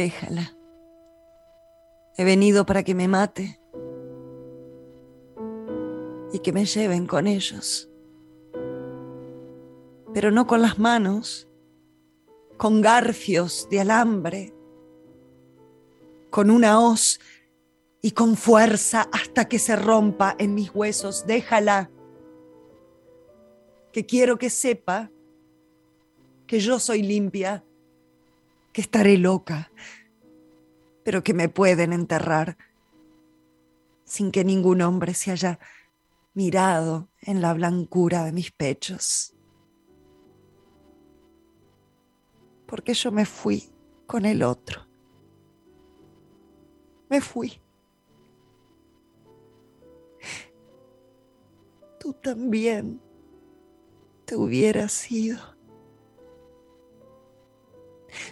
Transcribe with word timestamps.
Déjala. 0.00 0.56
He 2.16 2.24
venido 2.24 2.64
para 2.64 2.82
que 2.82 2.94
me 2.94 3.06
mate 3.06 3.60
y 6.32 6.38
que 6.38 6.54
me 6.54 6.64
lleven 6.64 7.06
con 7.06 7.26
ellos. 7.26 7.90
Pero 10.14 10.30
no 10.30 10.46
con 10.46 10.62
las 10.62 10.78
manos, 10.78 11.50
con 12.56 12.80
garfios 12.80 13.68
de 13.70 13.80
alambre, 13.80 14.54
con 16.30 16.50
una 16.50 16.80
hoz 16.80 17.20
y 18.00 18.12
con 18.12 18.36
fuerza 18.36 19.06
hasta 19.12 19.48
que 19.48 19.58
se 19.58 19.76
rompa 19.76 20.34
en 20.38 20.54
mis 20.54 20.74
huesos. 20.74 21.26
Déjala, 21.26 21.90
que 23.92 24.06
quiero 24.06 24.38
que 24.38 24.48
sepa 24.48 25.10
que 26.46 26.58
yo 26.58 26.78
soy 26.78 27.02
limpia, 27.02 27.62
que 28.72 28.80
estaré 28.80 29.18
loca, 29.18 29.70
pero 31.04 31.22
que 31.22 31.34
me 31.34 31.48
pueden 31.48 31.92
enterrar 31.92 32.56
sin 34.04 34.32
que 34.32 34.44
ningún 34.44 34.82
hombre 34.82 35.14
se 35.14 35.30
haya 35.30 35.60
mirado 36.34 37.08
en 37.20 37.40
la 37.40 37.54
blancura 37.54 38.24
de 38.24 38.32
mis 38.32 38.50
pechos. 38.50 39.34
Porque 42.66 42.94
yo 42.94 43.12
me 43.12 43.24
fui 43.26 43.72
con 44.06 44.24
el 44.24 44.42
otro. 44.42 44.86
Me 47.08 47.20
fui. 47.20 47.60
Tú 52.00 52.14
también 52.14 53.00
te 54.24 54.34
hubieras 54.34 55.10
ido. 55.10 55.38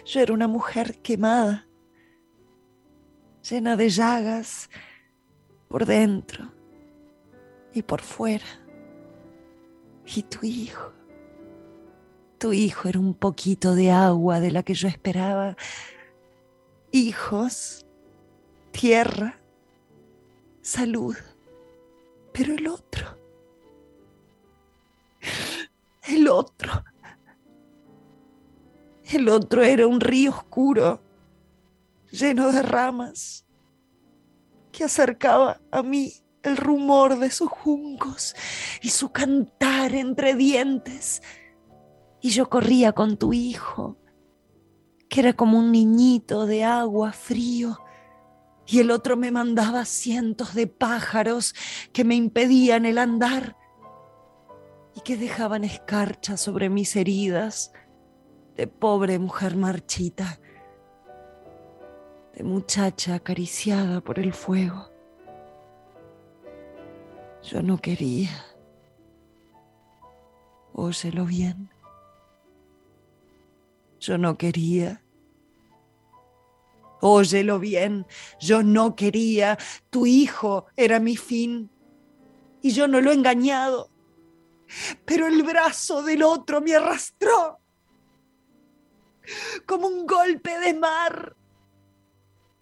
Yo 0.05 0.19
era 0.19 0.33
una 0.33 0.47
mujer 0.47 1.01
quemada, 1.01 1.68
llena 3.49 3.75
de 3.75 3.89
llagas 3.89 4.69
por 5.67 5.85
dentro 5.85 6.51
y 7.73 7.81
por 7.81 8.01
fuera. 8.01 8.45
Y 10.05 10.23
tu 10.23 10.45
hijo, 10.45 10.91
tu 12.37 12.53
hijo 12.53 12.89
era 12.89 12.99
un 12.99 13.13
poquito 13.13 13.75
de 13.75 13.91
agua 13.91 14.39
de 14.39 14.51
la 14.51 14.63
que 14.63 14.73
yo 14.73 14.87
esperaba. 14.87 15.55
Hijos, 16.91 17.85
tierra, 18.71 19.39
salud. 20.61 21.15
Pero 22.33 22.53
el 22.53 22.67
otro, 22.67 23.17
el 26.03 26.27
otro, 26.27 26.83
el 29.11 29.29
otro 29.29 29.63
era 29.63 29.87
un 29.87 29.99
río 29.99 30.31
oscuro, 30.31 31.01
lleno 32.11 32.51
de 32.51 32.61
ramas, 32.61 33.45
que 34.71 34.83
acercaba 34.83 35.61
a 35.71 35.83
mí 35.83 36.13
el 36.43 36.57
rumor 36.57 37.19
de 37.19 37.31
sus 37.31 37.49
juncos 37.49 38.35
y 38.81 38.89
su 38.89 39.11
cantar 39.11 39.93
entre 39.93 40.35
dientes. 40.35 41.21
Y 42.21 42.29
yo 42.29 42.49
corría 42.49 42.91
con 42.93 43.17
tu 43.17 43.33
hijo, 43.33 43.97
que 45.09 45.21
era 45.21 45.33
como 45.33 45.59
un 45.59 45.71
niñito 45.71 46.45
de 46.45 46.63
agua 46.63 47.11
frío, 47.11 47.79
y 48.65 48.79
el 48.79 48.91
otro 48.91 49.17
me 49.17 49.31
mandaba 49.31 49.83
cientos 49.85 50.53
de 50.53 50.67
pájaros 50.67 51.55
que 51.91 52.03
me 52.03 52.15
impedían 52.15 52.85
el 52.85 52.99
andar 52.99 53.57
y 54.95 55.01
que 55.01 55.17
dejaban 55.17 55.63
escarcha 55.63 56.37
sobre 56.37 56.69
mis 56.69 56.95
heridas 56.95 57.71
de 58.55 58.67
pobre 58.67 59.17
mujer 59.17 59.55
marchita, 59.55 60.39
de 62.39 62.45
muchacha 62.45 63.15
acariciada 63.15 63.99
por 63.99 64.17
el 64.17 64.31
fuego. 64.31 64.89
Yo 67.43 67.61
no 67.61 67.77
quería. 67.81 68.29
Óyelo 70.71 71.25
bien. 71.25 71.69
Yo 73.99 74.17
no 74.17 74.37
quería. 74.37 75.03
Óyelo 77.01 77.59
bien, 77.59 78.05
yo 78.39 78.63
no 78.63 78.95
quería. 78.95 79.57
Tu 79.89 80.05
hijo 80.05 80.67
era 80.77 81.01
mi 81.01 81.17
fin. 81.17 81.69
Y 82.61 82.71
yo 82.71 82.87
no 82.87 83.01
lo 83.01 83.11
he 83.11 83.15
engañado. 83.15 83.89
Pero 85.03 85.27
el 85.27 85.43
brazo 85.43 86.03
del 86.03 86.23
otro 86.23 86.61
me 86.61 86.73
arrastró. 86.73 87.59
Como 89.65 89.87
un 89.87 90.07
golpe 90.07 90.57
de 90.59 90.73
mar 90.73 91.35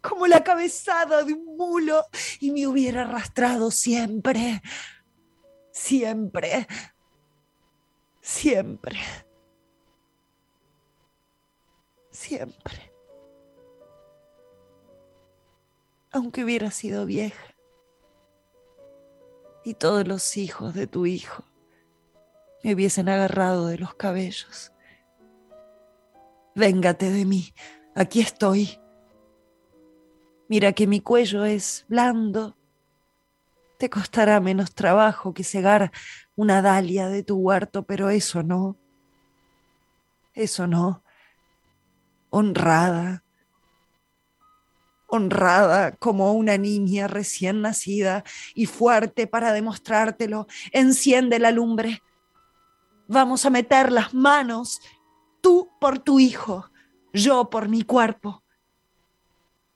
como 0.02 0.28
la 0.28 0.44
cabezada 0.44 1.24
de 1.24 1.34
un 1.34 1.58
mulo 1.58 2.06
y 2.40 2.52
me 2.52 2.68
hubiera 2.68 3.02
arrastrado 3.02 3.72
siempre, 3.72 4.62
siempre, 5.72 6.68
siempre, 8.22 9.00
siempre. 12.12 12.94
Aunque 16.12 16.44
hubiera 16.44 16.72
sido 16.72 17.06
vieja 17.06 17.56
y 19.64 19.74
todos 19.74 20.08
los 20.08 20.38
hijos 20.38 20.74
de 20.74 20.88
tu 20.88 21.06
hijo 21.06 21.44
me 22.64 22.74
hubiesen 22.74 23.10
agarrado 23.10 23.68
de 23.68 23.78
los 23.78 23.94
cabellos. 23.96 24.72
Véngate 26.56 27.12
de 27.12 27.26
mí, 27.26 27.54
aquí 27.94 28.22
estoy 28.22 28.80
Mira 30.50 30.72
que 30.72 30.88
mi 30.88 31.02
cuello 31.02 31.44
es 31.44 31.86
blando. 31.90 32.56
Te 33.78 33.90
costará 33.90 34.40
menos 34.40 34.74
trabajo 34.74 35.34
que 35.34 35.44
cegar 35.44 35.92
una 36.36 36.62
dalia 36.62 37.10
de 37.10 37.22
tu 37.22 37.36
huerto, 37.36 37.84
pero 37.84 38.10
eso 38.10 38.44
no. 38.44 38.78
Eso 40.34 40.66
no. 40.66 41.04
Honrada. 42.30 43.24
Honrada 45.08 45.92
como 45.98 46.32
una 46.34 46.58
niña 46.58 47.08
recién 47.08 47.62
nacida 47.62 48.24
y 48.56 48.68
fuerte 48.68 49.28
para 49.28 49.52
demostrártelo. 49.52 50.48
Enciende 50.72 51.40
la 51.40 51.52
lumbre. 51.52 52.02
Vamos 53.08 53.46
a 53.46 53.50
meter 53.50 53.92
las 53.92 54.14
manos, 54.14 54.80
tú 55.42 55.70
por 55.80 56.00
tu 56.00 56.20
hijo, 56.20 56.70
yo 57.14 57.50
por 57.50 57.70
mi 57.70 57.84
cuerpo 57.84 58.44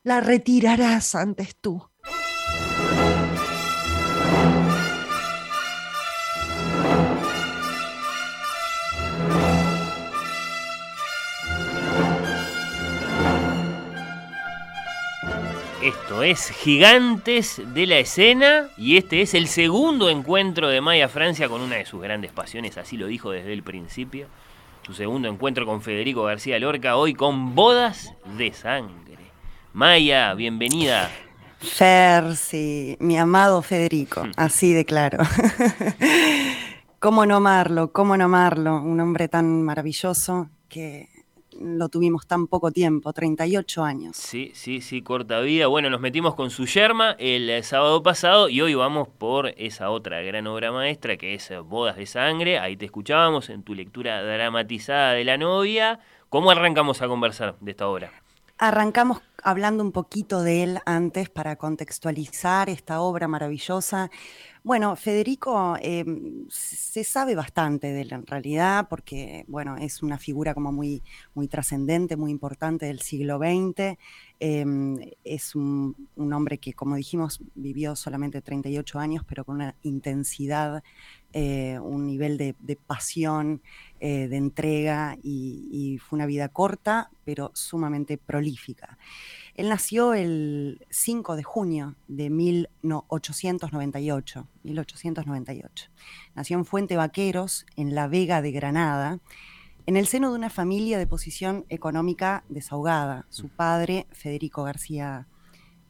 la 0.03 0.19
retirarás 0.19 1.16
antes 1.16 1.56
tú. 1.56 1.84
Esto 15.84 16.22
es 16.22 16.51
Gigantes 16.51 17.62
de 17.73 17.88
la 17.88 17.97
Escena 17.97 18.69
y 18.78 18.97
este 18.97 19.22
es 19.22 19.33
el 19.33 19.47
segundo 19.47 20.09
encuentro 20.09 20.69
de 20.69 20.79
Maya 20.79 21.09
Francia 21.09 21.50
con 21.50 21.62
una 21.62 21.78
de 21.78 21.85
sus 21.85 22.01
grandes 22.01 22.31
pasiones, 22.31 22.78
así 22.78 22.97
lo 22.97 23.07
dijo 23.07 23.31
desde 23.31 23.53
el 23.53 23.63
principio. 23.63 24.27
Su 24.83 24.94
segundo 24.94 25.27
encuentro 25.27 25.65
con 25.65 25.81
Federico 25.81 26.24
García 26.24 26.59
Lorca, 26.59 26.98
hoy 26.98 27.13
con 27.13 27.56
Bodas 27.56 28.13
de 28.38 28.53
Sangre. 28.53 29.20
Maya, 29.73 30.33
bienvenida. 30.33 31.09
Fer, 31.59 32.35
sí, 32.35 32.97
mi 33.00 33.18
amado 33.18 33.62
Federico, 33.62 34.25
hmm. 34.25 34.31
así 34.35 34.73
de 34.73 34.83
claro. 34.83 35.19
¿Cómo 37.00 37.25
no 37.25 37.38
amarlo? 37.38 37.94
¿Cómo 37.94 38.18
no 38.18 38.25
amarlo? 38.25 38.81
Un 38.81 39.00
hombre 39.00 39.29
tan 39.29 39.63
maravilloso 39.63 40.50
que 40.68 41.07
lo 41.57 41.88
tuvimos 41.88 42.27
tan 42.27 42.47
poco 42.47 42.71
tiempo, 42.71 43.13
38 43.13 43.83
años. 43.85 44.18
Sí, 44.18 44.51
sí, 44.56 44.81
sí, 44.81 45.01
corta 45.01 45.39
vida. 45.39 45.68
Bueno, 45.68 45.89
nos 45.89 46.01
metimos 46.01 46.35
con 46.35 46.50
su 46.50 46.65
yerma 46.65 47.15
el 47.17 47.50
eh, 47.50 47.63
sábado 47.63 48.03
pasado 48.03 48.50
y 48.50 48.59
hoy 48.59 48.74
vamos 48.74 49.07
por 49.07 49.53
esa 49.57 49.89
otra 49.89 50.21
gran 50.21 50.47
obra 50.47 50.74
maestra 50.74 51.15
que 51.15 51.33
es 51.33 51.50
Bodas 51.63 51.95
de 51.95 52.07
Sangre. 52.07 52.59
Ahí 52.59 52.75
te 52.75 52.85
escuchábamos 52.85 53.50
en 53.50 53.63
tu 53.63 53.74
lectura 53.74 54.21
dramatizada 54.21 55.13
de 55.13 55.24
la 55.24 55.38
novia. 55.38 56.01
¿Cómo 56.27 56.51
arrancamos 56.51 57.01
a 57.01 57.07
conversar 57.07 57.56
de 57.62 57.71
esta 57.71 57.88
obra? 57.88 58.20
Arrancamos 58.63 59.24
hablando 59.44 59.84
un 59.84 59.92
poquito 59.92 60.44
de 60.44 60.62
él 60.62 60.80
antes 60.86 61.31
para 61.31 61.56
contextualizar 61.56 62.69
esta 62.69 63.02
obra 63.02 63.28
maravillosa. 63.28 64.12
Bueno, 64.63 64.96
Federico 64.96 65.75
em, 65.81 66.46
se 66.48 67.04
sabe 67.04 67.34
bastante 67.34 67.92
de 67.92 68.02
él 68.02 68.13
en 68.13 68.28
realidad, 68.28 68.88
porque 68.88 69.46
bueno, 69.48 69.78
es 69.78 70.04
una 70.04 70.19
figura 70.19 70.54
como 70.54 70.72
muy, 70.72 71.02
muy 71.34 71.48
trascendente, 71.48 72.16
muy 72.18 72.30
importante 72.30 72.86
del 72.86 73.00
siglo 73.02 73.40
XX. 73.40 73.98
Em, 74.40 75.00
es 75.24 75.56
un, 75.56 75.96
hombre 76.16 76.60
que, 76.60 76.74
como 76.74 76.96
dijimos, 76.96 77.42
vivió 77.56 77.96
solamente 77.96 78.44
38 78.44 79.00
años, 79.00 79.24
pero 79.28 79.44
con 79.44 79.56
una 79.56 79.75
intensidad 79.81 80.84
eh, 81.34 81.80
un 81.80 82.06
nivel 82.06 82.38
de, 82.38 82.75
pasión, 82.75 83.62
eh, 84.03 84.27
de 84.27 84.38
entrega 84.38 85.15
y, 85.21 86.00
fue 86.00 86.18
una 86.18 86.25
vida 86.25 86.50
corta, 86.50 87.12
pero 87.24 87.51
sumamente 87.53 88.18
prolífica. 88.18 88.98
Él 89.53 89.69
nació 89.69 90.15
el 90.15 90.83
5 90.89 91.36
de 91.36 91.44
junio 91.44 91.94
de 92.07 92.31
1898, 92.31 94.48
1898. 94.63 95.92
Nació 96.33 96.57
en 96.57 96.65
Fuente 96.65 96.95
Vaqueros, 96.95 97.68
en 97.75 97.94
La 97.94 98.07
Vega 98.07 98.42
de 98.42 98.51
Granada, 98.51 99.19
en 99.86 99.98
el 99.98 100.07
seno 100.07 100.31
de 100.31 100.38
una 100.39 100.50
familia 100.50 100.98
de 100.98 101.06
posición 101.06 101.68
económica 101.69 102.44
desahogada. 102.50 103.27
Su 103.30 103.50
padre, 103.50 104.07
Federico 104.12 104.63
García 104.63 105.27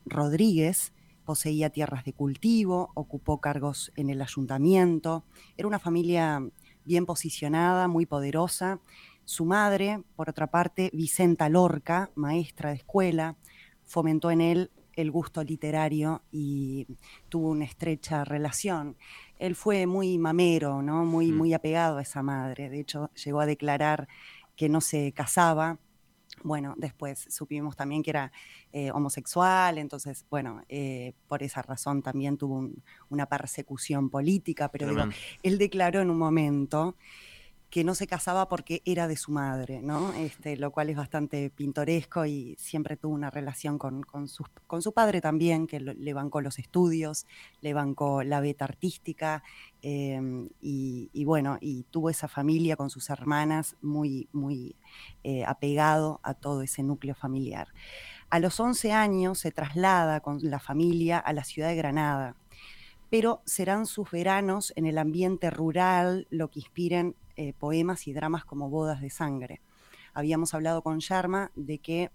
Rodríguez, 0.06 0.92
poseía 1.24 1.70
tierras 1.70 2.04
de 2.04 2.12
cultivo, 2.12 2.92
ocupó 2.94 3.40
cargos 3.40 3.94
en 3.96 4.10
el 4.10 4.22
ayuntamiento, 4.22 5.24
era 5.56 5.66
una 5.66 5.80
familia 5.80 6.44
bien 6.86 7.06
posicionada, 7.06 7.88
muy 7.88 8.06
poderosa. 8.06 8.80
Su 9.26 9.46
madre, 9.46 10.04
por 10.16 10.30
otra 10.30 10.48
parte, 10.48 10.90
Vicenta 10.94 11.50
Lorca, 11.50 12.12
maestra 12.16 12.70
de 12.70 12.78
escuela, 12.78 13.38
fomentó 13.84 14.32
en 14.32 14.42
él 14.42 14.72
el 14.96 15.12
gusto 15.12 15.44
literario 15.44 16.22
y 16.32 16.88
tuvo 17.30 17.50
una 17.50 17.66
estrecha 17.66 18.24
relación. 18.24 18.98
Él 19.40 19.56
fue 19.56 19.86
muy 19.86 20.18
mamero, 20.18 20.82
¿no? 20.82 21.06
muy, 21.06 21.32
mm. 21.32 21.38
muy 21.38 21.54
apegado 21.54 21.98
a 21.98 22.02
esa 22.02 22.22
madre. 22.22 22.70
De 22.70 22.80
hecho, 22.80 23.10
llegó 23.14 23.40
a 23.40 23.46
declarar 23.46 24.08
que 24.56 24.70
no 24.70 24.82
se 24.82 25.12
casaba 25.14 25.80
bueno, 26.44 26.74
después 26.78 27.28
supimos 27.30 27.76
también 27.76 28.04
que 28.04 28.10
era 28.10 28.32
eh, 28.72 28.92
homosexual, 28.92 29.78
entonces, 29.78 30.26
bueno, 30.30 30.62
eh, 30.70 31.14
por 31.28 31.44
esa 31.44 31.62
razón 31.62 32.02
también 32.02 32.38
tuvo 32.38 32.70
una 33.10 33.26
persecución 33.28 34.10
política, 34.10 34.70
pero 34.70 35.10
él 35.44 35.58
declaró 35.58 36.02
en 36.02 36.10
un 36.10 36.18
momento 36.18 36.96
que 37.72 37.86
no 37.86 37.96
se 37.96 38.06
casaba 38.06 38.50
porque 38.50 38.82
era 38.84 39.08
de 39.08 39.16
su 39.16 39.32
madre, 39.32 39.82
¿no? 39.82 40.12
Este, 40.14 40.58
lo 40.58 40.72
cual 40.72 40.90
es 40.90 40.98
bastante 40.98 41.50
pintoresco 41.50 42.26
y 42.26 42.54
siempre 42.60 42.98
tuvo 42.98 43.14
una 43.14 43.30
relación 43.30 43.78
con, 43.80 44.04
su, 44.28 44.46
con 44.68 44.82
su, 44.82 44.92
padre 44.92 45.22
también, 45.22 45.68
que 45.68 45.80
le 45.80 46.14
bancó 46.14 46.42
los 46.42 46.60
estudios, 46.60 47.26
le 47.62 47.74
bancó 47.74 48.24
la 48.24 48.42
beta 48.42 48.66
artística 48.66 49.42
em, 49.82 50.50
y, 50.60 51.24
bueno, 51.24 51.58
y 51.62 51.84
tuvo 51.84 52.10
esa 52.10 52.28
familia 52.28 52.76
con 52.76 52.90
sus 52.90 53.10
hermanas 53.10 53.78
muy, 53.82 54.28
muy 54.34 54.76
eh, 55.24 55.46
apegado 55.46 56.20
a 56.24 56.34
todo 56.34 56.64
ese 56.64 56.84
núcleo 56.84 57.16
familiar. 57.16 57.70
A 58.30 58.40
los 58.40 58.60
11 58.60 58.92
años 58.92 59.40
se 59.40 59.52
traslada 59.52 60.20
con 60.20 60.40
la 60.42 60.60
familia 60.60 61.20
a 61.20 61.32
la 61.32 61.46
ciudad 61.46 61.70
de 61.70 61.76
Granada, 61.78 62.36
pero 63.12 63.42
serán 63.46 63.86
sus 63.88 64.10
veranos 64.10 64.72
en 64.78 64.86
el 64.86 64.98
ambiente 64.98 65.50
rural 65.52 66.28
lo 66.30 66.50
que 66.50 66.62
inspiren 66.62 67.14
eh, 67.36 67.52
poemas 67.52 68.08
y 68.08 68.14
dramas 68.14 68.46
como 68.46 68.70
Bodas 68.70 69.02
de 69.02 69.10
Sangre. 69.10 69.60
Habíamos 70.14 70.54
hablado 70.54 70.82
con 70.82 71.00
Sharma 71.00 71.52
de 71.56 71.80
que 71.80 72.10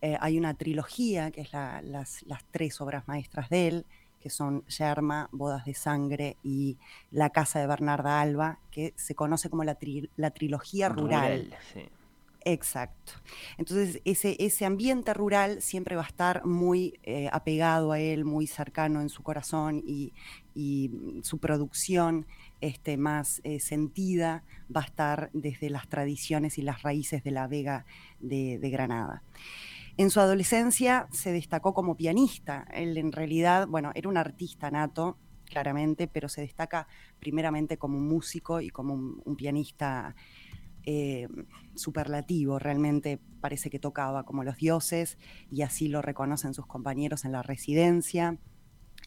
eh, 0.00 0.16
hay 0.20 0.38
una 0.38 0.54
trilogía, 0.54 1.30
que 1.30 1.42
es 1.42 1.52
las, 1.52 2.24
tres 2.50 2.80
obras 2.80 3.06
maestras 3.06 3.50
de 3.50 3.68
él, 3.68 3.86
que 4.20 4.30
son 4.30 4.64
Yerma, 4.66 5.28
Bodas 5.32 5.66
de 5.66 5.74
Sangre 5.74 6.38
y 6.42 6.78
La 7.10 7.28
Casa 7.28 7.60
de 7.60 7.66
Bernarda 7.66 8.18
Alba, 8.18 8.58
que 8.70 8.94
se 8.96 9.14
conoce 9.14 9.50
como 9.50 9.64
la, 9.64 9.74
trilogía 9.74 10.88
rural. 10.88 11.54
Exacto. 12.44 13.12
Entonces, 13.56 14.00
ese, 14.04 14.36
ese 14.38 14.64
ambiente 14.64 15.12
rural 15.12 15.60
siempre 15.60 15.96
va 15.96 16.02
a 16.02 16.06
estar 16.06 16.46
muy 16.46 16.98
eh, 17.02 17.28
apegado 17.32 17.92
a 17.92 18.00
él, 18.00 18.24
muy 18.24 18.46
cercano 18.46 19.00
en 19.00 19.08
su 19.08 19.22
corazón 19.22 19.82
y, 19.86 20.12
su 21.22 21.38
producción 21.38 22.26
este, 22.60 22.96
más 22.96 23.40
eh, 23.44 23.60
sentida 23.60 24.42
va 24.74 24.80
a 24.80 24.84
estar 24.84 25.30
desde 25.32 25.70
las 25.70 25.86
tradiciones 25.86 26.58
y 26.58 26.62
las 26.62 26.82
raíces 26.82 27.22
de 27.22 27.30
la 27.30 27.46
Vega 27.46 27.86
de, 28.18 28.58
Granada. 28.68 29.22
En 29.96 30.10
su 30.10 30.18
adolescencia 30.18 31.06
se 31.12 31.30
destacó 31.30 31.74
como 31.74 31.96
pianista. 31.96 32.66
Él 32.72 32.98
en 32.98 33.12
realidad, 33.12 33.68
bueno, 33.68 33.92
era 33.94 34.08
un 34.08 34.16
artista 34.16 34.68
nato, 34.72 35.16
claramente, 35.44 36.08
pero 36.08 36.28
se 36.28 36.40
destaca 36.40 36.88
primeramente 37.20 37.76
como 37.76 37.96
un 37.96 38.08
músico 38.08 38.60
y 38.60 38.70
como 38.70 38.94
un 38.94 39.36
pianista 39.36 40.16
eh, 40.90 41.28
superlativo, 41.74 42.58
realmente 42.58 43.20
parece 43.42 43.68
que 43.68 43.78
tocaba 43.78 44.24
como 44.24 44.42
los 44.42 44.56
dioses 44.56 45.18
y 45.50 45.60
así 45.60 45.86
lo 45.86 46.00
reconocen 46.00 46.54
sus 46.54 46.64
compañeros 46.64 47.26
en 47.26 47.32
la 47.32 47.42
residencia. 47.42 48.38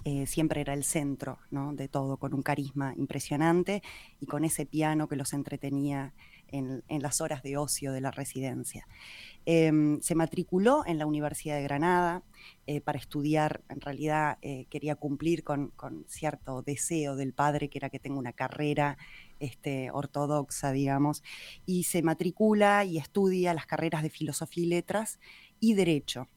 Eh, 0.06 0.28
siempre 0.28 0.62
era 0.62 0.76
el 0.76 0.84
centro 0.84 1.40
de 1.50 1.88
todo, 1.88 2.18
con 2.18 2.36
un 2.36 2.44
carisma 2.44 2.94
impresionante 2.98 3.82
y 4.20 4.28
con 4.28 4.46
ese 4.46 4.68
piano 4.68 5.08
que 5.08 5.16
los 5.16 5.34
entretenía 5.34 6.14
en, 6.52 6.84
las 7.02 7.22
horas 7.22 7.44
de 7.44 7.58
ocio 7.58 7.92
de 7.92 8.02
la 8.02 8.12
residencia. 8.12 8.88
Em, 9.46 10.00
se 10.02 10.16
matriculó 10.16 10.84
en 10.86 10.98
la 10.98 11.06
Universidad 11.06 11.56
de 11.56 11.64
Granada 11.64 12.24
eh, 12.68 12.82
para 12.82 13.00
estudiar, 13.00 13.62
en 13.70 13.82
realidad 13.82 14.38
quería 14.70 14.96
cumplir 14.96 15.44
con, 15.44 15.70
con, 15.70 16.06
cierto 16.08 16.62
deseo 16.62 17.16
del 17.16 17.34
padre, 17.34 17.70
que 17.70 17.80
era 17.80 17.90
que 17.90 18.00
tenga 18.00 18.20
una 18.20 18.34
carrera 18.34 18.98
este, 19.42 19.90
ortodoxa, 19.92 20.72
digamos, 20.72 21.24
y 21.66 21.84
se 21.84 22.04
matricula 22.04 22.86
y 22.86 22.98
estudia 22.98 23.54
las 23.54 23.66
carreras 23.66 24.04
de 24.04 24.10
filosofía 24.10 24.64
y 24.64 24.68
letras 24.68 25.20
y 25.60 25.74
derecho. 25.74 26.30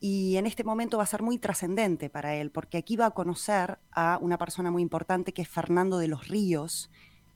Y 0.00 0.36
en 0.36 0.46
este 0.46 0.62
momento 0.62 0.98
va 0.98 1.02
a 1.02 1.06
ser 1.06 1.22
muy 1.22 1.38
trascendente 1.38 2.08
para 2.08 2.36
él, 2.36 2.52
porque 2.52 2.78
aquí 2.78 2.96
va 2.96 3.06
a 3.06 3.10
conocer 3.10 3.80
a 3.90 4.18
una 4.22 4.38
persona 4.38 4.70
muy 4.70 4.82
importante 4.82 5.32
que 5.32 5.42
es 5.42 5.48
Fernando 5.48 5.98
de 5.98 6.06
los 6.06 6.28
Ríos, 6.28 6.90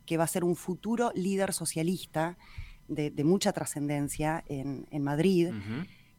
que 0.06 0.16
va 0.16 0.24
a 0.24 0.28
ser 0.28 0.44
un 0.44 0.56
futuro 0.56 1.12
líder 1.14 1.52
socialista 1.52 2.36
de, 2.88 3.12
mucha 3.24 3.52
trascendencia 3.52 4.44
en, 4.48 5.02
Madrid, 5.02 5.50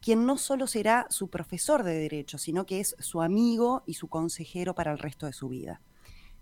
quien 0.01 0.25
no 0.25 0.37
solo 0.37 0.67
será 0.67 1.07
su 1.09 1.29
profesor 1.29 1.83
de 1.83 1.93
derecho, 1.93 2.37
sino 2.37 2.65
que 2.65 2.79
es 2.79 2.95
su 2.99 3.21
amigo 3.21 3.83
y 3.85 3.93
su 3.93 4.07
consejero 4.07 4.73
para 4.73 4.91
el 4.91 4.99
resto 4.99 5.25
de 5.25 5.33
su 5.33 5.49
vida. 5.49 5.81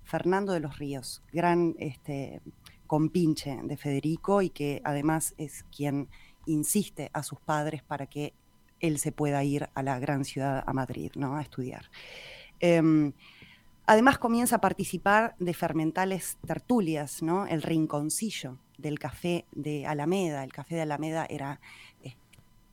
Fernando 0.03 0.53
de 0.53 0.59
los 0.59 0.77
Ríos, 0.77 1.21
gran 1.31 1.75
este, 1.77 2.41
compinche 2.87 3.59
de 3.63 3.77
Federico 3.77 4.41
y 4.41 4.49
que 4.49 4.81
además 4.83 5.33
es 5.37 5.63
quien 5.75 6.09
insiste 6.45 7.09
a 7.13 7.23
sus 7.23 7.39
padres 7.39 7.83
para 7.83 8.07
que 8.07 8.33
él 8.79 8.97
se 8.97 9.11
pueda 9.11 9.43
ir 9.43 9.69
a 9.75 9.83
la 9.83 9.99
gran 9.99 10.25
ciudad, 10.25 10.63
a 10.65 10.73
Madrid, 10.73 11.11
¿no? 11.15 11.35
a 11.37 11.41
estudiar. 11.41 11.89
Em, 12.59 13.13
además 13.85 14.17
comienza 14.17 14.57
a 14.57 14.61
participar 14.61 15.35
de 15.39 15.53
fermentales 15.53 16.37
tertulias, 16.45 17.21
¿no? 17.21 17.47
el 17.47 17.61
rinconcillo 17.61 18.57
del 18.77 18.99
café 18.99 19.45
de 19.51 19.85
Alameda. 19.85 20.43
El 20.43 20.53
café 20.53 20.75
de 20.75 20.81
Alameda 20.81 21.25
era 21.29 21.59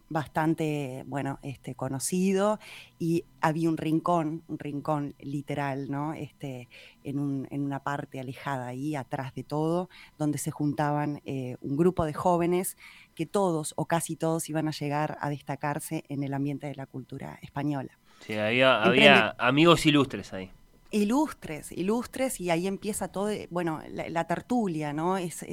bastante, 0.08 1.04
bueno, 1.06 1.38
este, 1.42 1.74
conocido 1.74 2.58
y 2.98 3.24
había 3.40 3.68
un 3.68 3.76
rincón, 3.76 4.42
un 4.48 4.58
rincón 4.58 5.14
literal, 5.20 5.90
¿no? 5.90 6.14
Este, 6.14 6.68
en, 7.04 7.18
una 7.50 7.80
parte 7.80 8.20
alejada 8.20 8.68
ahí, 8.68 8.94
atrás 8.94 9.34
de 9.34 9.44
todo, 9.44 9.88
donde 10.18 10.38
se 10.38 10.50
juntaban 10.50 11.20
eh, 11.24 11.56
un 11.60 11.76
grupo 11.76 12.04
de 12.04 12.14
jóvenes 12.14 12.76
que 13.14 13.26
todos 13.26 13.74
o 13.76 13.86
casi 13.86 14.16
todos 14.16 14.48
iban 14.48 14.68
a 14.68 14.72
llegar 14.72 15.18
a 15.20 15.28
destacarse 15.30 16.04
en 16.08 16.22
el 16.22 16.34
ambiente 16.34 16.66
de 16.66 16.74
la 16.74 16.86
cultura 16.86 17.38
española. 17.42 17.98
Sí, 18.20 18.34
había 18.34 19.34
amigos 19.38 19.86
ilustres 19.86 20.32
ahí 20.32 20.50
ilustres, 20.90 21.72
ilustres, 21.72 22.40
y 22.40 22.50
ahí 22.50 22.66
empieza 22.66 23.08
todo, 23.08 23.30
bueno, 23.50 23.80
la, 23.90 24.24
tertulia, 24.26 24.92
¿no? 24.92 25.18
Es, 25.18 25.44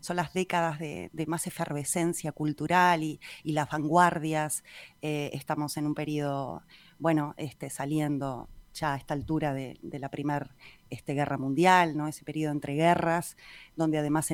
son 0.00 0.16
las 0.16 0.32
décadas 0.32 0.78
de, 0.78 1.10
más 1.26 1.46
efervescencia 1.46 2.32
cultural 2.32 3.02
y, 3.02 3.20
las 3.44 3.68
vanguardias. 3.70 4.64
Eh, 5.02 5.30
estamos 5.32 5.76
en 5.76 5.86
un 5.86 5.94
periodo, 5.94 6.62
bueno, 6.98 7.34
este, 7.36 7.70
saliendo 7.70 8.48
ya 8.72 8.94
a 8.94 8.96
esta 8.96 9.14
altura 9.14 9.52
de, 9.52 9.78
la 9.82 10.08
Primera 10.08 10.50
este, 10.90 11.14
Guerra 11.14 11.38
Mundial, 11.38 11.96
¿no? 11.96 12.08
Ese 12.08 12.24
periodo 12.24 12.52
entre 12.52 12.74
guerras, 12.74 13.36
donde 13.76 13.98
además 13.98 14.28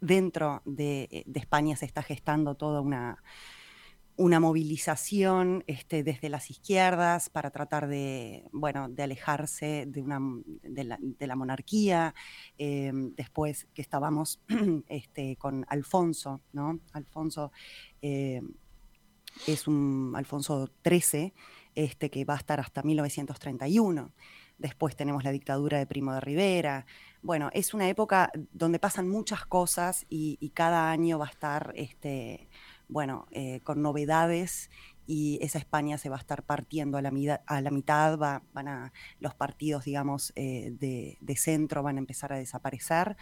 dentro 0.00 0.62
de 0.64 1.24
España 1.34 1.76
se 1.76 1.86
está 1.86 2.02
gestando 2.02 2.54
toda 2.54 2.80
una 2.80 3.22
una 4.16 4.40
movilización 4.40 5.62
este, 5.66 6.02
desde 6.02 6.28
las 6.30 6.50
izquierdas 6.50 7.28
para 7.28 7.50
tratar 7.50 7.86
de, 7.86 8.48
bueno, 8.52 8.88
de 8.88 9.02
alejarse 9.02 9.84
de, 9.86 10.00
una, 10.02 10.18
de, 10.62 11.26
la, 11.26 11.36
monarquía. 11.36 12.14
Eh, 12.56 12.92
después 13.16 13.66
que 13.74 13.82
estábamos 13.82 14.40
este, 14.88 15.36
con 15.36 15.66
Alfonso, 15.68 16.40
¿no? 16.52 16.80
Alfonso 16.92 17.52
eh, 18.00 18.40
es 19.46 19.68
un 19.68 20.14
Alfonso 20.16 20.70
XIII, 20.82 21.34
este, 21.74 22.10
que 22.10 22.24
va 22.24 22.34
a 22.34 22.38
estar 22.38 22.58
hasta 22.58 22.82
1931. 22.82 24.12
Después 24.56 24.96
tenemos 24.96 25.24
la 25.24 25.32
dictadura 25.32 25.78
de 25.78 25.86
Primo 25.86 26.14
de 26.14 26.20
Rivera. 26.20 26.86
Bueno, 27.20 27.50
es 27.52 27.74
una 27.74 27.88
época 27.90 28.32
donde 28.52 28.78
pasan 28.78 29.08
muchas 29.08 29.44
cosas 29.44 30.06
y, 30.08 30.38
y 30.40 30.50
cada 30.50 30.90
año 30.90 31.18
va 31.18 31.26
a 31.26 31.30
estar 31.30 31.72
este, 31.76 32.45
bueno, 32.88 33.26
eh, 33.30 33.60
con 33.60 33.82
novedades 33.82 34.70
y 35.06 35.38
esa 35.40 35.58
España 35.58 35.98
se 35.98 36.08
va 36.08 36.16
a 36.16 36.18
estar 36.18 36.42
partiendo 36.42 36.98
a 36.98 37.02
la, 37.02 37.10
mitad, 37.10 37.40
a 37.46 37.60
la 37.60 37.70
mitad 37.70 38.18
van 38.18 38.68
a, 38.68 38.92
los 39.20 39.34
partidos, 39.34 39.84
digamos, 39.84 40.32
eh, 40.34 40.72
de, 40.72 41.36
centro 41.36 41.82
van 41.82 41.96
a 41.96 42.00
empezar 42.00 42.32
a 42.32 42.38
desaparecer 42.38 43.16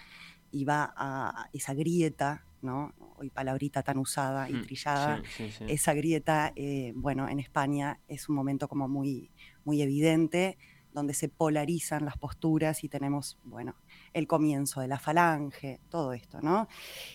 y 0.50 0.64
va 0.64 0.94
a 0.96 1.48
esa 1.52 1.74
grieta, 1.74 2.46
¿no? 2.62 2.94
Hoy 3.16 3.28
palabrita 3.30 3.82
tan 3.82 3.98
usada 3.98 4.48
y 4.48 4.54
mm, 4.54 4.62
trillada, 4.62 5.22
esa 5.68 5.94
grieta, 5.94 6.52
eh, 6.56 6.92
bueno, 6.96 7.28
en 7.28 7.40
España 7.40 8.00
es 8.08 8.28
un 8.28 8.36
momento 8.36 8.68
como 8.68 8.88
muy, 8.88 9.30
muy 9.64 9.82
evidente, 9.82 10.56
donde 10.92 11.12
se 11.12 11.28
polarizan 11.28 12.04
las 12.04 12.16
posturas 12.16 12.84
y 12.84 12.88
tenemos, 12.88 13.36
bueno, 13.42 13.74
el 14.12 14.28
comienzo 14.28 14.80
de 14.80 14.88
la 14.88 14.98
falange, 14.98 15.80
todo 15.90 16.12
esto, 16.12 16.40
¿no? 16.40 16.68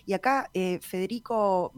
Y 0.05 0.13
acá 0.13 0.49
eh, 0.53 0.79
Federico 0.81 1.71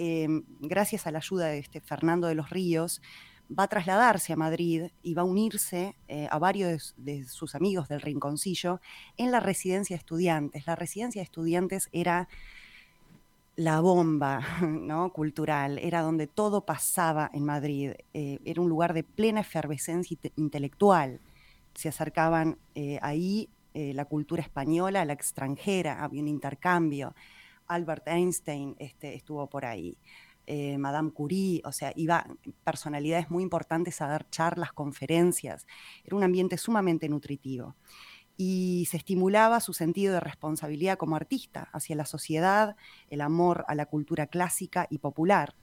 Em, 0.00 0.44
gracias 0.60 1.08
a 1.08 1.10
la 1.10 1.18
ayuda 1.18 1.46
de 1.48 1.58
este 1.58 1.80
Fernando 1.80 2.28
de 2.28 2.36
los 2.36 2.50
Ríos, 2.50 3.02
va 3.50 3.64
a 3.64 3.66
trasladarse 3.66 4.32
a 4.32 4.36
Madrid 4.36 4.84
y 5.02 5.14
va 5.14 5.22
a 5.22 5.24
unirse 5.24 5.96
eh, 6.06 6.28
a 6.30 6.38
varios 6.38 6.94
de, 6.98 7.24
sus 7.24 7.56
amigos 7.56 7.88
del 7.88 8.00
Rinconcillo 8.00 8.80
en 9.16 9.32
la 9.32 9.40
residencia 9.40 9.96
de 9.96 9.98
estudiantes. 9.98 10.68
La 10.68 10.76
residencia 10.76 11.18
de 11.18 11.24
estudiantes 11.24 11.88
era 11.90 12.28
la 13.56 13.80
bomba 13.80 14.40
cultural, 15.12 15.78
era 15.78 16.02
donde 16.02 16.28
todo 16.28 16.60
pasaba 16.60 17.28
en 17.34 17.44
Madrid, 17.44 17.94
eh, 18.14 18.38
era 18.44 18.62
un 18.62 18.68
lugar 18.68 18.94
de 18.94 19.02
plena 19.02 19.40
efervescencia 19.40 20.16
intelectual. 20.36 21.18
Se 21.74 21.88
acercaban 21.88 22.56
eh, 22.76 23.00
ahí 23.02 23.48
la 23.74 24.06
cultura 24.06 24.42
española 24.42 25.02
a 25.02 25.04
la 25.04 25.12
extranjera, 25.12 26.02
había 26.02 26.20
un 26.20 26.26
intercambio. 26.26 27.14
Albert 27.68 28.08
Einstein 28.08 28.74
este, 28.78 29.14
estuvo 29.14 29.48
por 29.48 29.64
ahí. 29.64 29.96
Eh, 30.46 30.78
Madame 30.78 31.12
Curie, 31.12 31.60
o 31.64 31.72
sea, 31.72 31.92
iba 31.94 32.26
personalidades 32.64 33.30
muy 33.30 33.42
importantes 33.42 34.00
a 34.00 34.08
dar 34.08 34.30
charlas, 34.30 34.72
conferencias. 34.72 35.66
Era 36.04 36.16
un 36.16 36.22
ambiente 36.22 36.56
sumamente 36.56 37.08
nutritivo. 37.08 37.76
Y 38.38 38.86
se 38.90 38.96
estimulaba 38.96 39.60
su 39.60 39.74
sentido 39.74 40.14
de 40.14 40.20
responsabilidad 40.20 40.96
como 40.96 41.16
artista 41.16 41.68
hacia 41.72 41.96
la 41.96 42.06
sociedad, 42.06 42.76
el 43.10 43.20
amor 43.20 43.64
a 43.68 43.74
la 43.74 43.86
cultura 43.86 44.26
clásica 44.28 44.86
y 44.88 44.98
popular. 44.98 45.54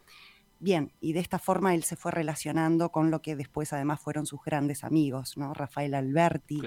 Bien, 0.60 0.94
y 1.02 1.14
de 1.14 1.20
esta 1.20 1.40
forma 1.40 1.74
él 1.74 1.84
se 1.84 1.96
fue 1.96 2.12
relacionando 2.12 2.92
con 2.92 3.12
lo 3.12 3.22
que 3.22 3.36
después 3.36 3.74
además 3.74 4.00
fueron 4.00 4.26
sus 4.26 4.42
grandes 4.44 4.84
amigos, 4.84 5.36
¿no? 5.36 5.54
Rafael 5.54 5.96
Alberti, 5.96 6.62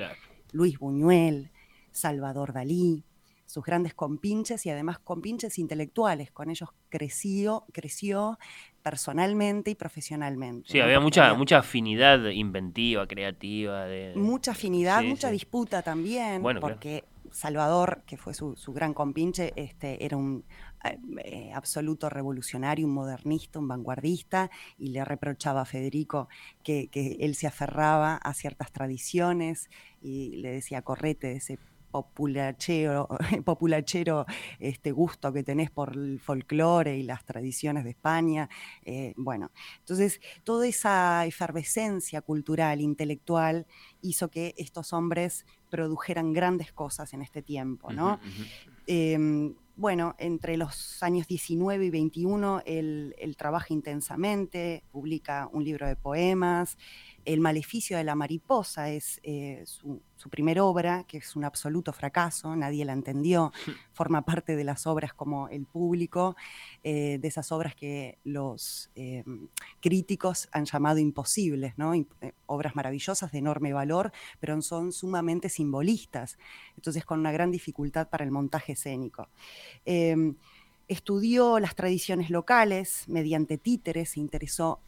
Luis 0.52 0.78
Buñuel, 0.78 1.52
Salvador 1.90 2.52
Dalí, 2.52 3.04
sus 3.49 3.64
grandes 3.64 3.95
compinches 3.95 4.67
y 4.67 4.71
además 4.71 4.99
compinches 4.99 5.59
intelectuales. 5.59 6.31
Con 6.31 6.50
ellos 6.50 6.69
creció, 6.90 7.64
creció 7.73 8.38
personalmente 8.83 9.71
y 9.71 9.75
profesionalmente. 9.75 10.71
Sí, 10.71 10.81
había 10.81 11.00
mucha, 11.00 11.33
mucha 11.33 11.61
afinidad 11.61 12.26
inventiva, 12.26 13.07
creativa. 13.07 13.87
De... 13.87 14.12
Mucha 14.17 14.50
afinidad, 14.50 15.02
mucha 15.02 15.31
disputa 15.31 15.81
también, 15.81 16.43
porque 16.61 17.05
Salvador, 17.33 18.02
que 18.07 18.19
fue 18.19 18.35
su, 18.35 18.55
gran 18.75 18.93
compinche, 18.93 19.55
este, 19.57 20.05
era 20.05 20.19
un 20.19 20.45
eh, 20.85 20.99
eh, 21.25 21.52
absoluto 21.55 22.11
revolucionario, 22.11 22.87
un 22.87 22.93
modernista, 22.93 23.59
un 23.59 23.69
vanguardista, 23.69 24.50
y 24.76 24.90
le 24.90 25.02
reprochaba 25.07 25.62
a 25.62 25.64
Federico 25.64 26.28
que, 26.62 26.88
que 26.88 27.17
él 27.21 27.35
se 27.35 27.47
aferraba 27.47 28.17
a 28.17 28.35
ciertas 28.35 28.73
tradiciones 28.73 29.71
y 30.02 30.37
le 30.37 30.50
decía, 30.50 30.83
correte 30.83 31.28
de 31.28 31.37
ese 31.37 31.59
populachero, 31.90 33.09
populachero 33.45 34.26
este 34.59 34.92
gusto 34.92 35.33
que 35.33 35.42
tenés 35.42 35.71
por 35.71 35.95
el 35.95 36.21
folclore 36.21 36.97
y 36.99 37.02
las 37.02 37.25
tradiciones 37.25 37.85
de 37.85 37.90
España. 37.90 38.49
Eh, 38.85 39.14
bueno, 39.16 39.50
entonces 39.80 40.21
toda 40.45 40.66
esa 40.66 41.26
efervescencia 41.26 42.23
cultural, 42.23 42.80
intelectual, 42.80 43.66
hizo 44.02 44.30
que 44.30 44.54
estos 44.57 44.92
hombres 44.92 45.45
produjeran 45.71 46.33
grandes 46.33 46.73
cosas 46.73 47.12
en 47.12 47.23
este 47.23 47.42
tiempo, 47.42 47.92
¿no? 47.92 48.18
Em, 48.87 49.54
bueno, 49.76 50.16
entre 50.18 50.57
los 50.57 51.00
años 51.04 51.28
19 51.28 51.85
y 51.85 51.90
21 51.90 52.62
él, 52.66 53.14
trabaja 53.37 53.73
intensamente, 53.73 54.83
publica 54.90 55.49
un 55.52 55.62
libro 55.62 55.87
de 55.87 55.95
poemas, 55.95 56.76
El 57.28 57.40
maleficio 57.40 57.99
de 57.99 58.04
la 58.04 58.14
mariposa 58.14 58.88
es 58.88 59.20
eh, 59.23 59.62
su, 59.66 60.00
su 60.16 60.30
primera 60.30 60.64
obra, 60.64 61.04
que 61.04 61.18
es 61.18 61.37
un 61.37 61.44
absoluto 61.44 61.92
fracaso, 61.92 62.56
nadie 62.56 62.87
la 62.87 62.94
entendió, 62.94 63.52
forma 63.92 64.23
parte 64.23 64.56
de 64.56 64.64
las 64.64 64.87
obras 64.87 65.12
como 65.12 65.47
El 65.50 65.66
Público, 65.66 66.37
eh, 66.82 67.18
de 67.20 67.28
esas 67.28 67.52
obras 67.52 67.75
que 67.75 68.16
los 68.25 68.90
eh, 68.94 69.25
críticos 69.82 70.49
han 70.52 70.64
llamado 70.64 71.00
imposibles, 71.00 71.76
¿no? 71.76 71.92
Obras 72.47 72.75
maravillosas 72.75 73.30
de 73.30 73.40
enorme 73.40 73.75
valor, 73.75 74.11
pero 74.40 74.58
son 74.62 74.90
sumamente 74.90 75.50
simbolistas, 75.50 76.38
entonces 76.76 77.04
con 77.04 77.20
una 77.20 77.30
gran 77.30 77.50
dificultad 77.50 78.08
para 78.08 78.25
el 78.25 78.30
montaje 78.30 78.73
escénico. 78.73 79.28
Em, 79.85 80.35
estudió 80.88 81.61
las 81.61 81.75
tradiciones 81.75 82.30
locales 82.30 83.04
mediante 83.06 83.58
títeres, 83.58 84.08
se 84.11 84.20
interesó 84.20 84.80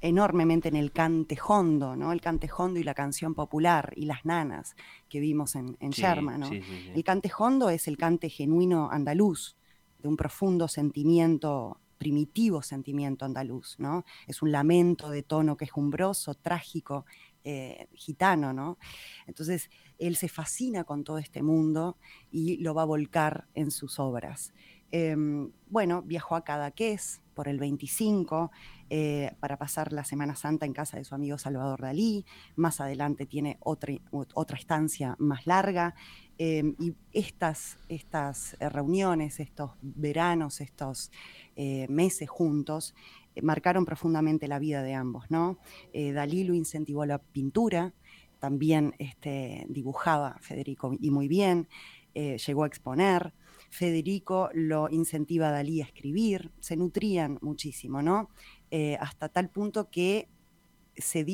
enormemente 0.00 0.68
en 0.68 0.76
el 0.76 0.92
cantejondo, 0.92 1.96
¿no? 1.96 2.12
El 2.12 2.20
cantejondo 2.20 2.78
y 2.78 2.84
la 2.84 2.94
canción 2.94 3.34
popular 3.34 3.92
y 3.96 4.04
las 4.06 4.24
nanas 4.24 4.76
que 5.08 5.20
vimos 5.20 5.56
en, 5.56 5.76
en 5.80 5.90
Sherman, 5.90 6.40
¿no? 6.40 6.50
el 6.50 7.04
cantejondo 7.04 7.70
es 7.70 7.88
el 7.88 7.96
cante 7.96 8.28
genuino 8.28 8.90
andaluz, 8.90 9.56
de 9.98 10.08
un 10.08 10.16
profundo 10.16 10.68
sentimiento, 10.68 11.80
primitivo 11.98 12.62
sentimiento 12.62 13.24
andaluz, 13.24 13.76
¿no? 13.78 14.04
Es 14.28 14.42
un 14.42 14.52
lamento 14.52 15.10
de 15.10 15.24
tono 15.24 15.56
quejumbroso, 15.56 16.34
trágico, 16.34 17.04
eh, 17.42 17.88
gitano, 17.94 18.52
¿no? 18.52 18.78
Entonces, 19.26 19.70
él 19.98 20.16
se 20.16 20.28
fascina 20.28 20.84
con 20.84 21.02
todo 21.02 21.18
este 21.18 21.42
mundo 21.42 21.98
y 22.30 22.58
lo 22.58 22.74
va 22.74 22.82
a 22.82 22.86
volcar 22.86 23.48
en 23.54 23.72
sus 23.72 23.98
obras. 23.98 24.52
Em, 24.90 25.50
bueno, 25.68 26.02
viajó 26.02 26.36
a 26.36 26.44
Cadaqués 26.44 27.20
por 27.38 27.46
el 27.46 27.60
25, 27.60 28.50
eh, 28.90 29.30
para 29.38 29.56
pasar 29.56 29.92
la 29.92 30.02
Semana 30.02 30.34
Santa 30.34 30.66
en 30.66 30.72
casa 30.72 30.96
de 30.96 31.04
su 31.04 31.14
amigo 31.14 31.38
Salvador 31.38 31.80
Dalí. 31.82 32.26
Más 32.56 32.80
adelante 32.80 33.26
tiene 33.26 33.58
otra, 33.60 33.94
otra 34.10 34.58
estancia 34.58 35.14
más 35.20 35.46
larga. 35.46 35.94
Em, 36.36 36.74
y 36.80 36.96
estas, 37.12 37.78
estas 37.88 38.56
eh, 38.58 38.68
reuniones, 38.68 39.38
estos 39.38 39.70
veranos, 39.82 40.60
estos 40.60 41.12
eh, 41.54 41.86
meses 41.88 42.28
juntos, 42.28 42.96
marcaron 43.40 43.84
profundamente 43.84 44.48
la 44.48 44.58
vida 44.58 44.82
de 44.82 44.94
ambos. 44.94 45.26
Dalí 45.28 46.42
lo 46.42 46.54
incentivó 46.54 47.06
la 47.06 47.18
pintura, 47.18 47.94
también 48.40 48.96
este, 48.98 49.64
dibujaba 49.68 50.38
Federico 50.40 50.92
y 50.98 51.12
muy 51.12 51.28
bien, 51.28 51.68
llegó 52.14 52.64
a 52.64 52.66
exponer. 52.66 53.32
Federico 53.70 54.50
lo 54.54 54.88
incentiva 54.90 55.48
a 55.48 55.52
Dalí 55.52 55.80
a 55.80 55.84
escribir, 55.84 56.50
se 56.60 56.76
nutrían 56.76 57.38
muchísimo, 57.42 58.02
¿no? 58.02 58.30
Eh, 58.70 58.96
hasta 59.00 59.28
tal 59.28 59.50
punto 59.50 59.90
que 59.90 60.28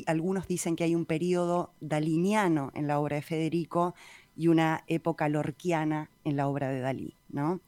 algunos 0.07 0.47
dicen 0.47 0.77
que 0.77 0.85
hay 0.85 0.95
un 0.95 1.07
periodo 1.07 1.73
daliniano 1.81 2.71
en 2.75 2.87
la 2.87 2.99
obra 2.99 3.17
de 3.17 3.23
Federico 3.23 3.95
y 4.37 4.49
una 4.49 4.85
época 4.87 5.29
lorquiana 5.29 6.11
en 6.25 6.37
la 6.37 6.49
obra 6.49 6.69
de 6.69 6.81
Dalí, 6.81 7.17
¿no? 7.29 7.61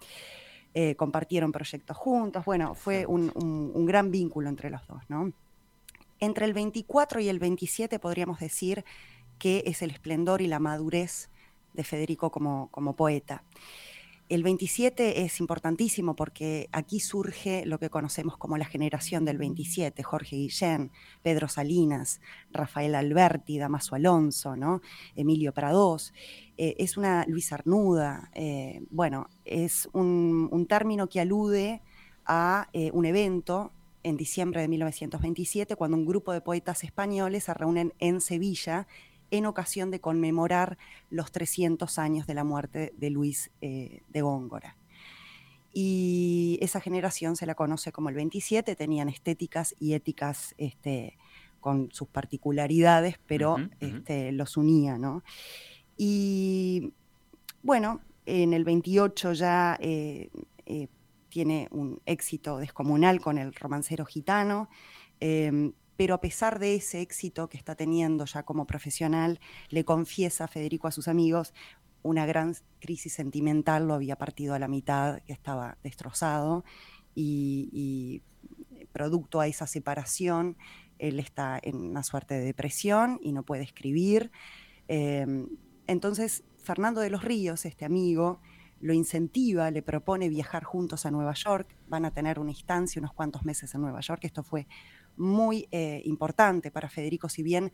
Eh, 0.75 0.94
compartieron 0.94 1.52
proyectos 1.52 1.96
juntos, 1.96 2.44
bueno, 2.44 2.75
fue 2.75 3.06
un, 3.06 3.87
gran 3.87 4.11
vínculo 4.11 4.50
entre 4.50 4.68
los 4.68 4.87
dos, 4.87 5.02
¿no? 5.08 5.32
Entre 6.20 6.44
el 6.44 6.52
24 6.52 7.20
y 7.20 7.28
el 7.28 7.38
27 7.38 7.99
podríamos 7.99 8.40
decir 8.40 8.85
que 9.38 9.62
es 9.66 9.80
el 9.80 9.90
esplendor 9.90 10.42
y 10.42 10.46
la 10.49 10.58
madurez 10.58 11.30
de 11.73 11.85
Federico 11.85 12.30
como, 12.30 12.68
como 12.70 12.94
poeta. 12.94 13.42
El 14.28 14.42
27 14.42 15.23
es 15.23 15.38
importantísimo 15.38 16.16
porque 16.16 16.68
aquí 16.73 16.99
surge 16.99 17.64
lo 17.64 17.78
que 17.78 17.90
conocemos 17.90 18.37
como 18.37 18.59
la 18.59 18.64
generación 18.64 19.25
del 19.25 19.38
27, 19.38 20.02
Jorge 20.02 20.35
Guillén, 20.35 20.90
Pedro 21.23 21.47
Salinas, 21.47 22.21
Rafael 22.50 22.97
Alberti, 22.97 23.56
Damaso 23.56 23.95
Alonso, 23.95 24.56
¿no? 24.56 24.83
Emilio 25.14 25.52
Prados. 25.52 26.12
Eh, 26.59 26.75
es 26.78 26.97
una 26.97 27.25
Luis 27.28 27.52
Arnuda, 27.52 28.33
eh, 28.35 28.83
bueno, 28.90 29.28
es 29.45 29.88
un, 29.92 30.66
término 30.68 31.09
que 31.09 31.21
alude 31.21 31.80
a 32.25 32.68
eh, 32.73 32.90
un 32.92 33.04
evento 33.04 33.71
en 34.02 34.16
diciembre 34.16 34.61
de 34.61 34.68
1927, 34.68 35.76
cuando 35.76 35.97
un 35.97 36.06
grupo 36.06 36.33
de 36.33 36.40
poetas 36.40 36.83
españoles 36.83 37.45
se 37.45 37.54
reúnen 37.54 37.92
en 38.00 38.21
Sevilla 38.21 38.88
en 39.30 39.47
ocasión 39.47 39.90
de 39.90 40.00
conmemorar 40.00 40.78
los 41.11 41.33
300 41.33 41.99
años 41.99 42.26
de 42.26 42.35
la 42.35 42.45
muerte 42.45 42.92
de 42.97 43.11
Luis 43.11 43.50
eh, 43.61 44.02
de 44.09 44.23
Góngora. 44.23 44.76
Y 45.73 46.59
esa 46.62 46.80
generación 46.80 47.37
se 47.37 47.45
la 47.45 47.54
conoce 47.54 47.92
como 47.92 48.09
el 48.09 48.14
27, 48.14 48.76
tenían 48.76 49.09
estéticas 49.09 49.75
y 49.78 49.92
éticas 49.92 50.54
este, 50.56 51.18
con 51.61 51.90
sus 51.92 52.09
particularidades, 52.09 53.16
pero 53.26 53.56
este, 53.80 54.33
los 54.33 54.56
unía, 54.56 54.97
¿no? 54.97 55.23
Y 55.99 56.95
bueno, 57.62 58.00
en 58.25 58.54
el 58.54 58.64
28 58.64 59.35
ya 59.35 59.76
eh, 59.80 60.30
eh, 60.64 60.88
tiene 61.28 61.68
un 61.71 62.00
éxito 62.06 62.56
descomunal 62.56 63.21
con 63.21 63.37
el 63.37 63.54
romancero 63.54 64.06
gitano, 64.06 64.71
Em, 65.21 65.73
pero 65.96 66.14
a 66.14 66.20
pesar 66.20 66.58
de 66.58 66.74
ese 66.74 67.00
éxito 67.00 67.48
que 67.48 67.56
está 67.56 67.74
teniendo 67.74 68.24
ya 68.24 68.42
como 68.42 68.66
profesional, 68.66 69.40
le 69.70 69.84
confiesa 69.84 70.48
Federico 70.48 70.88
a 70.88 70.92
sus 70.92 71.08
amigos 71.08 71.54
una 72.02 72.24
gran 72.24 72.54
crisis 72.80 73.14
sentimental, 73.14 73.88
lo 73.88 73.94
había 73.94 74.16
partido 74.16 74.54
a 74.54 74.58
la 74.58 74.68
mitad, 74.68 75.20
estaba 75.26 75.76
destrozado, 75.82 76.64
y, 77.14 78.22
producto 78.92 79.40
a 79.40 79.46
esa 79.46 79.66
separación, 79.66 80.56
él 80.98 81.18
está 81.18 81.58
en 81.62 81.76
una 81.76 82.02
suerte 82.02 82.34
de 82.34 82.44
depresión 82.44 83.18
y 83.22 83.32
no 83.32 83.42
puede 83.42 83.62
escribir. 83.62 84.30
Em, 84.88 85.48
entonces, 85.86 86.44
Fernando 86.56 87.02
de 87.02 87.10
los 87.10 87.22
Ríos, 87.22 87.66
este 87.66 87.84
amigo, 87.84 88.40
lo 88.80 88.94
incentiva, 88.94 89.70
le 89.70 89.82
propone 89.82 90.30
viajar 90.30 90.64
juntos 90.64 91.04
a 91.04 91.10
Nueva 91.10 91.34
York, 91.34 91.76
van 91.88 92.06
a 92.06 92.10
tener 92.10 92.38
una 92.38 92.50
instancia, 92.50 93.00
unos 93.00 93.12
cuantos 93.12 93.44
meses 93.44 93.74
en 93.74 93.82
Nueva 93.82 94.00
York, 94.00 94.24
esto 94.24 94.42
fue 94.42 94.66
muy 95.16 95.68
eh, 95.70 96.02
importante 96.04 96.70
para 96.70 96.88
Federico, 96.88 97.28
si 97.28 97.42
bien 97.42 97.73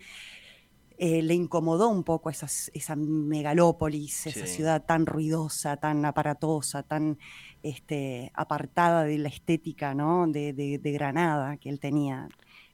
eh, 1.04 1.20
le 1.20 1.34
incomodó 1.34 1.88
un 1.88 2.04
poco 2.04 2.30
esa 2.30 2.96
megalópolis, 2.96 4.26
esa 4.28 4.46
ciudad 4.46 4.84
tan 4.84 5.06
ruidosa, 5.06 5.76
tan 5.76 6.04
aparatosa, 6.04 6.82
tan 6.82 7.18
este, 7.62 8.30
apartada 8.34 9.04
de 9.04 9.18
la 9.18 9.28
estética 9.28 9.94
¿no? 9.94 10.26
de, 10.28 10.80
Granada 10.84 11.56
que 11.56 11.70
él 11.70 11.80
tenía. 11.80 12.28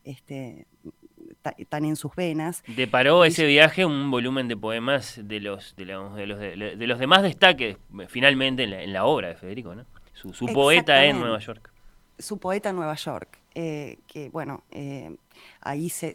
Este, 0.05 0.67
tan 1.69 1.85
en 1.85 1.97
sus 1.97 2.15
venas. 2.15 2.63
Deparó 2.67 3.25
ese 3.25 3.47
viaje 3.47 3.85
un 3.87 4.11
volumen 4.11 4.49
de 4.49 4.57
poemas 4.57 5.21
de 5.23 5.41
los 5.41 5.75
de 5.77 5.87
los, 5.87 6.15
de 6.15 6.27
los, 6.27 6.39
de, 6.39 6.87
los 6.87 6.99
demás 6.99 7.23
destaques 7.23 7.77
finalmente 8.09 8.65
en 8.65 8.93
la, 8.93 9.05
obra 9.05 9.29
de 9.29 9.37
Federico, 9.37 9.75
¿no? 9.75 9.87
Su, 10.13 10.35
su 10.35 10.47
poeta 10.47 11.05
en 11.05 11.19
Nueva 11.19 11.39
York. 11.39 11.73
Su 12.19 12.39
poeta 12.39 12.71
en 12.71 12.77
Nueva 12.77 12.95
York. 12.95 13.39
Eh, 13.61 13.99
que 14.07 14.29
bueno, 14.29 14.62
eh, 14.71 15.17
ahí 15.61 15.91
se, 15.91 16.15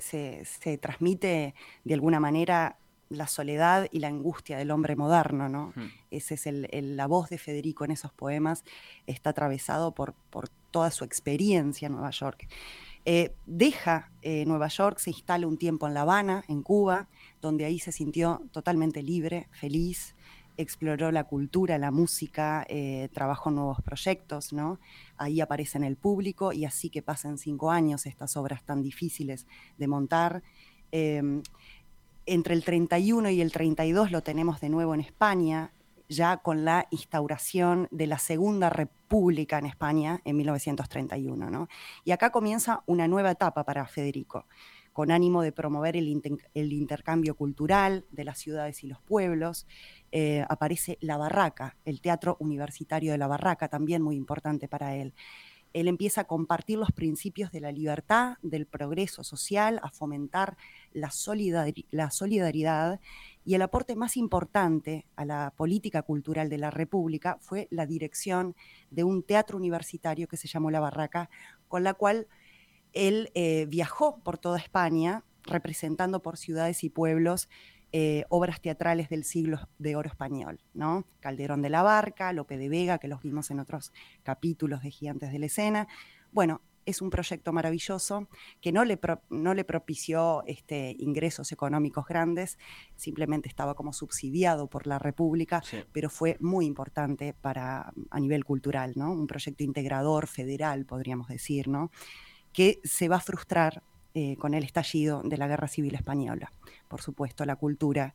transmite 0.79 1.53
de 1.83 1.93
alguna 1.93 2.21
manera 2.21 2.77
la 3.09 3.27
soledad 3.27 3.89
y 3.91 3.99
la 3.99 4.07
angustia 4.07 4.57
del 4.57 4.71
hombre 4.71 4.95
moderno, 4.95 5.49
¿no? 5.49 5.73
Esa 6.09 6.35
es 6.35 6.47
la 6.71 7.05
voz 7.05 7.29
de 7.29 7.37
Federico 7.37 7.83
en 7.83 7.91
esos 7.91 8.13
poemas, 8.13 8.63
está 9.07 9.31
atravesado 9.31 9.93
por, 9.93 10.13
por 10.29 10.47
toda 10.71 10.89
su 10.89 11.03
experiencia 11.03 11.87
en 11.87 11.91
Nueva 11.91 12.11
York. 12.11 12.47
Eh, 13.03 13.35
deja 13.45 14.09
Nueva 14.23 14.69
York, 14.69 14.99
se 14.99 15.09
instala 15.09 15.45
un 15.45 15.57
tiempo 15.57 15.85
en 15.85 15.95
La 15.95 16.03
Habana, 16.03 16.45
en 16.47 16.63
Cuba, 16.63 17.09
donde 17.41 17.65
ahí 17.65 17.77
se 17.77 17.91
sintió 17.91 18.41
totalmente 18.53 19.03
libre, 19.03 19.49
feliz, 19.51 20.15
exploró 20.57 21.11
la 21.11 21.23
cultura, 21.25 21.77
la 21.77 21.91
música, 21.91 22.65
eh, 22.69 23.09
trabajó 23.13 23.51
nuevos 23.51 23.81
proyectos, 23.81 24.53
¿no? 24.53 24.79
Ahí 25.17 25.41
aparece 25.41 25.77
en 25.77 25.83
el 25.83 25.95
público 25.95 26.53
y 26.53 26.65
así 26.65 26.89
que 26.89 27.01
pasan 27.01 27.37
cinco 27.37 27.71
años 27.71 28.05
estas 28.05 28.37
obras 28.37 28.63
tan 28.63 28.81
difíciles 28.81 29.47
de 29.77 29.87
montar. 29.87 30.43
Em, 30.91 31.41
entre 32.25 32.53
el 32.53 32.63
31 32.63 33.29
y 33.29 33.41
el 33.41 33.51
32 33.51 34.11
lo 34.11 34.21
tenemos 34.21 34.61
de 34.61 34.69
nuevo 34.69 34.93
en 34.93 35.01
España, 35.01 35.73
ya 36.07 36.37
con 36.37 36.63
la 36.65 36.87
instauración 36.91 37.87
de 37.91 38.07
la 38.07 38.19
Segunda 38.19 38.69
República 38.69 39.57
en 39.57 39.65
España 39.65 40.21
en 40.23 40.37
1931. 40.37 41.49
¿no? 41.49 41.67
Y 42.03 42.11
acá 42.11 42.31
comienza 42.31 42.83
una 42.85 43.07
nueva 43.07 43.31
etapa 43.31 43.63
para 43.63 43.85
Federico 43.87 44.45
con 44.93 45.11
ánimo 45.11 45.41
de 45.41 45.51
promover 45.51 45.97
el, 45.97 46.07
intercambio 46.07 47.35
cultural 47.35 48.05
de 48.11 48.23
las 48.23 48.39
ciudades 48.39 48.83
y 48.83 48.87
los 48.87 49.01
pueblos. 49.01 49.67
Eh, 50.11 50.45
aparece 50.47 50.97
La 51.01 51.17
Barraca, 51.17 51.75
el 51.83 51.99
teatro 51.99 52.37
universitario 52.39 53.11
de 53.11 53.17
La 53.17 53.27
Barraca, 53.27 53.67
también 53.67 54.01
muy 54.01 54.15
importante 54.15 54.67
para 54.67 54.95
él. 54.95 55.13
Él 55.73 55.87
empieza 55.87 56.21
a 56.21 56.25
compartir 56.25 56.77
los 56.77 56.91
principios 56.91 57.51
de 57.51 57.59
la 57.59 57.71
libertad, 57.71 58.37
del 58.43 58.67
progreso 58.67 59.23
social, 59.23 59.79
a 59.81 59.89
fomentar 59.89 60.55
la, 60.93 61.11
la 61.89 62.11
solidaridad 62.11 62.99
y 63.43 63.55
el 63.55 63.61
aporte 63.63 63.95
más 63.95 64.15
importante 64.15 65.07
a 65.15 65.25
la 65.25 65.51
política 65.57 66.03
cultural 66.03 66.47
de 66.47 66.59
la 66.59 66.69
República 66.69 67.37
fue 67.41 67.67
la 67.71 67.87
dirección 67.87 68.55
de 68.91 69.03
un 69.03 69.23
teatro 69.23 69.57
universitario 69.57 70.27
que 70.27 70.37
se 70.37 70.47
llamó 70.47 70.69
La 70.69 70.79
Barraca, 70.79 71.31
con 71.67 71.83
la 71.83 71.95
cual 71.95 72.27
él 72.93 73.31
eh, 73.33 73.65
viajó 73.67 74.19
por 74.23 74.37
toda 74.37 74.57
España 74.57 75.23
representando 75.43 76.21
por 76.21 76.37
ciudades 76.37 76.83
y 76.83 76.89
pueblos 76.89 77.49
eh, 77.91 78.25
obras 78.29 78.59
teatrales 78.59 79.09
del 79.09 79.23
siglo 79.23 79.69
de 79.77 79.95
oro 79.95 80.09
español, 80.09 80.59
¿no? 80.73 81.05
Calderón 81.19 81.61
de 81.61 81.69
la 81.69 81.83
Barca, 81.83 82.33
Lope 82.33 82.57
de 82.57 82.67
Vega, 82.67 82.97
que 82.97 83.07
los 83.07 83.21
vimos 83.21 83.51
en 83.51 83.59
otros 83.59 83.93
capítulos 84.23 84.81
de 84.81 84.89
Gigantes 84.89 85.31
de 85.31 85.37
la 85.37 85.45
Escena. 85.45 85.87
Bueno, 86.31 86.61
es 86.85 87.01
un 87.01 87.11
proyecto 87.11 87.53
maravilloso 87.53 88.27
que 88.61 88.71
no 88.71 88.83
le, 88.83 88.99
no 89.29 89.53
le 89.53 89.63
propició 89.63 90.43
este, 90.47 90.95
ingresos 90.97 91.51
económicos 91.51 92.05
grandes, 92.07 92.57
simplemente 92.95 93.47
estaba 93.47 93.75
como 93.75 93.93
subsidiado 93.93 94.67
por 94.67 94.87
la 94.87 94.97
República, 94.97 95.61
pero 95.91 96.09
fue 96.09 96.37
muy 96.39 96.65
importante 96.65 97.33
para, 97.33 97.93
a 98.09 98.19
nivel 98.19 98.43
cultural, 98.43 98.93
¿no? 98.95 99.11
Un 99.11 99.27
proyecto 99.27 99.63
integrador, 99.63 100.27
federal, 100.27 100.85
podríamos 100.85 101.27
decir, 101.27 101.67
¿no? 101.67 101.91
Que 102.53 102.79
se 102.83 103.09
va 103.09 103.17
a 103.17 103.21
frustrar 103.21 103.83
eh, 104.13 104.37
con 104.37 104.53
el 104.53 104.63
estallido 104.63 105.21
de 105.23 105.37
la 105.37 105.47
Guerra 105.47 105.67
Civil 105.67 105.95
Española. 105.95 106.51
Por 106.87 107.01
supuesto, 107.01 107.45
la 107.45 107.55
cultura 107.55 108.13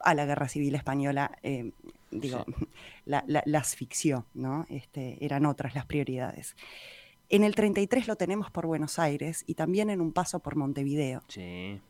a 0.00 0.14
la 0.14 0.24
Guerra 0.24 0.48
Civil 0.48 0.74
Española, 0.74 1.38
eh, 1.42 1.72
digo, 2.10 2.44
la, 3.04 3.22
asfixió, 3.58 4.26
¿no? 4.34 4.66
Este, 4.68 5.22
eran 5.24 5.46
otras 5.46 5.74
las 5.74 5.86
prioridades. 5.86 6.56
En 7.28 7.44
el 7.44 7.54
33 7.54 8.08
lo 8.08 8.16
tenemos 8.16 8.50
por 8.50 8.66
Buenos 8.66 8.98
Aires 8.98 9.44
y 9.46 9.54
también 9.54 9.90
en 9.90 10.00
un 10.00 10.12
paso 10.12 10.38
por 10.40 10.56
Montevideo. 10.56 11.22
Sí. 11.28 11.80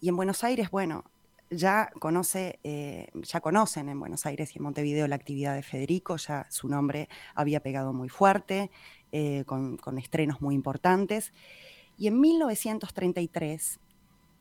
Y 0.00 0.08
en 0.08 0.16
Buenos 0.16 0.42
Aires, 0.42 0.70
bueno, 0.70 1.04
ya 1.50 1.90
conoce, 1.98 2.58
eh, 2.64 3.08
ya 3.14 3.40
conocen 3.40 3.88
en 3.88 4.00
Buenos 4.00 4.26
Aires 4.26 4.54
y 4.54 4.58
en 4.58 4.64
Montevideo 4.64 5.06
la 5.06 5.16
actividad 5.16 5.54
de 5.54 5.62
Federico, 5.62 6.16
ya 6.16 6.46
su 6.50 6.68
nombre 6.68 7.08
había 7.34 7.60
pegado 7.60 7.92
muy 7.92 8.08
fuerte, 8.08 8.70
eh, 9.16 9.44
con, 9.46 9.78
estrenos 9.96 10.40
muy 10.40 10.56
importantes. 10.56 11.32
Y 11.96 12.08
en 12.08 12.20
1933, 12.20 13.78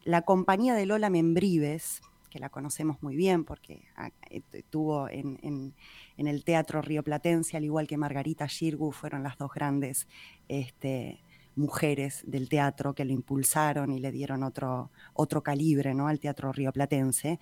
la 0.03 0.23
compañía 0.23 0.73
de 0.73 0.87
Lola 0.87 1.11
Membrives, 1.11 2.01
que 2.31 2.39
la 2.39 2.49
conocemos 2.49 2.97
muy 3.03 3.15
bien 3.15 3.43
porque 3.43 3.83
ah, 3.95 4.09
estuvo 4.51 5.07
en, 5.09 5.75
el 6.17 6.43
Teatro 6.43 6.81
Río 6.81 7.03
Platense, 7.03 7.55
al 7.55 7.65
igual 7.65 7.85
que 7.85 7.97
Margarita 7.97 8.47
Shirgu, 8.47 8.91
fueron 8.91 9.21
las 9.21 9.37
dos 9.37 9.51
grandes 9.53 10.07
este, 10.47 11.21
mujeres 11.55 12.23
del 12.25 12.49
teatro 12.49 12.95
que 12.95 13.05
lo 13.05 13.13
impulsaron 13.13 13.91
y 13.91 13.99
le 13.99 14.11
dieron 14.11 14.41
otro, 14.41 14.89
otro 15.13 15.43
calibre 15.43 15.93
¿no? 15.93 16.07
al 16.07 16.19
Teatro 16.19 16.51
Río 16.51 16.71
Platense. 16.71 17.39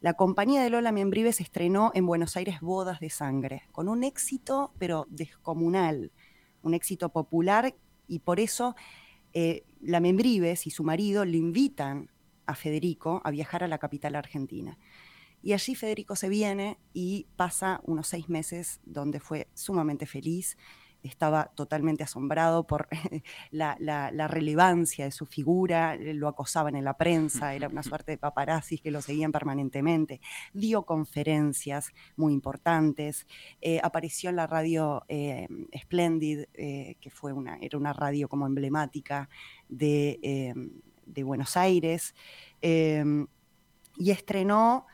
La 0.00 0.14
compañía 0.14 0.62
de 0.62 0.70
Lola 0.70 0.92
Membrives 0.92 1.42
estrenó 1.42 1.90
en 1.92 2.06
Buenos 2.06 2.38
Aires 2.38 2.62
Bodas 2.62 3.00
de 3.00 3.10
Sangre, 3.10 3.64
con 3.70 3.86
un 3.86 4.02
éxito 4.02 4.72
pero 4.78 5.06
descomunal 5.10 6.10
un 6.62 6.74
éxito 6.74 7.08
popular 7.10 7.74
y 8.06 8.18
por 8.20 8.40
eso 8.40 8.74
eh, 9.32 9.64
la 9.80 10.00
Membrives 10.00 10.66
y 10.66 10.70
su 10.70 10.84
marido 10.84 11.24
le 11.24 11.36
invitan 11.36 12.10
a 12.46 12.54
Federico 12.54 13.22
a 13.24 13.30
viajar 13.30 13.62
a 13.62 13.68
la 13.68 13.78
capital 13.78 14.16
argentina. 14.16 14.78
Y 15.42 15.52
allí 15.52 15.74
Federico 15.74 16.16
se 16.16 16.28
viene 16.28 16.78
y 16.92 17.26
pasa 17.36 17.80
unos 17.84 18.08
seis 18.08 18.28
meses 18.28 18.80
donde 18.84 19.20
fue 19.20 19.48
sumamente 19.54 20.06
feliz, 20.06 20.58
estaba 21.02 21.46
totalmente 21.54 22.02
asombrado 22.02 22.66
por 22.66 22.88
la, 23.50 23.76
relevancia 24.28 25.04
de 25.04 25.10
su 25.10 25.26
figura, 25.26 25.96
lo 25.96 26.28
acosaban 26.28 26.76
en 26.76 26.84
la 26.84 26.96
prensa, 26.96 27.54
era 27.54 27.68
una 27.68 27.82
suerte 27.82 28.12
de 28.12 28.18
paparazzis 28.18 28.80
que 28.80 28.90
lo 28.90 29.02
seguían 29.02 29.32
permanentemente, 29.32 30.20
dio 30.52 30.82
conferencias 30.82 31.92
muy 32.16 32.32
importantes, 32.32 33.26
eh, 33.60 33.80
apareció 33.82 34.30
en 34.30 34.36
la 34.36 34.46
radio 34.46 35.04
eh, 35.08 35.48
Splendid, 35.76 36.44
eh, 36.54 36.96
que 37.00 37.10
fue 37.10 37.32
una, 37.32 37.56
era 37.56 37.78
una 37.78 37.92
radio 37.92 38.28
como 38.28 38.46
emblemática 38.46 39.28
de, 39.68 40.54
de 41.06 41.22
Buenos 41.22 41.56
Aires, 41.56 42.14
y 42.62 44.10
estrenó 44.10 44.86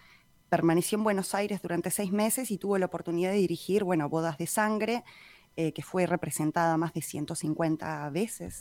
permaneció 0.49 0.99
en 0.99 1.05
Buenos 1.05 1.35
Aires 1.35 1.61
durante 1.61 1.90
seis 1.90 2.12
meses 2.12 2.51
y 2.51 2.59
tuvo 2.59 2.79
la 2.79 2.87
oportunidad 2.87 3.31
de 3.31 3.38
dirigir, 3.38 3.85
bueno, 3.85 4.09
Bodas 4.09 4.38
de 4.38 4.47
Sangre, 4.47 5.05
eh, 5.59 5.73
que 5.73 5.81
fue 5.81 6.05
representada 6.05 6.77
más 6.77 6.92
de 6.92 7.01
150 7.01 8.11
veces. 8.11 8.59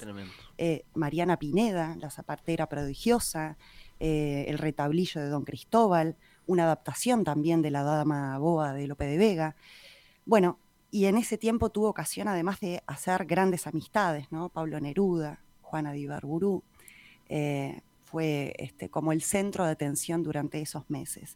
Eh, 0.58 0.86
Mariana 0.93 1.38
Pineda, 1.38 1.97
la 1.99 2.10
zapatera 2.10 2.69
prodigiosa, 2.69 3.58
eh, 3.99 4.45
el 4.47 4.58
retablillo 4.58 5.19
de 5.19 5.27
Don 5.27 5.43
Cristóbal, 5.43 6.15
una 6.47 6.63
adaptación 6.63 7.25
también 7.25 7.62
de 7.62 7.71
la 7.71 7.84
Dama 7.84 8.38
Boa 8.38 8.71
de 8.71 8.88
Lope 8.88 9.08
de 9.08 9.17
Vega. 9.17 9.58
Bueno, 10.25 10.58
y 10.89 11.05
en 11.08 11.17
ese 11.17 11.38
tiempo 11.38 11.69
tuvo 11.69 11.89
ocasión 11.89 12.29
además 12.29 12.62
de 12.62 12.81
hacer 12.88 13.25
grandes 13.25 13.67
amistades, 13.67 14.31
¿no? 14.31 14.47
Pablo 14.47 14.79
Neruda, 14.79 15.41
Juana 15.62 15.91
de 15.91 15.99
Ibarburu, 15.99 16.63
fue 18.05 18.53
este, 18.58 18.88
como 18.89 19.12
el 19.12 19.21
centro 19.21 19.65
de 19.65 19.71
atención 19.71 20.23
durante 20.23 20.62
esos 20.62 20.89
meses. 20.89 21.36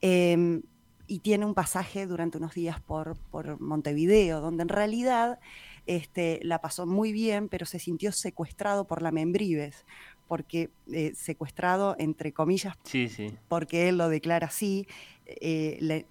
Em, 0.00 0.62
y 1.06 1.20
tiene 1.20 1.44
un 1.44 1.54
pasaje 1.54 2.06
durante 2.06 2.38
unos 2.38 2.54
días 2.54 2.80
por, 2.80 3.16
Montevideo, 3.60 4.40
donde 4.40 4.62
en 4.62 4.68
realidad 4.68 5.38
este, 5.86 6.40
la 6.42 6.60
pasó 6.60 6.86
muy 6.86 7.12
bien, 7.12 7.48
pero 7.48 7.66
se 7.66 7.78
sintió 7.78 8.12
secuestrado 8.12 8.86
por 8.86 9.02
la 9.02 9.12
Membrives, 9.12 9.84
porque 10.28 10.70
eh, 10.90 11.12
secuestrado 11.14 11.96
entre 11.98 12.32
comillas, 12.32 12.76
sí, 12.84 13.08
sí. 13.08 13.36
porque 13.48 13.88
él 13.88 13.98
lo 13.98 14.08
declara 14.08 14.46
así, 14.46 14.86
eh, 15.26 16.06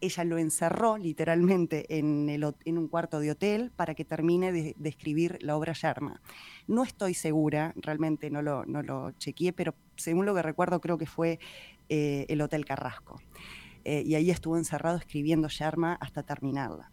ella 0.00 0.24
lo 0.24 0.38
encerró 0.38 0.96
literalmente 0.96 1.98
en, 1.98 2.28
el, 2.28 2.54
en, 2.64 2.78
un 2.78 2.88
cuarto 2.88 3.20
de 3.20 3.32
hotel 3.32 3.70
para 3.76 3.94
que 3.94 4.04
termine 4.04 4.52
de, 4.52 4.74
escribir 4.84 5.38
la 5.42 5.56
obra 5.56 5.74
Yerma. 5.74 6.20
No 6.66 6.84
estoy 6.84 7.14
segura, 7.14 7.74
realmente 7.76 8.30
no 8.30 8.40
lo, 8.42 8.64
no 8.64 8.82
lo 8.82 9.10
chequeé, 9.12 9.52
pero 9.52 9.74
según 9.96 10.26
lo 10.26 10.34
que 10.34 10.42
recuerdo 10.42 10.80
creo 10.80 10.96
que 10.96 11.06
fue 11.06 11.38
eh, 11.88 12.24
el 12.28 12.40
Hotel 12.40 12.64
Carrasco. 12.64 13.20
Y 14.04 14.14
ahí 14.14 14.30
estuvo 14.30 14.56
encerrado 14.56 14.96
escribiendo 14.96 15.48
Yerma 15.48 15.94
hasta 15.94 16.22
terminarla. 16.22 16.90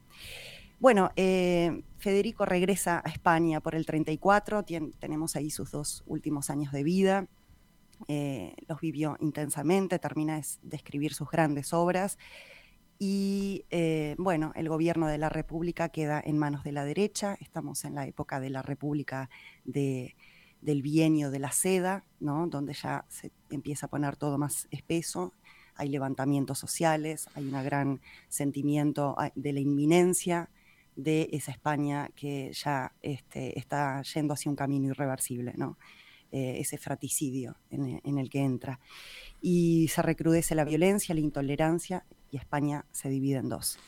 Bueno, 0.80 1.10
eh, 1.16 1.82
Federico 1.98 2.46
regresa 2.46 3.02
a 3.04 3.10
España 3.10 3.62
por 3.62 3.74
el 3.74 3.88
34, 3.88 4.64
tenemos 5.00 5.36
ahí 5.36 5.50
sus 5.50 5.72
dos 5.72 6.04
últimos 6.06 6.52
años 6.52 6.72
de 6.72 6.84
vida, 6.84 7.28
eh, 8.08 8.54
los 8.68 8.80
vivió 8.80 9.18
intensamente, 9.20 9.98
termina 9.98 10.40
de 10.62 10.78
escribir 10.78 11.16
sus 11.16 11.32
grandes 11.32 11.74
obras 11.74 12.20
y 13.00 13.66
eh, 13.72 14.16
bueno, 14.20 14.52
el 14.56 14.70
gobierno 14.70 15.08
de 15.08 15.18
la 15.18 15.30
República 15.30 15.90
queda 15.90 16.22
en 16.24 16.38
manos 16.38 16.64
de 16.64 16.74
la 16.74 16.86
derecha, 16.86 17.36
estamos 17.42 17.84
en 17.84 17.96
la 17.96 18.06
época 18.06 18.40
de 18.40 18.52
la 18.52 18.62
República 18.62 19.32
del 19.66 20.82
bienio 20.84 21.32
de 21.32 21.40
la 21.40 21.52
seda, 21.52 22.06
¿no? 22.20 22.46
donde 22.46 22.74
ya 22.74 23.04
se 23.08 23.32
empieza 23.50 23.88
a 23.88 23.90
poner 23.90 24.16
todo 24.16 24.38
más 24.38 24.68
espeso, 24.70 25.34
hay 25.78 25.90
levantamientos 25.90 26.60
sociales, 26.60 27.28
hay 27.36 27.46
un 27.46 27.64
gran 27.64 28.02
sentimiento 28.30 29.16
ah, 29.18 29.32
de 29.36 29.54
la 29.54 29.60
inminencia 29.60 30.50
de 30.96 31.30
esa 31.32 31.52
España 31.52 32.10
que 32.16 32.52
ya 32.54 32.92
este, 33.02 33.58
está 33.58 34.02
yendo 34.02 34.34
hacia 34.34 34.50
un 34.50 34.56
camino 34.56 34.90
irreversible, 34.90 35.54
¿no? 35.56 35.78
Eh, 36.30 36.60
ese 36.60 36.78
fraticidio 36.78 37.56
en, 37.70 38.18
el 38.18 38.30
que 38.30 38.40
entra. 38.40 38.82
Y 39.40 39.88
se 39.88 40.02
recrudece 40.02 40.56
la 40.56 40.66
violencia, 40.66 41.16
la 41.16 41.22
intolerancia, 41.22 42.06
y 42.32 42.36
España 42.36 42.86
se 42.92 43.08
divide 43.08 43.38
en 43.38 43.48
dos. 43.48 43.80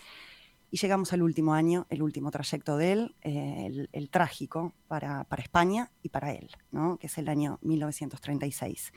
Y 0.71 0.77
llegamos 0.77 1.11
al 1.11 1.21
último 1.21 1.53
año, 1.53 1.85
el 1.89 2.01
último 2.01 2.31
trayecto 2.31 2.77
de 2.77 2.91
él, 2.93 3.15
eh, 3.23 3.87
el, 3.91 4.09
trágico 4.09 4.73
para, 4.87 5.25
para, 5.25 5.41
España 5.41 5.91
y 6.01 6.09
para 6.09 6.31
él, 6.31 6.49
¿no? 6.71 6.97
que 6.97 7.07
es 7.07 7.17
el 7.17 7.27
año 7.27 7.59
1936. 7.61 8.93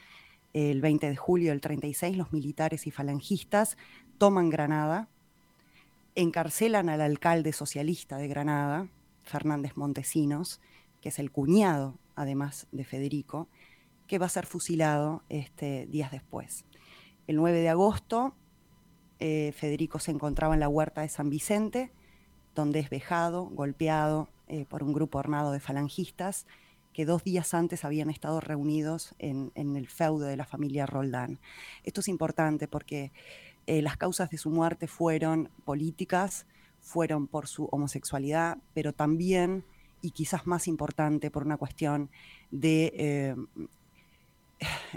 El 0.52 0.80
20 0.80 1.08
de 1.08 1.16
julio 1.16 1.50
del 1.50 1.60
36, 1.60 2.16
los 2.16 2.32
militares 2.32 2.86
y 2.86 2.90
falangistas 2.90 3.76
toman 4.18 4.50
Granada, 4.50 5.08
encarcelan 6.14 6.88
al 6.88 7.00
alcalde 7.00 7.52
socialista 7.52 8.18
de 8.18 8.28
Granada, 8.28 8.88
Fernández 9.24 9.76
Montesinos, 9.76 10.60
que 11.00 11.08
es 11.08 11.18
el 11.18 11.30
cuñado, 11.30 11.98
además 12.14 12.66
de 12.70 12.84
Federico, 12.84 13.48
que 14.06 14.18
va 14.18 14.26
a 14.26 14.30
ser 14.30 14.46
fusilado 14.46 15.22
este, 15.28 15.86
días 15.86 16.10
después. 16.10 16.64
El 17.26 17.36
9 17.36 17.60
de 17.60 17.68
agosto, 17.68 18.34
eh, 19.20 19.52
Federico 19.56 19.98
se 20.00 20.10
encontraba 20.10 20.54
en 20.54 20.60
la 20.60 20.68
huerta 20.68 21.00
de 21.00 21.08
San 21.08 21.30
Vicente, 21.30 21.92
donde 22.54 22.80
es 22.80 22.90
vejado, 22.90 23.46
golpeado 23.46 24.28
eh, 24.48 24.66
por 24.66 24.82
un 24.82 24.92
grupo 24.92 25.18
armado 25.18 25.52
de 25.52 25.60
falangistas 25.60 26.46
que 26.92 27.06
dos 27.06 27.24
días 27.24 27.54
antes 27.54 27.84
habían 27.84 28.10
estado 28.10 28.40
reunidos 28.40 29.14
en, 29.18 29.50
el 29.54 29.88
feudo 29.88 30.26
de 30.26 30.36
la 30.36 30.44
familia 30.44 30.86
Roldán. 30.86 31.38
Esto 31.84 32.00
es 32.00 32.08
importante 32.08 32.68
porque 32.68 33.12
eh, 33.66 33.82
las 33.82 33.96
causas 33.96 34.30
de 34.30 34.38
su 34.38 34.50
muerte 34.50 34.86
fueron 34.86 35.48
políticas, 35.64 36.46
fueron 36.80 37.26
por 37.26 37.46
su 37.46 37.64
homosexualidad, 37.66 38.58
pero 38.74 38.92
también, 38.92 39.64
y 40.02 40.10
quizás 40.10 40.46
más 40.46 40.68
importante, 40.68 41.30
por 41.30 41.44
una 41.44 41.56
cuestión 41.56 42.10
de... 42.50 42.92
Eh, 42.96 43.36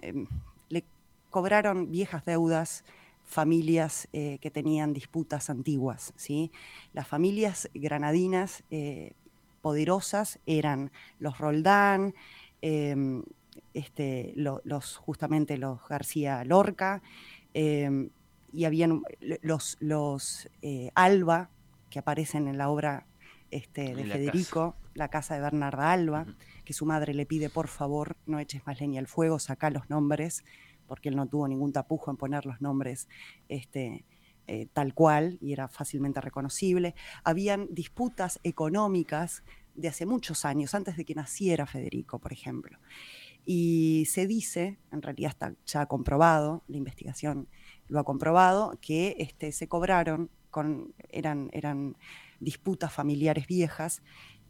em, 0.02 0.28
le 0.70 0.84
cobraron 1.30 1.92
viejas 1.92 2.26
deudas 2.26 2.84
familias 3.24 4.08
eh, 4.14 4.38
que 4.40 4.52
tenían 4.52 4.94
disputas 4.94 5.50
antiguas. 5.50 6.14
¿sí? 6.16 6.52
Las 6.94 7.08
familias 7.08 7.70
granadinas 7.74 8.64
poderosas 9.66 10.38
eran 10.46 10.92
los 11.18 11.40
Roldán, 11.40 12.14
em, 12.62 13.24
este, 13.74 14.32
los, 14.36 14.96
justamente 14.98 15.58
los 15.58 15.80
García 15.88 16.44
Lorca, 16.44 17.02
em, 17.56 18.12
y 18.54 18.66
habían 18.66 19.02
los, 19.42 19.78
los 19.80 20.48
eh, 20.62 20.92
Alba, 20.94 21.50
que 21.90 21.98
aparecen 21.98 22.48
en 22.48 22.60
la 22.60 22.70
obra 22.70 23.08
este, 23.50 23.96
de 23.96 24.04
Federico, 24.04 24.76
la 24.94 25.08
casa 25.08 25.34
de 25.34 25.42
Bernarda 25.42 25.92
Alba, 25.92 26.28
que 26.64 26.74
su 26.74 26.86
madre 26.86 27.16
le 27.16 27.26
pide, 27.26 27.50
por 27.50 27.68
favor, 27.68 28.18
no 28.28 28.38
eches 28.38 28.68
más 28.68 28.80
leña 28.80 29.00
al 29.00 29.08
fuego, 29.08 29.40
saca 29.40 29.72
los 29.72 29.90
nombres, 29.90 30.46
porque 30.86 31.10
él 31.10 31.16
no 31.16 31.26
tuvo 31.26 31.48
ningún 31.48 31.74
tapujo 31.74 32.12
en 32.12 32.18
poner 32.18 32.46
los 32.46 32.62
nombres 32.62 33.08
este, 33.50 34.06
eh, 34.48 34.68
tal 34.74 34.94
cual 34.94 35.38
y 35.42 35.54
era 35.54 35.68
fácilmente 35.68 36.22
reconocible. 36.22 36.96
Habían 37.24 37.68
disputas 37.74 38.40
económicas 38.44 39.44
de 39.76 39.88
hace 39.88 40.06
muchos 40.06 40.46
años, 40.46 40.74
antes 40.74 40.98
de 40.98 41.06
que 41.06 41.16
naciera 41.16 41.66
Federico, 41.66 42.20
por 42.20 42.32
ejemplo. 42.32 42.80
Y 43.46 44.06
se 44.10 44.26
dice, 44.26 44.80
en 44.92 45.02
realidad 45.02 45.32
está 45.32 45.56
ya 45.66 45.86
comprobado, 45.86 46.64
la 46.68 46.78
investigación 46.78 47.48
lo 47.88 48.00
ha 48.00 48.04
comprobado, 48.04 48.78
que 48.82 49.16
este, 49.20 49.52
se 49.52 49.68
cobraron, 49.68 50.32
con, 50.50 50.94
eran, 51.10 51.50
eran 51.54 51.98
disputas 52.40 52.92
familiares 52.92 53.46
viejas, 53.46 54.02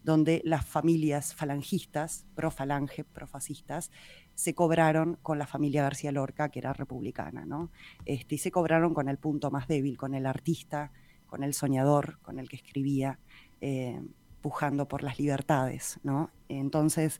donde 0.03 0.41
las 0.45 0.65
familias 0.65 1.33
falangistas, 1.33 2.25
pro-falange, 2.35 3.03
pro-fascistas, 3.03 3.91
se 4.35 4.53
cobraron 4.53 5.17
con 5.23 5.39
la 5.39 5.47
familia 5.47 5.83
García 5.83 6.11
Lorca, 6.11 6.49
que 6.49 6.59
era 6.59 6.73
republicana, 6.73 7.45
¿no? 7.45 7.71
Este, 8.05 8.35
y 8.35 8.37
se 8.37 8.51
cobraron 8.51 8.93
con 8.93 9.09
el 9.09 9.17
punto 9.17 9.49
más 9.49 9.67
débil, 9.67 9.97
con 9.97 10.13
el 10.13 10.25
artista, 10.25 10.91
con 11.25 11.43
el 11.43 11.53
soñador, 11.53 12.19
con 12.21 12.37
el 12.37 12.49
que 12.49 12.57
escribía, 12.57 13.17
eh, 13.61 14.01
pujando 14.41 14.87
por 14.87 15.01
las 15.01 15.17
libertades, 15.17 15.99
¿no? 16.03 16.29
Entonces, 16.49 17.19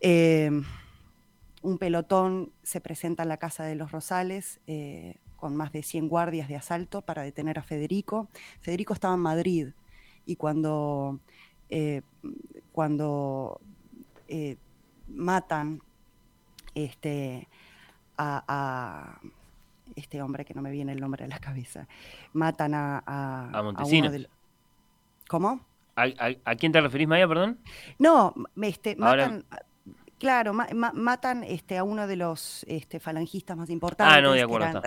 eh, 0.00 0.50
un 1.62 1.78
pelotón 1.78 2.52
se 2.62 2.80
presenta 2.80 3.22
en 3.22 3.30
la 3.30 3.38
Casa 3.38 3.64
de 3.64 3.74
los 3.74 3.92
Rosales 3.92 4.60
eh, 4.66 5.16
con 5.36 5.56
más 5.56 5.72
de 5.72 5.82
100 5.82 6.08
guardias 6.08 6.48
de 6.48 6.56
asalto 6.56 7.02
para 7.02 7.22
detener 7.22 7.58
a 7.58 7.62
Federico. 7.62 8.28
Federico 8.60 8.92
estaba 8.92 9.14
en 9.14 9.20
Madrid 9.20 9.68
y 10.26 10.36
cuando, 10.36 11.20
eh, 11.70 12.02
cuando 12.72 13.60
matan 15.08 15.80
este, 16.84 17.48
a, 18.16 19.20
este 19.96 20.22
hombre 20.22 20.44
que 20.44 20.54
no 20.54 20.62
me 20.62 20.70
viene 20.70 20.92
el 20.92 21.00
nombre 21.00 21.24
a 21.24 21.28
la 21.28 21.38
cabeza, 21.38 21.88
matan 22.32 22.74
a, 22.74 23.02
a, 23.06 23.62
Montesinos. 23.62 24.14
¿Cómo? 25.28 25.60
¿A, 25.96 26.54
quién 26.54 26.72
te 26.72 26.80
referís, 26.80 27.08
Maya, 27.08 27.26
perdón? 27.26 27.58
No, 27.98 28.34
este, 28.62 28.96
matan... 28.96 29.44
Claro, 30.18 30.52
matan 30.52 31.44
este, 31.44 31.78
a 31.78 31.84
uno 31.84 32.08
de 32.08 32.16
los 32.16 32.64
este, 32.68 32.98
falangistas 32.98 33.56
más 33.56 33.70
importantes. 33.70 34.16
Ah, 34.16 34.20
no, 34.20 34.32
de 34.32 34.42
acuerdo. 34.42 34.82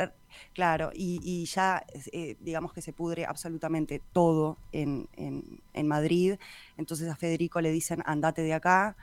claro, 0.53 0.91
y, 0.93 1.45
ya 1.45 1.85
eh, 2.11 2.35
digamos 2.41 2.73
que 2.73 2.81
se 2.81 2.91
pudre 2.91 3.25
absolutamente 3.25 4.01
todo 4.11 4.57
en, 4.73 5.07
Madrid. 5.85 6.35
Entonces 6.75 7.09
a 7.09 7.15
Federico 7.15 7.61
le 7.61 7.71
dicen, 7.71 8.03
andate 8.05 8.41
de 8.41 8.53
acá. 8.53 8.97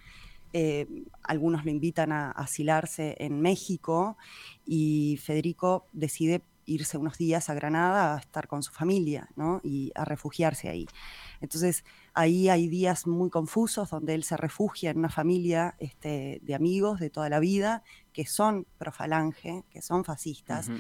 Eh, 0.53 0.87
algunos 1.23 1.65
lo 1.65 1.71
invitan 1.71 2.13
a 2.13 2.31
asilarse 2.31 3.17
en 3.19 3.41
México 3.41 4.17
y 4.65 5.19
Federico 5.23 5.87
decide 5.93 6.43
irse 6.69 6.99
unos 6.99 7.17
días 7.19 7.49
a 7.49 7.55
Granada 7.55 8.15
a 8.15 8.19
estar 8.19 8.47
con 8.47 8.63
su 8.63 8.73
familia 8.73 9.29
¿no? 9.37 9.61
y 9.65 9.91
a 9.95 10.05
refugiarse 10.05 10.69
ahí. 10.69 10.87
Entonces, 11.41 11.85
ahí 12.15 12.49
hay 12.49 12.69
días 12.69 13.07
muy 13.07 13.31
confusos 13.31 13.91
donde 13.91 14.15
él 14.15 14.23
se 14.23 14.37
refugia 14.37 14.91
en 14.91 14.99
una 14.99 15.09
familia 15.09 15.75
este, 15.79 16.41
de 16.43 16.55
amigos 16.55 17.01
de 17.01 17.11
toda 17.11 17.29
la 17.31 17.41
vida 17.41 17.83
que 18.19 18.27
son 18.27 18.67
profalange, 18.79 19.63
que 19.71 19.81
son 19.81 20.03
fascistas, 20.03 20.73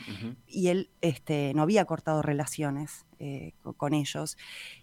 y 0.44 0.66
él 0.70 0.90
este, 1.00 1.52
no 1.54 1.62
había 1.62 1.84
cortado 1.84 2.20
relaciones 2.20 3.06
eh, 3.20 3.52
con, 3.76 3.94
ellos 3.94 4.36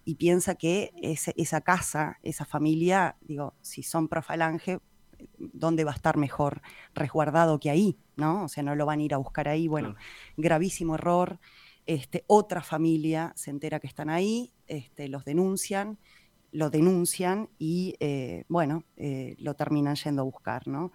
y 0.06 0.16
piensa 0.16 0.56
que 0.56 0.94
esa 1.02 1.60
casa, 1.60 2.18
esa 2.24 2.46
familia, 2.46 3.18
digo, 3.20 3.56
si 3.60 3.84
son 3.84 4.08
profalange, 4.08 4.80
¿dónde 5.38 5.84
va 5.84 5.92
a 5.92 5.96
estar 5.96 6.16
mejor 6.16 6.62
resguardado 6.94 7.60
que 7.60 7.70
ahí? 7.70 7.98
¿no? 8.16 8.46
O 8.46 8.48
sea, 8.48 8.64
no 8.64 8.74
lo 8.74 8.86
van 8.86 9.02
a 9.02 9.04
ir 9.04 9.14
a 9.14 9.18
buscar 9.18 9.50
ahí. 9.50 9.68
Bueno, 9.68 9.96
gravísimo 10.38 10.96
error. 10.96 11.42
Este, 11.86 12.24
otra 12.28 12.62
familia 12.62 13.34
se 13.36 13.52
entera 13.52 13.82
que 13.82 13.88
están 13.88 14.10
ahí, 14.10 14.54
este, 14.68 15.10
los 15.10 15.26
denuncian, 15.26 16.00
lo 16.54 16.70
denuncian 16.70 17.50
y, 17.60 17.98
eh, 18.00 18.46
bueno, 18.48 18.86
eh, 18.96 19.36
lo 19.40 19.56
terminan 19.56 19.96
yendo 19.96 20.22
a 20.22 20.26
buscar, 20.26 20.70
¿no? 20.70 20.94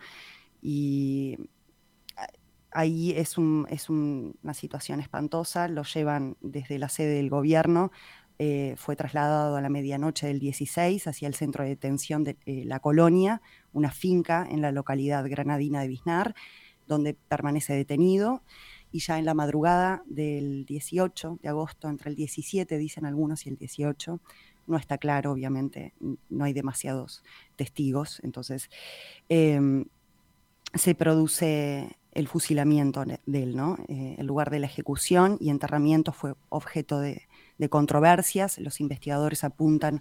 Y 0.61 1.39
ahí 2.71 3.13
es, 3.13 3.39
un, 3.39 3.67
es 3.71 3.91
una 3.91 4.55
situación 4.55 5.01
espantosa, 5.01 5.69
lo 5.69 5.83
llevan 5.83 6.37
desde 6.41 6.79
la 6.79 6.89
sede 6.89 7.15
del 7.15 7.31
gobierno 7.31 7.91
eh, 8.43 8.75
fue 8.79 8.97
trasladado 8.97 9.57
a 9.57 9.61
la 9.61 9.69
medianoche 9.69 10.27
del 10.27 10.39
16 10.39 11.07
hacia 11.07 11.29
el 11.29 11.35
centro 11.35 11.63
de 11.63 11.69
detención 11.69 12.25
de 12.25 12.39
eh, 12.47 12.63
La 12.65 12.81
Colonia, 12.81 13.43
una 13.75 13.91
finca 13.91 14.49
en 14.51 14.63
la 14.63 14.73
localidad 14.73 15.29
granadina 15.29 15.83
de 15.83 15.89
Biznar, 15.89 16.35
donde 16.89 17.13
permanece 17.13 17.75
detenido. 17.75 18.43
Y 18.93 19.01
ya 19.01 19.19
en 19.19 19.27
la 19.27 19.35
madrugada 19.35 20.03
del 20.07 20.65
18 20.65 21.39
de 21.43 21.49
agosto, 21.51 21.91
entre 21.91 22.09
el 22.09 22.17
17, 22.17 22.79
dicen 22.79 23.05
algunos, 23.05 23.45
y 23.45 23.51
el 23.51 23.57
18, 23.59 24.23
no 24.67 24.77
está 24.79 24.97
claro, 24.97 25.33
obviamente, 25.33 25.93
no 26.31 26.45
hay 26.45 26.55
demasiados 26.55 27.23
testigos, 27.57 28.21
entonces 28.25 28.71
em, 29.29 29.85
se 30.75 30.95
produce 30.95 31.97
el 32.13 32.29
fusilamiento 32.29 33.05
de 33.05 33.43
él, 33.43 33.57
¿no? 33.57 33.77
Eh, 33.89 34.17
el 34.19 34.27
lugar 34.27 34.51
de 34.51 34.59
la 34.59 34.67
ejecución 34.67 35.37
y 35.41 35.51
enterramiento 35.51 36.13
fue 36.13 36.35
objeto 36.49 37.01
de, 37.01 37.29
controversias. 37.69 38.59
Los 38.59 38.81
investigadores 38.81 39.45
apuntan 39.45 40.01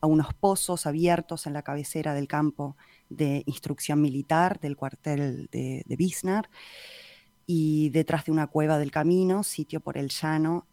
a 0.00 0.06
unos 0.06 0.32
pozos 0.32 0.86
abiertos 0.86 1.46
en 1.46 1.52
la 1.52 1.62
cabecera 1.62 2.14
del 2.14 2.28
campo 2.28 2.76
de 3.08 3.42
instrucción 3.46 4.00
militar 4.00 4.60
del 4.60 4.76
cuartel 4.76 5.48
de, 5.50 5.82
de 5.84 6.44
y 7.46 7.90
detrás 7.90 8.26
de 8.26 8.30
una 8.30 8.46
cueva 8.46 8.78
del 8.78 8.92
camino, 8.92 9.42
sitio 9.42 9.80
por 9.80 9.98
el 9.98 10.08
llano 10.08 10.68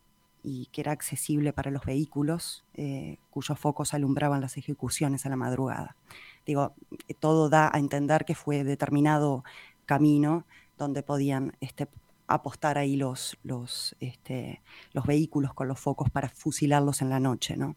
y 0.50 0.68
que 0.68 0.80
era 0.80 0.94
accesible 0.94 1.52
para 1.52 1.72
los 1.72 1.84
vehículos, 1.84 2.64
eh, 2.74 3.18
cuyos 3.30 3.60
focos 3.60 3.94
alumbraban 3.94 4.40
las 4.40 4.56
ejecuciones 4.56 5.26
a 5.26 5.30
la 5.30 5.36
madrugada. 5.36 5.98
Digo, 6.46 6.74
todo 7.20 7.50
da 7.50 7.70
a 7.74 7.80
entender 7.80 8.24
que 8.24 8.34
fue 8.34 8.64
determinado 8.64 9.44
camino 9.86 10.46
donde 10.78 11.04
podían 11.04 11.58
este, 11.60 11.90
apostar 12.28 12.78
ahí 12.78 12.96
los, 12.96 13.38
los, 13.44 13.98
este, 14.00 14.62
los 14.94 15.06
vehículos 15.06 15.54
con 15.54 15.68
los 15.68 15.82
focos 15.82 16.10
para 16.10 16.30
fusilarlos 16.30 17.02
en 17.02 17.10
la 17.10 17.20
noche, 17.20 17.58
¿no? 17.58 17.76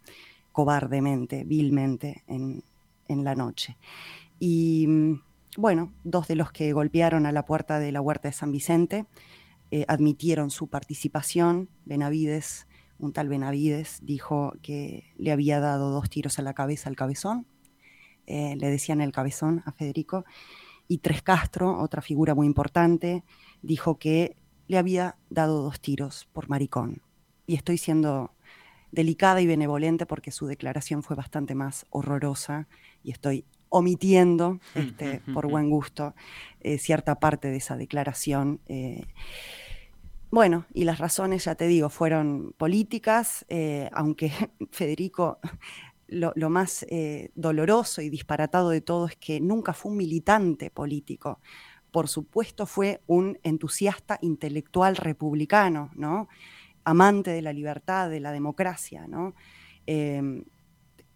cobardemente, 0.53 1.43
vilmente 1.43 2.23
en, 2.29 2.63
la 3.09 3.35
noche. 3.35 3.77
Y 4.39 4.87
bueno, 5.57 5.93
dos 6.05 6.29
de 6.29 6.37
los 6.37 6.53
que 6.53 6.73
golpearon 6.73 7.27
a 7.27 7.33
la 7.33 7.45
puerta 7.45 7.81
de 7.81 7.91
la 7.91 8.01
huerta 8.01 8.29
de 8.29 8.33
San 8.33 8.53
Vicente 8.53 9.07
eh, 9.71 9.85
admitieron 9.89 10.51
su 10.51 10.69
participación. 10.69 11.69
Benavides, 11.85 12.67
un 12.99 13.13
tal 13.13 13.29
Benavides, 13.29 14.01
dijo 14.03 14.53
que 14.63 15.13
le 15.17 15.33
había 15.33 15.61
dado 15.61 15.91
dos 15.91 16.11
tiros 16.11 16.39
a 16.39 16.43
la 16.43 16.55
cabeza 16.55 16.89
al 16.89 16.97
cabezón. 16.97 17.47
Eh, 18.27 18.57
le 18.57 18.69
decían 18.69 19.01
el 19.01 19.13
cabezón 19.13 19.63
a 19.67 19.73
Federico 19.73 20.25
y 20.87 20.99
Tres 20.99 21.23
Castro, 21.23 21.81
otra 21.81 22.03
figura 22.03 22.35
muy 22.35 22.47
importante, 22.47 23.25
dijo 23.63 23.99
que 23.99 24.37
le 24.67 24.79
había 24.79 25.17
dado 25.31 25.63
dos 25.63 25.81
tiros 25.81 26.29
por 26.33 26.49
maricón. 26.49 27.03
Y 27.47 27.55
estoy 27.55 27.79
siendo 27.79 28.33
delicada 28.93 29.41
y 29.41 29.47
benevolente 29.47 30.07
porque 30.07 30.31
su 30.31 30.47
declaración 30.47 31.03
fue 31.03 31.17
bastante 31.17 31.55
más 31.55 31.87
horrorosa 31.91 32.69
y 33.03 33.13
estoy 33.13 33.45
omitiendo, 33.71 34.61
este, 34.75 35.23
por 35.33 35.49
buen 35.49 35.71
gusto, 35.71 36.15
eh, 36.61 36.79
cierta 36.79 37.19
parte 37.19 37.49
de 37.49 37.57
esa 37.57 37.77
declaración. 37.77 38.61
Eh. 38.69 39.07
bueno, 40.31 40.67
y 40.75 40.85
las 40.85 40.99
razones, 40.99 41.47
ya 41.47 41.55
te 41.55 41.67
digo, 41.67 41.89
fueron 41.89 42.55
políticas, 42.59 43.47
eh, 43.49 43.89
aunque 43.93 44.31
Federico 44.71 45.39
lo, 46.09 46.51
más 46.51 46.85
eh, 46.91 47.31
doloroso 47.37 48.03
y 48.03 48.11
disparatado 48.11 48.71
de 48.71 48.81
todo 48.81 49.07
es 49.07 49.17
que 49.17 49.41
nunca 49.41 49.73
fue 49.73 49.93
un 49.93 49.99
militante 49.99 50.71
político. 50.71 51.41
Por 51.93 52.09
supuesto 52.09 52.67
fue 52.67 53.01
un 53.07 53.39
entusiasta 53.45 54.19
intelectual 54.21 54.97
republicano, 54.97 55.91
¿no? 55.95 56.29
amante 56.83 57.31
de 57.31 57.43
la 57.43 57.53
libertad, 57.53 58.09
de 58.11 58.21
la 58.21 58.33
democracia, 58.33 59.07
¿no? 59.07 59.35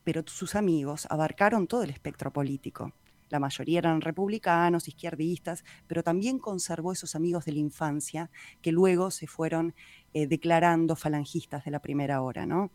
Pero 0.05 0.23
sus 0.27 0.55
amigos 0.55 1.07
abarcaron 1.11 1.67
todo 1.67 1.83
el 1.83 1.91
espectro 1.91 2.33
político. 2.33 2.93
La 3.31 3.41
mayoría 3.41 3.79
eran 3.79 4.01
republicanos, 4.01 4.87
izquierdistas, 4.87 5.65
pero 5.87 6.03
también 6.03 6.39
conservó 6.39 6.93
esos 6.93 7.17
amigos 7.17 7.45
de 7.47 7.53
la 7.53 7.59
infancia 7.59 8.31
que 8.63 8.71
luego 8.71 9.11
se 9.11 9.27
fueron 9.27 9.75
eh, 10.13 10.27
declarando 10.27 10.95
falangistas 10.95 11.65
de 11.65 11.71
la 11.71 11.81
primera 11.81 12.23
hora, 12.23 12.47
¿no? 12.47 12.71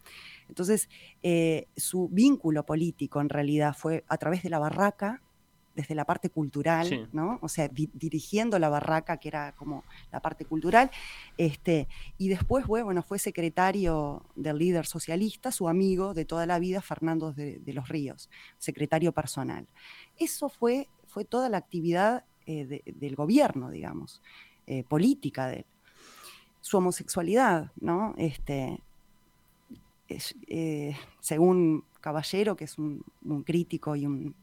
Entonces, 0.49 0.89
eh, 1.23 1.67
su 1.77 2.09
vínculo 2.09 2.65
político 2.65 3.21
en 3.21 3.29
realidad 3.29 3.73
fue 3.77 4.03
a 4.07 4.17
través 4.17 4.43
de 4.43 4.49
la 4.49 4.59
barraca, 4.59 5.21
desde 5.79 5.95
la 5.95 6.03
parte 6.03 6.29
cultural, 6.29 7.09
¿no? 7.13 7.39
O 7.41 7.47
sea, 7.47 7.69
dirigiendo 7.69 8.59
la 8.59 8.67
barraca, 8.67 9.17
que 9.17 9.29
era 9.29 9.53
como 9.53 9.83
la 10.11 10.19
parte 10.19 10.43
cultural, 10.43 10.91
este, 11.37 11.87
y 12.17 12.27
después, 12.27 12.67
bueno, 12.67 13.01
fue 13.01 13.17
secretario 13.17 14.25
del 14.35 14.57
líder 14.57 14.85
socialista, 14.85 15.51
su 15.51 15.69
amigo 15.69 16.13
de 16.13 16.25
toda 16.25 16.45
la 16.45 16.59
vida, 16.59 16.81
Fernando 16.81 17.31
de, 17.31 17.61
los 17.73 17.87
Ríos, 17.87 18.29
secretario 18.57 19.11
personal. 19.13 19.67
Eso 20.17 20.49
fue, 20.49 20.89
fue 21.07 21.23
toda 21.23 21.47
la 21.47 21.57
actividad 21.57 22.25
eh, 22.45 22.81
del 22.85 23.15
gobierno, 23.15 23.69
digamos, 23.69 24.21
política 24.87 25.47
de 25.47 25.57
él 25.57 25.65
su 26.61 26.77
homosexualidad, 26.77 27.71
¿no? 27.79 28.13
Este, 28.17 28.79
eh, 30.09 30.95
según 31.19 31.83
Caballero, 32.01 32.55
que 32.55 32.65
es 32.65 32.77
un, 32.77 33.03
crítico 33.45 33.95
y 33.95 34.05
un 34.05 34.35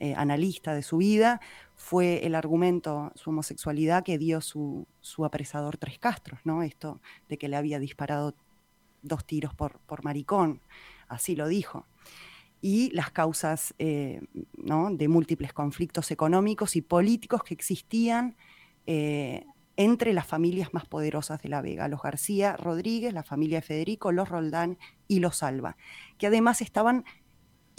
eh, 0.00 0.14
analista 0.16 0.74
de 0.74 0.82
su 0.82 0.96
vida, 0.96 1.40
fue 1.76 2.26
el 2.26 2.34
argumento, 2.34 3.12
su 3.14 3.30
homosexualidad, 3.30 4.02
que 4.02 4.18
dio 4.18 4.40
su, 4.40 4.86
apresador 5.24 5.76
Tres 5.76 5.98
Castros, 5.98 6.40
¿no? 6.44 6.62
Esto 6.62 7.00
de 7.28 7.38
que 7.38 7.48
le 7.48 7.56
había 7.56 7.78
disparado 7.78 8.34
dos 9.02 9.24
tiros 9.24 9.54
por, 9.54 9.78
por 9.80 10.04
maricón, 10.04 10.60
así 11.08 11.36
lo 11.36 11.48
dijo. 11.48 11.86
Y 12.60 12.90
las 12.90 13.10
causas 13.10 13.74
eh, 13.78 14.20
¿no? 14.56 14.90
de 14.90 15.08
múltiples 15.08 15.52
conflictos 15.52 16.10
económicos 16.10 16.76
y 16.76 16.82
políticos 16.82 17.42
que 17.44 17.54
existían 17.54 18.36
entre 19.80 20.12
las 20.12 20.26
familias 20.26 20.74
más 20.74 20.84
poderosas 20.84 21.40
de 21.40 21.48
La 21.48 21.62
Vega, 21.62 21.88
los 21.88 22.02
García 22.02 22.54
Rodríguez, 22.54 23.14
la 23.14 23.22
familia 23.22 23.58
de 23.58 23.62
Federico, 23.62 24.12
los 24.12 24.28
Roldán 24.28 24.76
y 25.08 25.20
los 25.20 25.42
Alba, 25.42 25.78
que 26.18 26.26
además 26.26 26.60
estaban, 26.60 27.06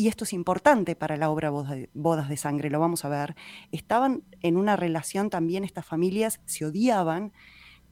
y 0.02 0.08
esto 0.08 0.24
es 0.24 0.34
importante 0.34 0.96
para 0.96 1.16
la 1.16 1.30
obra 1.30 1.52
Bodas 1.52 2.28
de 2.28 2.36
Sangre, 2.36 2.72
lo 2.72 2.80
vamos 2.80 3.06
a 3.06 3.10
ver, 3.10 3.36
estaban 3.72 4.24
en 4.42 4.58
una 4.58 4.76
relación 4.76 5.30
también, 5.30 5.64
estas 5.64 5.86
familias 5.86 6.42
se 6.46 6.66
odiaban, 6.66 7.34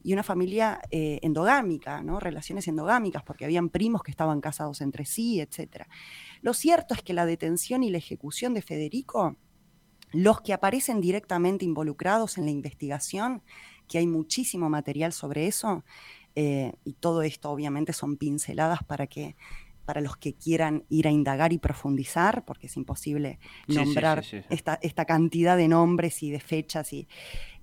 y 0.02 0.14
una 0.14 0.24
familia 0.24 0.82
eh, 0.90 1.20
endogámica, 1.22 2.02
¿no? 2.02 2.20
relaciones 2.20 2.68
endogámicas, 2.68 3.22
porque 3.22 3.46
habían 3.46 3.70
primos 3.70 4.02
que 4.02 4.10
estaban 4.10 4.42
casados 4.42 4.82
entre 4.82 5.06
sí, 5.06 5.40
etc. 5.40 5.86
Lo 6.42 6.56
cierto 6.56 6.96
es 6.96 7.04
que 7.04 7.14
la 7.14 7.28
detención 7.28 7.84
y 7.84 7.92
la 7.92 8.00
ejecución 8.00 8.56
de 8.56 8.64
Federico, 8.64 9.36
los 10.12 10.42
que 10.42 10.54
aparecen 10.54 11.02
directamente 11.02 11.64
involucrados 11.64 12.40
en 12.40 12.46
la 12.46 12.52
investigación, 12.52 13.44
que 13.88 14.00
hay 14.00 14.08
muchísimo 14.08 14.68
material 14.68 15.14
sobre 15.14 15.46
eso 15.46 15.84
eh, 16.34 16.72
y 16.84 16.94
todo 16.94 17.22
esto 17.22 17.52
obviamente 17.52 17.94
son 17.94 18.18
pinceladas 18.18 18.84
para 18.84 19.06
que 19.06 19.36
para 19.90 20.02
los 20.02 20.18
que 20.18 20.36
quieran 20.36 20.84
ir 20.90 21.08
a 21.08 21.10
indagar 21.10 21.52
y 21.52 21.58
profundizar, 21.58 22.46
porque 22.46 22.68
es 22.68 22.78
imposible 22.78 23.40
nombrar 23.66 24.24
esta, 24.52 25.06
cantidad 25.06 25.58
de 25.58 25.68
nombres 25.68 26.22
y 26.22 26.30
de 26.30 26.40
fechas. 26.40 26.94
Y, 26.94 27.08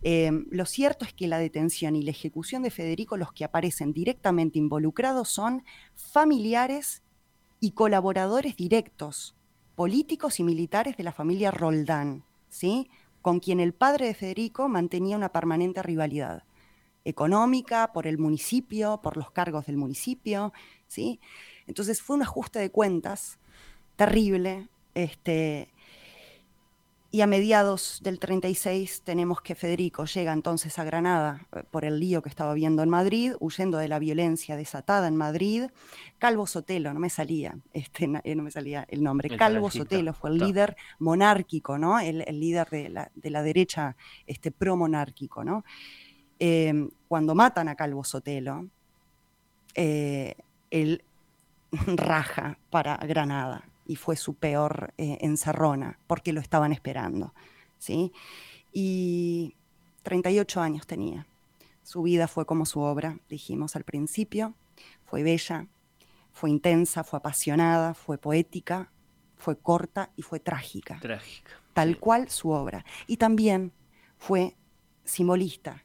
eh, 0.03 0.33
lo 0.51 0.67
cierto 0.67 1.05
es 1.05 1.13
que 1.13 1.29
la 1.29 1.39
detención 1.39 1.95
y 1.95 2.03
la 2.03 2.11
ejecución 2.11 2.65
de 2.65 2.73
Federico, 2.73 3.17
los 3.17 3.33
que 3.33 3.45
aparecen 3.45 3.93
directamente 3.93 4.59
involucrados 4.59 5.29
son 5.29 5.63
familiares 5.95 7.05
y 7.61 7.71
colaboradores 7.71 8.57
directos, 8.57 9.37
políticos 9.77 10.41
y 10.41 10.43
militares 10.43 10.97
de 10.97 11.05
la 11.05 11.13
familia 11.13 11.53
Roldán, 11.53 12.25
¿sí? 12.49 12.91
con 13.23 13.39
quien 13.39 13.61
el 13.61 13.73
padre 13.73 14.07
de 14.07 14.15
Federico 14.15 14.69
mantenía 14.69 15.17
una 15.17 15.29
permanente 15.29 15.81
rivalidad 15.81 16.43
económica, 17.07 17.93
por 17.93 18.09
el 18.09 18.19
municipio, 18.19 19.01
por 19.01 19.17
los 19.17 19.31
cargos 19.31 19.67
del 19.67 19.77
municipio, 19.77 20.53
¿sí? 20.89 21.21
Entonces 21.67 22.03
fue 22.03 22.17
un 22.17 22.23
ajuste 22.23 22.59
de 22.59 22.71
cuentas 22.71 23.39
terrible, 23.97 24.69
este, 24.95 25.69
y 27.17 27.23
a 27.23 27.27
mediados 27.27 28.01
del 28.03 28.19
36 28.19 29.01
tenemos 29.03 29.41
que 29.41 29.55
Federico 29.55 30.05
llega 30.05 30.35
entonces 30.35 30.79
a 30.79 30.85
Granada 30.85 31.47
eh, 31.55 31.63
por 31.71 31.85
el 31.87 31.99
lío 31.99 32.21
que 32.21 32.29
estaba 32.29 32.53
viendo 32.53 32.83
en 32.83 32.91
Madrid, 32.91 33.33
huyendo 33.41 33.79
de 33.79 33.89
la 33.89 33.99
violencia 33.99 34.55
desatada 34.55 35.09
en 35.09 35.17
Madrid. 35.17 35.65
Calvo 36.19 36.47
Sotelo, 36.47 36.93
no 36.93 37.01
me 37.01 37.09
salía, 37.09 37.57
este, 37.73 38.07
no 38.09 38.43
me 38.43 38.51
salía 38.51 38.85
el 38.91 39.03
nombre. 39.03 39.35
Calvo 39.37 39.71
Sotelo 39.71 40.13
fue 40.13 40.29
el 40.29 40.37
líder 40.37 40.77
monárquico, 40.99 41.79
¿no? 41.79 41.99
El, 42.01 42.19
líder 42.39 42.69
de 42.69 42.89
la, 42.91 43.11
de 43.15 43.31
la, 43.31 43.43
derecha 43.43 43.97
este, 44.27 44.51
pro-monárquico, 44.51 45.43
¿no? 45.43 45.65
Em, 46.39 46.91
cuando 47.09 47.35
matan 47.35 47.69
a 47.69 47.77
Calvo 47.77 48.05
Sotelo, 48.05 48.69
eh, 49.75 50.35
él 50.71 51.03
raja 51.97 52.59
para 52.71 52.97
Granada 52.99 53.69
y 53.87 53.97
fue 53.97 54.17
su 54.17 54.35
peor 54.35 54.93
eh, 54.99 55.19
encerrona, 55.21 55.99
porque 56.07 56.33
lo 56.33 56.41
estaban 56.41 56.73
esperando. 56.73 57.35
¿sí? 57.79 58.13
Y 58.73 59.55
38 60.03 60.61
años 60.61 60.87
tenía. 60.87 61.27
Su 61.83 62.03
vida 62.03 62.27
fue 62.27 62.47
como 62.47 62.67
su 62.67 62.81
obra, 62.81 63.21
dijimos 63.29 63.77
al 63.77 63.85
principio, 63.85 64.55
fue 65.05 65.23
bella, 65.23 65.69
fue 66.33 66.51
intensa, 66.51 67.05
fue 67.05 67.19
apasionada, 67.19 67.95
fue 67.95 68.19
poética, 68.19 68.91
fue 69.37 69.57
corta 69.59 70.11
y 70.17 70.23
fue 70.23 70.41
trágica. 70.41 70.99
Trágica. 71.01 71.53
Tal 71.73 71.99
cual 71.99 72.29
su 72.29 72.51
obra. 72.51 72.85
Y 73.07 73.19
también 73.19 73.73
fue 74.19 74.57
simbolista 75.05 75.85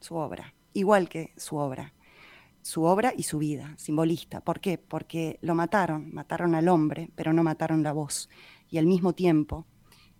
su 0.00 0.16
obra, 0.16 0.54
igual 0.74 1.08
que 1.08 1.32
su 1.36 1.56
obra. 1.56 1.94
Su 2.62 2.84
obra 2.84 3.12
y 3.16 3.22
su 3.22 3.38
vida, 3.38 3.74
simbolista. 3.78 4.40
¿Por 4.40 4.60
qué? 4.60 4.78
Porque 4.78 5.38
lo 5.42 5.54
mataron, 5.54 6.12
mataron 6.12 6.54
al 6.54 6.68
hombre, 6.68 7.10
pero 7.14 7.32
no 7.32 7.42
mataron 7.42 7.82
la 7.82 7.92
voz. 7.92 8.28
Y 8.68 8.78
al 8.78 8.86
mismo 8.86 9.14
tiempo, 9.14 9.66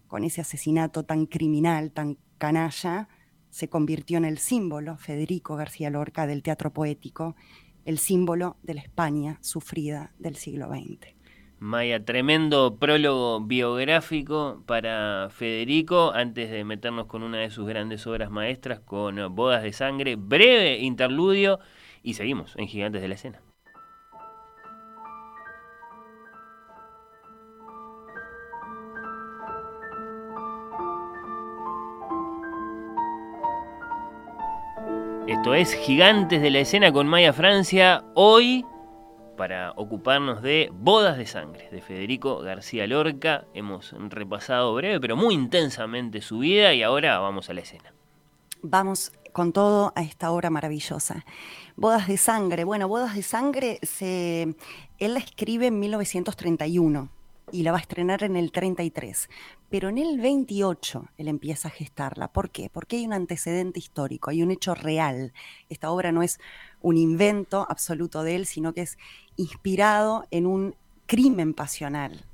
con 0.07 0.25
ese 0.25 0.41
asesinato 0.41 1.05
tan 1.05 1.27
criminal, 1.27 1.93
tan 1.93 2.19
canalla, 2.39 3.09
se 3.51 3.69
convirtió 3.69 4.19
en 4.19 4.25
el 4.25 4.39
símbolo, 4.39 4.97
Federico 4.97 5.57
García 5.57 5.91
Lorca, 5.91 6.27
del 6.27 6.43
teatro 6.43 6.73
poético, 6.73 7.37
el 7.85 7.99
símbolo 7.99 8.57
de 8.63 8.75
la 8.75 8.81
España 8.81 9.39
sufrida 9.43 10.13
del 10.19 10.37
siglo 10.37 10.69
XX. 10.69 11.15
Maya, 11.59 12.03
tremendo 12.03 12.79
prólogo 12.79 13.43
biográfico 13.43 14.63
para 14.65 15.29
Federico 15.31 16.11
antes 16.15 16.51
de 16.51 16.65
meternos 16.65 17.07
con 17.07 17.23
una 17.23 17.39
de 17.39 17.51
sus 17.51 17.69
grandes 17.69 18.07
obras 18.07 18.31
maestras, 18.31 18.81
con 18.81 19.35
Bodas 19.35 19.63
de 19.63 19.75
Sangre, 19.75 20.17
breve 20.17 20.79
interludio 20.79 21.59
y 22.03 22.15
seguimos 22.15 22.55
en 22.57 22.67
Gigantes 22.67 23.03
de 23.03 23.09
la 23.09 23.15
Escena. 23.15 23.41
Esto 35.27 35.55
es 35.55 35.75
Gigantes 35.75 36.43
de 36.43 36.51
la 36.51 36.59
Escena 36.59 36.93
con 36.93 37.07
Maya 37.07 37.33
Francia. 37.33 38.05
Hoy, 38.15 38.67
para 39.37 39.73
ocuparnos 39.77 40.43
de 40.43 40.71
Bodas 40.73 41.17
de 41.17 41.25
Sangre, 41.25 41.69
de 41.71 41.81
Federico 41.81 42.41
García 42.41 42.87
Lorca. 42.87 43.45
Hemos 43.55 43.93
repasado 43.93 44.75
breve, 44.75 45.01
pero 45.01 45.17
muy 45.17 45.35
intensamente 45.35 46.21
su 46.21 46.41
vida 46.41 46.75
y 46.75 46.83
ahora 46.83 47.21
vamos 47.21 47.49
a 47.49 47.55
la 47.55 47.61
escena. 47.61 47.95
Vamos 48.61 49.13
con 49.33 49.53
todo 49.53 49.93
a 49.97 50.03
esta 50.03 50.31
obra 50.31 50.51
maravillosa. 50.51 51.25
Bodas 51.77 52.09
de 52.09 52.17
Sangre. 52.17 52.65
Bueno, 52.65 52.89
Bodas 52.89 53.15
de 53.15 53.23
Sangre, 53.23 53.79
se, 53.83 54.55
él 54.99 55.15
la 55.15 55.21
escribe 55.21 55.67
en 55.67 55.79
1931 55.81 57.09
y 57.53 57.63
la 57.63 57.73
va 57.73 57.79
a 57.79 57.81
estrenar 57.81 58.23
en 58.23 58.37
el 58.37 58.53
33. 58.53 59.29
Pero 59.69 59.89
en 59.89 59.99
el 59.99 60.21
28 60.21 61.09
él 61.17 61.29
empieza 61.29 61.69
a 61.69 61.73
gestarla. 61.73 62.33
¿Por 62.33 62.51
qué? 62.51 62.71
Porque 62.71 62.97
hay 62.97 63.07
un 63.07 63.13
antecedente 63.13 63.79
histórico, 63.79 64.31
hay 64.31 64.43
un 64.43 64.51
hecho 64.51 64.75
real. 64.75 65.33
Esta 65.69 65.91
obra 65.91 66.13
no 66.13 66.23
es 66.23 66.39
un 66.81 66.97
invento 66.97 67.67
absoluto 67.69 68.23
de 68.23 68.37
él, 68.37 68.47
sino 68.47 68.73
que 68.73 68.83
es 68.83 68.99
inspirado 69.37 70.27
en 70.31 70.47
un 70.47 70.77
crimen 71.07 71.55
pasional 71.55 72.27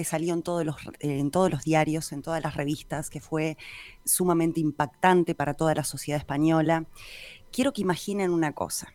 que 0.00 0.04
salió 0.06 0.32
en 0.32 0.40
todos, 0.42 0.64
los, 0.64 0.76
en 1.00 1.30
todos 1.30 1.50
los 1.50 1.62
diarios, 1.62 2.12
en 2.12 2.22
todas 2.22 2.42
las 2.42 2.54
revistas, 2.54 3.10
que 3.10 3.20
fue 3.20 3.58
sumamente 4.02 4.58
impactante 4.58 5.34
para 5.34 5.52
toda 5.52 5.74
la 5.74 5.84
sociedad 5.84 6.18
española. 6.18 6.86
Quiero 7.52 7.74
que 7.74 7.82
imaginen 7.82 8.30
una 8.30 8.54
cosa 8.54 8.94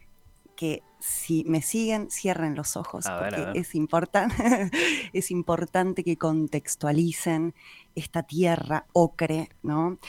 que 0.55 0.81
si 0.99 1.43
me 1.43 1.61
siguen, 1.61 2.09
cierren 2.09 2.55
los 2.55 2.75
ojos, 2.75 3.05
porque 3.05 3.51
Es, 3.53 3.75
importante, 3.75 4.33
es 5.13 5.29
importante 5.29 6.03
que 6.03 6.17
contextualicen 6.17 7.53
esta 7.93 8.23
tierra 8.23 8.87
ocre, 8.91 9.49
¿no? 9.61 9.99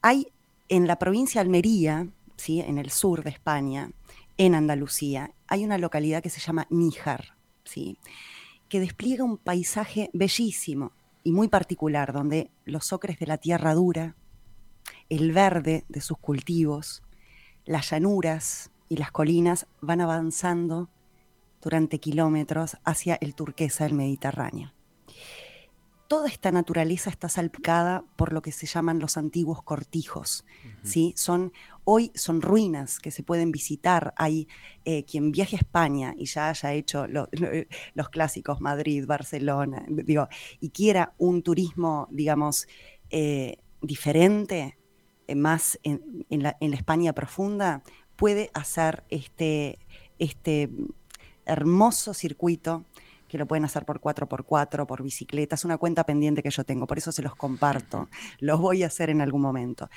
Hay 0.00 0.32
en 0.70 0.86
la 0.86 0.98
provincia 0.98 1.42
de 1.42 1.48
Almería, 1.48 2.08
¿sí? 2.38 2.60
en 2.60 2.78
el 2.78 2.90
sur 2.90 3.24
de 3.24 3.28
España, 3.28 3.90
en 4.38 4.54
Andalucía, 4.54 5.32
hay 5.48 5.66
una 5.66 5.76
localidad 5.76 6.22
que 6.22 6.30
se 6.30 6.40
llama 6.40 6.66
Níjar, 6.70 7.36
¿sí? 7.64 7.98
Que 8.68 8.80
despliega 8.80 9.24
un 9.24 9.38
paisaje 9.38 10.10
bellísimo 10.12 10.92
y 11.22 11.32
muy 11.32 11.48
particular, 11.48 12.12
donde 12.12 12.50
los 12.64 12.92
ocres 12.92 13.18
de 13.18 13.26
la 13.26 13.38
tierra 13.38 13.74
dura, 13.74 14.16
el 15.08 15.32
verde 15.32 15.84
de 15.88 16.00
sus 16.00 16.18
cultivos, 16.18 17.02
las 17.64 17.90
llanuras, 17.90 18.70
y 18.88 18.96
las 18.96 19.10
colinas 19.10 19.66
van 19.80 20.00
avanzando 20.00 20.88
durante 21.62 21.98
kilómetros 21.98 22.76
hacia 22.84 23.16
el 23.20 23.34
turquesa 23.34 23.84
del 23.84 23.94
Mediterráneo. 23.94 24.72
Toda 26.08 26.28
esta 26.28 26.52
naturaleza 26.52 27.10
está 27.10 27.28
salpicada 27.28 28.04
por 28.14 28.32
lo 28.32 28.40
que 28.40 28.52
se 28.52 28.66
llaman 28.66 29.00
los 29.00 29.16
antiguos 29.16 29.62
cortijos. 29.62 30.44
¿sí? 30.84 31.12
son, 31.16 31.52
hoy 31.84 32.12
son 32.14 32.42
ruinas 32.42 33.00
que 33.00 33.10
se 33.10 33.24
pueden 33.24 33.50
visitar. 33.50 34.14
Hay 34.16 34.46
eh, 34.84 35.04
quien 35.04 35.32
viaje 35.32 35.56
a 35.56 35.58
España 35.58 36.14
y 36.16 36.26
ya 36.26 36.50
haya 36.50 36.72
hecho 36.74 37.06
los 37.08 38.08
clásicos 38.10 38.60
Madrid, 38.60 39.04
Barcelona, 39.04 39.84
digo, 39.88 40.28
y 40.60 40.70
quiera 40.70 41.14
un 41.18 41.42
turismo, 41.42 42.06
digamos, 42.12 42.68
eh, 43.10 43.58
diferente, 43.82 44.78
eh, 45.26 45.34
más 45.34 45.78
en, 45.82 46.24
la, 46.30 46.56
en 46.60 46.70
la 46.70 46.76
España 46.76 47.12
profunda, 47.14 47.82
puede 48.14 48.50
hacer 48.54 49.04
este, 49.10 49.80
este 50.20 50.70
hermoso 51.46 52.14
circuito 52.14 52.84
que 53.28 53.38
lo 53.38 53.46
pueden 53.46 53.64
hacer 53.64 53.84
por 53.84 54.00
4x4, 54.00 54.86
por 54.86 55.02
bicicleta. 55.02 55.54
Es 55.54 55.64
una 55.64 55.78
cuenta 55.78 56.04
pendiente 56.04 56.42
que 56.42 56.50
yo 56.50 56.64
tengo, 56.64 56.86
por 56.86 56.98
eso 56.98 57.12
se 57.12 57.22
los 57.22 57.34
comparto. 57.34 58.08
Los 58.38 58.60
voy 58.60 58.82
a 58.82 58.86
hacer 58.86 59.10
en 59.10 59.20
algún 59.20 59.42
momento. 59.42 59.88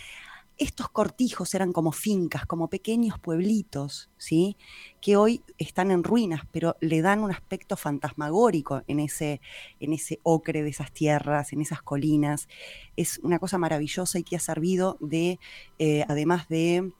Estos 0.58 0.90
cortijos 0.90 1.56
eran 1.56 1.72
como 1.72 1.94
fincas, 1.94 2.46
como 2.46 2.70
pequeños 2.70 3.18
pueblitos, 3.18 4.10
¿sí? 4.18 4.58
Que 5.00 5.16
hoy 5.16 5.42
están 5.58 5.90
en 5.90 6.04
ruinas, 6.04 6.42
pero 6.52 6.76
le 6.82 7.02
dan 7.02 7.24
un 7.24 7.32
aspecto 7.32 7.78
fantasmagórico 7.78 8.82
en 8.88 9.00
ese, 9.00 9.40
en 9.80 9.94
ese 9.94 10.20
ocre 10.22 10.62
de 10.62 10.70
esas 10.70 10.92
tierras, 10.92 11.54
en 11.54 11.62
esas 11.62 11.82
colinas. 11.82 12.50
Es 12.98 13.20
una 13.24 13.40
cosa 13.40 13.58
maravillosa 13.58 14.20
y 14.20 14.24
que 14.24 14.36
ha 14.36 14.42
servido 14.42 14.98
de, 15.00 15.40
eh, 15.78 16.04
además 16.10 16.50
de 16.50 16.92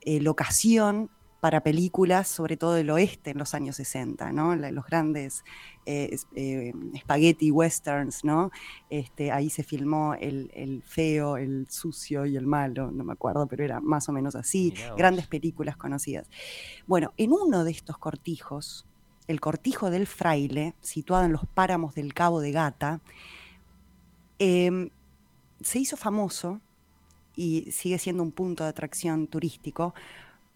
eh, 0.00 0.20
locación 0.20 1.08
para 1.44 1.60
películas, 1.60 2.26
sobre 2.26 2.56
todo 2.56 2.72
del 2.72 2.88
oeste 2.88 3.32
en 3.32 3.36
los 3.36 3.52
años 3.52 3.76
60, 3.76 4.32
¿no? 4.32 4.56
los 4.56 4.86
grandes 4.86 5.44
eh, 5.84 6.16
eh, 6.34 6.72
spaghetti 6.96 7.50
westerns, 7.50 8.24
¿no? 8.24 8.50
Este, 8.88 9.30
ahí 9.30 9.50
se 9.50 9.62
filmó 9.62 10.14
el, 10.14 10.82
feo, 10.86 11.36
el 11.36 11.66
sucio 11.68 12.24
y 12.24 12.38
el 12.38 12.46
malo, 12.46 12.90
no 12.90 13.04
me 13.04 13.12
acuerdo, 13.12 13.46
pero 13.46 13.62
era 13.62 13.78
más 13.82 14.08
o 14.08 14.12
menos 14.12 14.34
así, 14.36 14.72
grandes 14.96 15.26
películas 15.26 15.76
conocidas. 15.76 16.30
Bueno, 16.86 17.12
en 17.18 17.34
uno 17.34 17.62
de 17.62 17.72
estos 17.72 17.98
cortijos, 17.98 18.86
el 19.28 19.38
cortijo 19.38 19.90
del 19.90 20.06
fraile, 20.06 20.72
situado 20.80 21.26
en 21.26 21.32
los 21.32 21.44
páramos 21.46 21.94
del 21.94 22.14
Cabo 22.14 22.40
de 22.40 22.52
Gata, 22.52 23.02
em, 24.38 24.88
se 25.60 25.78
hizo 25.78 25.98
famoso 25.98 26.62
y 27.36 27.70
sigue 27.70 27.98
siendo 27.98 28.22
un 28.22 28.32
punto 28.32 28.64
de 28.64 28.70
atracción 28.70 29.26
turístico, 29.26 29.92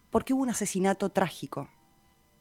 porque 0.09 0.33
hubo 0.33 0.43
un 0.43 0.49
asesinato 0.49 1.09
trágico 1.09 1.69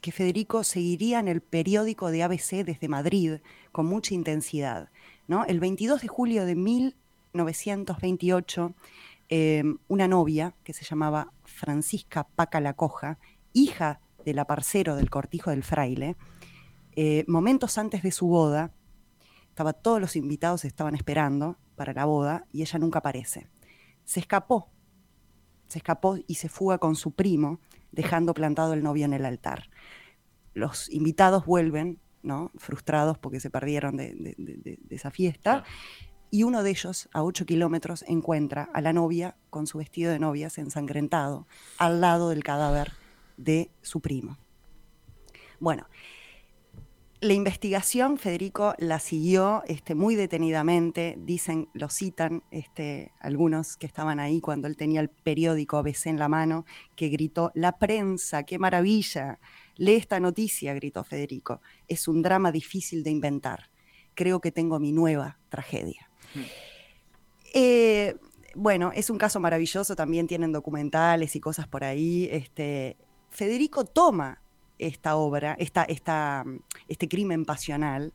que 0.01 0.13
Federico 0.13 0.63
seguiría 0.65 1.19
en 1.19 1.29
el 1.29 1.41
periódico 1.41 2.11
de 2.11 2.23
ABC 2.23 2.65
desde 2.65 2.89
Madrid 2.89 3.39
con 3.73 3.87
mucha 3.87 4.15
intensidad. 4.15 4.91
¿no? 5.27 5.45
El 5.45 5.61
22 5.61 6.03
de 6.03 6.09
julio 6.09 6.47
de 6.47 6.55
1928, 6.55 8.75
eh, 9.29 9.65
una 9.89 10.07
novia 10.07 10.55
que 10.63 10.73
se 10.73 10.85
llamaba 10.85 11.33
Francisca 11.45 12.25
Paca 12.25 12.61
la 12.61 12.75
Coja, 12.75 13.19
hija 13.53 14.01
del 14.25 14.39
aparcero 14.39 14.95
del 14.97 15.11
cortijo 15.11 15.51
del 15.51 15.65
fraile, 15.65 16.17
eh, 16.97 17.25
momentos 17.27 17.77
antes 17.79 18.03
de 18.03 18.13
su 18.13 18.29
boda, 18.29 18.73
todos 19.83 20.01
los 20.01 20.15
invitados 20.15 20.65
estaban 20.65 20.95
esperando 20.95 21.57
para 21.75 21.93
la 21.93 22.05
boda 22.05 22.47
y 22.53 22.63
ella 22.63 22.79
nunca 22.79 23.01
aparece 23.01 23.49
se 24.09 24.21
escapó. 24.21 24.71
Se 25.69 25.79
escapó 25.79 26.17
y 26.27 26.37
se 26.37 26.49
fuga 26.49 26.79
con 26.79 26.97
su 26.97 27.11
primo, 27.11 27.61
dejando 27.93 28.35
plantado 28.35 28.75
el 28.75 28.83
novio 28.83 29.05
en 29.05 29.13
el 29.13 29.25
altar. 29.25 29.71
Los 30.55 30.91
invitados 30.91 31.47
vuelven, 31.47 32.01
¿no? 32.23 32.51
frustrados 32.57 33.19
porque 33.19 33.41
se 33.41 33.51
perdieron 33.51 33.97
de, 33.97 34.79
esa 34.91 35.11
fiesta, 35.11 35.65
y 36.31 36.43
uno 36.43 36.63
de 36.63 36.71
ellos, 36.71 37.09
a 37.13 37.23
ocho 37.23 37.47
kilómetros, 37.47 38.05
encuentra 38.07 38.69
a 38.75 38.83
la 38.83 38.93
novia 38.93 39.37
con 39.49 39.67
su 39.67 39.79
vestido 39.79 40.13
de 40.13 40.19
novias 40.19 40.59
ensangrentado 40.59 41.47
al 41.79 42.03
lado 42.03 42.29
del 42.29 42.45
cadáver 42.45 42.93
de 43.39 43.71
su 43.81 44.01
primo. 44.01 44.37
Bueno, 45.59 45.87
la 47.21 47.33
investigación, 47.33 48.17
Federico 48.17 48.75
la 48.79 49.01
siguió 49.01 49.63
este, 49.67 49.95
muy 49.97 50.15
detenidamente, 50.15 51.17
dicen, 51.19 51.69
lo 51.73 51.89
citan 51.89 52.45
este, 52.53 53.13
algunos 53.19 53.77
que 53.77 53.87
estaban 53.87 54.21
ahí 54.21 54.41
cuando 54.41 54.69
él 54.69 54.77
tenía 54.77 55.01
el 55.01 55.09
periódico 55.09 55.79
ABC 55.79 56.07
en 56.07 56.19
la 56.19 56.29
mano, 56.29 56.65
que 56.95 57.09
gritó, 57.09 57.51
la 57.55 57.79
prensa, 57.79 58.45
qué 58.45 58.59
maravilla, 58.59 59.41
lee 59.77 59.95
esta 59.95 60.21
noticia, 60.21 60.75
gritó 60.75 61.03
Federico, 61.03 61.61
es 61.89 62.07
un 62.07 62.23
drama 62.23 62.53
difícil 62.53 63.03
de 63.03 63.11
inventar, 63.11 63.69
creo 64.15 64.41
que 64.41 64.53
tengo 64.53 64.79
mi 64.79 64.93
nueva 64.93 65.39
tragedia. 65.49 66.09
Hmm. 66.35 66.43
Eh, 67.53 68.17
bueno, 68.55 68.93
es 68.95 69.11
un 69.11 69.19
caso 69.19 69.41
maravilloso, 69.41 69.97
también 69.97 70.29
tienen 70.29 70.53
documentales 70.53 71.35
y 71.35 71.41
cosas 71.41 71.67
por 71.67 71.83
ahí. 71.83 72.29
Este, 72.31 72.97
Federico 73.31 73.85
toma 73.85 74.41
esta 74.79 75.17
obra, 75.17 75.55
esta, 75.59 75.85
esta, 75.85 76.45
este 76.89 77.09
crimen 77.09 77.45
pasional, 77.45 78.13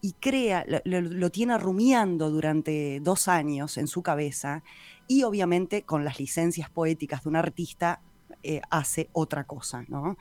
y 0.00 0.14
crea, 0.14 0.66
lo, 0.84 1.30
tiene 1.30 1.56
rumiando 1.58 2.30
durante 2.30 2.98
dos 3.00 3.28
años 3.28 3.78
en 3.78 3.86
su 3.86 4.02
cabeza, 4.02 4.64
y 5.06 5.22
obviamente 5.22 5.82
con 5.82 6.04
las 6.04 6.18
licencias 6.18 6.68
poéticas 6.70 7.22
de 7.22 7.28
un 7.28 7.36
artista 7.36 8.00
eh, 8.42 8.60
hace 8.70 9.08
otra 9.12 9.44
cosa, 9.44 9.84
¿no? 9.88 10.16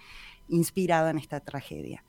inspirada 0.50 1.10
en 1.10 1.18
esta 1.18 1.40
tragedia. 1.40 2.04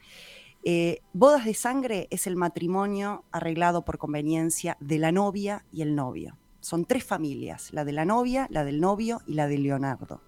Eh, 0.64 1.00
Bodas 1.12 1.44
de 1.44 1.54
Sangre 1.54 2.08
es 2.10 2.26
el 2.26 2.36
matrimonio 2.36 3.24
arreglado 3.32 3.84
por 3.84 3.98
conveniencia 3.98 4.76
de 4.80 4.98
la 4.98 5.10
novia 5.10 5.64
y 5.72 5.82
el 5.82 5.94
novio. 5.94 6.36
Son 6.60 6.84
tres 6.84 7.04
familias, 7.04 7.72
la 7.72 7.84
de 7.84 7.92
la 7.92 8.04
novia, 8.04 8.46
la 8.50 8.64
del 8.64 8.80
novio 8.80 9.22
y 9.26 9.34
la 9.34 9.48
de 9.48 9.58
Leonardo. 9.58 10.20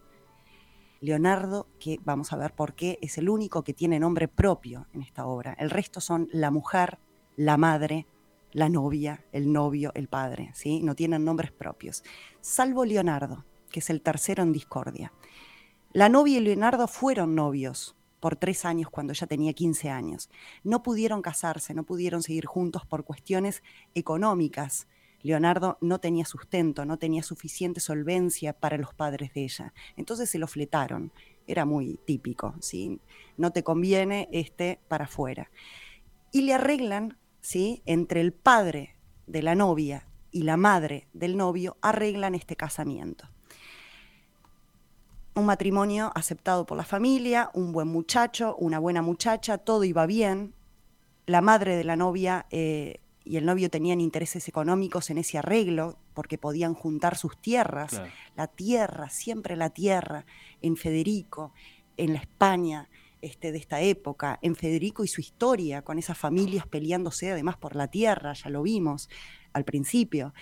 Leonardo, 1.00 1.68
que 1.78 1.98
vamos 2.04 2.32
a 2.32 2.36
ver 2.36 2.54
por 2.54 2.74
qué, 2.74 2.98
es 3.02 3.18
el 3.18 3.28
único 3.28 3.64
que 3.64 3.74
tiene 3.74 4.00
nombre 4.00 4.28
propio 4.28 4.86
en 4.92 5.02
esta 5.02 5.26
obra. 5.26 5.54
El 5.58 5.70
resto 5.70 6.00
son 6.00 6.28
la 6.32 6.50
mujer, 6.50 6.98
la 7.36 7.56
madre, 7.56 8.06
la 8.52 8.68
novia, 8.68 9.24
el 9.32 9.52
novio, 9.52 9.92
el 9.94 10.08
padre, 10.08 10.50
¿sí? 10.54 10.80
No 10.82 10.94
tienen 10.94 11.24
nombres 11.24 11.52
propios. 11.52 12.04
Salvo 12.40 12.84
Leonardo, 12.84 13.44
que 13.70 13.80
es 13.80 13.90
el 13.90 14.00
tercero 14.00 14.42
en 14.42 14.52
discordia. 14.52 15.12
La 15.92 16.08
novia 16.08 16.38
y 16.38 16.40
Leonardo 16.40 16.88
fueron 16.88 17.34
novios, 17.34 17.96
por 18.24 18.36
tres 18.36 18.64
años 18.64 18.88
cuando 18.88 19.12
ella 19.12 19.26
tenía 19.26 19.52
15 19.52 19.90
años. 19.90 20.30
No 20.62 20.82
pudieron 20.82 21.20
casarse, 21.20 21.74
no 21.74 21.82
pudieron 21.82 22.22
seguir 22.22 22.46
juntos 22.46 22.86
por 22.86 23.04
cuestiones 23.04 23.62
económicas. 23.94 24.88
Leonardo 25.24 25.78
no 25.80 25.98
tenía 26.00 26.26
sustento, 26.26 26.84
no 26.84 26.98
tenía 26.98 27.22
suficiente 27.22 27.80
solvencia 27.80 28.52
para 28.52 28.76
los 28.76 28.94
padres 28.94 29.32
de 29.32 29.44
ella. 29.44 29.72
Entonces 29.96 30.28
se 30.30 30.38
lo 30.38 30.46
fletaron. 30.46 31.12
Era 31.46 31.64
muy 31.64 31.98
típico, 32.04 32.54
¿sí? 32.60 33.00
No 33.38 33.50
te 33.50 33.64
conviene 33.64 34.28
este 34.32 34.80
para 34.86 35.06
afuera. 35.06 35.50
Y 36.30 36.42
le 36.42 36.52
arreglan, 36.52 37.16
¿sí? 37.40 37.82
Entre 37.86 38.20
el 38.20 38.32
padre 38.32 38.96
de 39.26 39.42
la 39.42 39.54
novia 39.54 40.06
y 40.30 40.42
la 40.42 40.58
madre 40.58 41.08
del 41.14 41.38
novio, 41.38 41.78
arreglan 41.80 42.34
este 42.34 42.54
casamiento 42.54 43.28
un 45.34 45.46
matrimonio 45.46 46.12
aceptado 46.14 46.64
por 46.64 46.76
la 46.76 46.84
familia, 46.84 47.50
un 47.54 47.72
buen 47.72 47.88
muchacho, 47.88 48.54
una 48.56 48.78
buena 48.78 49.02
muchacha, 49.02 49.58
todo 49.58 49.82
iba 49.82 50.06
bien. 50.06 50.54
La 51.26 51.40
madre 51.40 51.76
de 51.76 51.84
la 51.84 51.96
novia 51.96 52.46
eh, 52.50 53.00
y 53.24 53.36
el 53.38 53.46
novio 53.46 53.70
tenían 53.70 54.00
intereses 54.00 54.46
económicos 54.48 55.08
en 55.10 55.18
ese 55.18 55.38
arreglo 55.38 55.98
porque 56.12 56.36
podían 56.36 56.74
juntar 56.74 57.16
sus 57.16 57.38
tierras, 57.38 58.02
la 58.36 58.46
tierra, 58.46 59.08
siempre 59.08 59.56
la 59.56 59.70
tierra, 59.70 60.26
en 60.60 60.76
Federico, 60.76 61.52
en 61.96 62.12
la 62.12 62.18
España 62.18 62.90
este, 63.22 63.52
de 63.52 63.58
esta 63.58 63.80
época, 63.80 64.38
en 64.42 64.54
Federico 64.54 65.04
y 65.04 65.08
su 65.08 65.22
historia, 65.22 65.80
con 65.80 65.98
esas 65.98 66.18
familias 66.18 66.66
peleándose 66.66 67.32
además 67.32 67.56
por 67.56 67.76
la 67.76 67.88
tierra, 67.88 68.34
ya 68.34 68.50
lo 68.50 68.62
vimos 68.62 69.08
al 69.54 69.64
principio. 69.64 70.34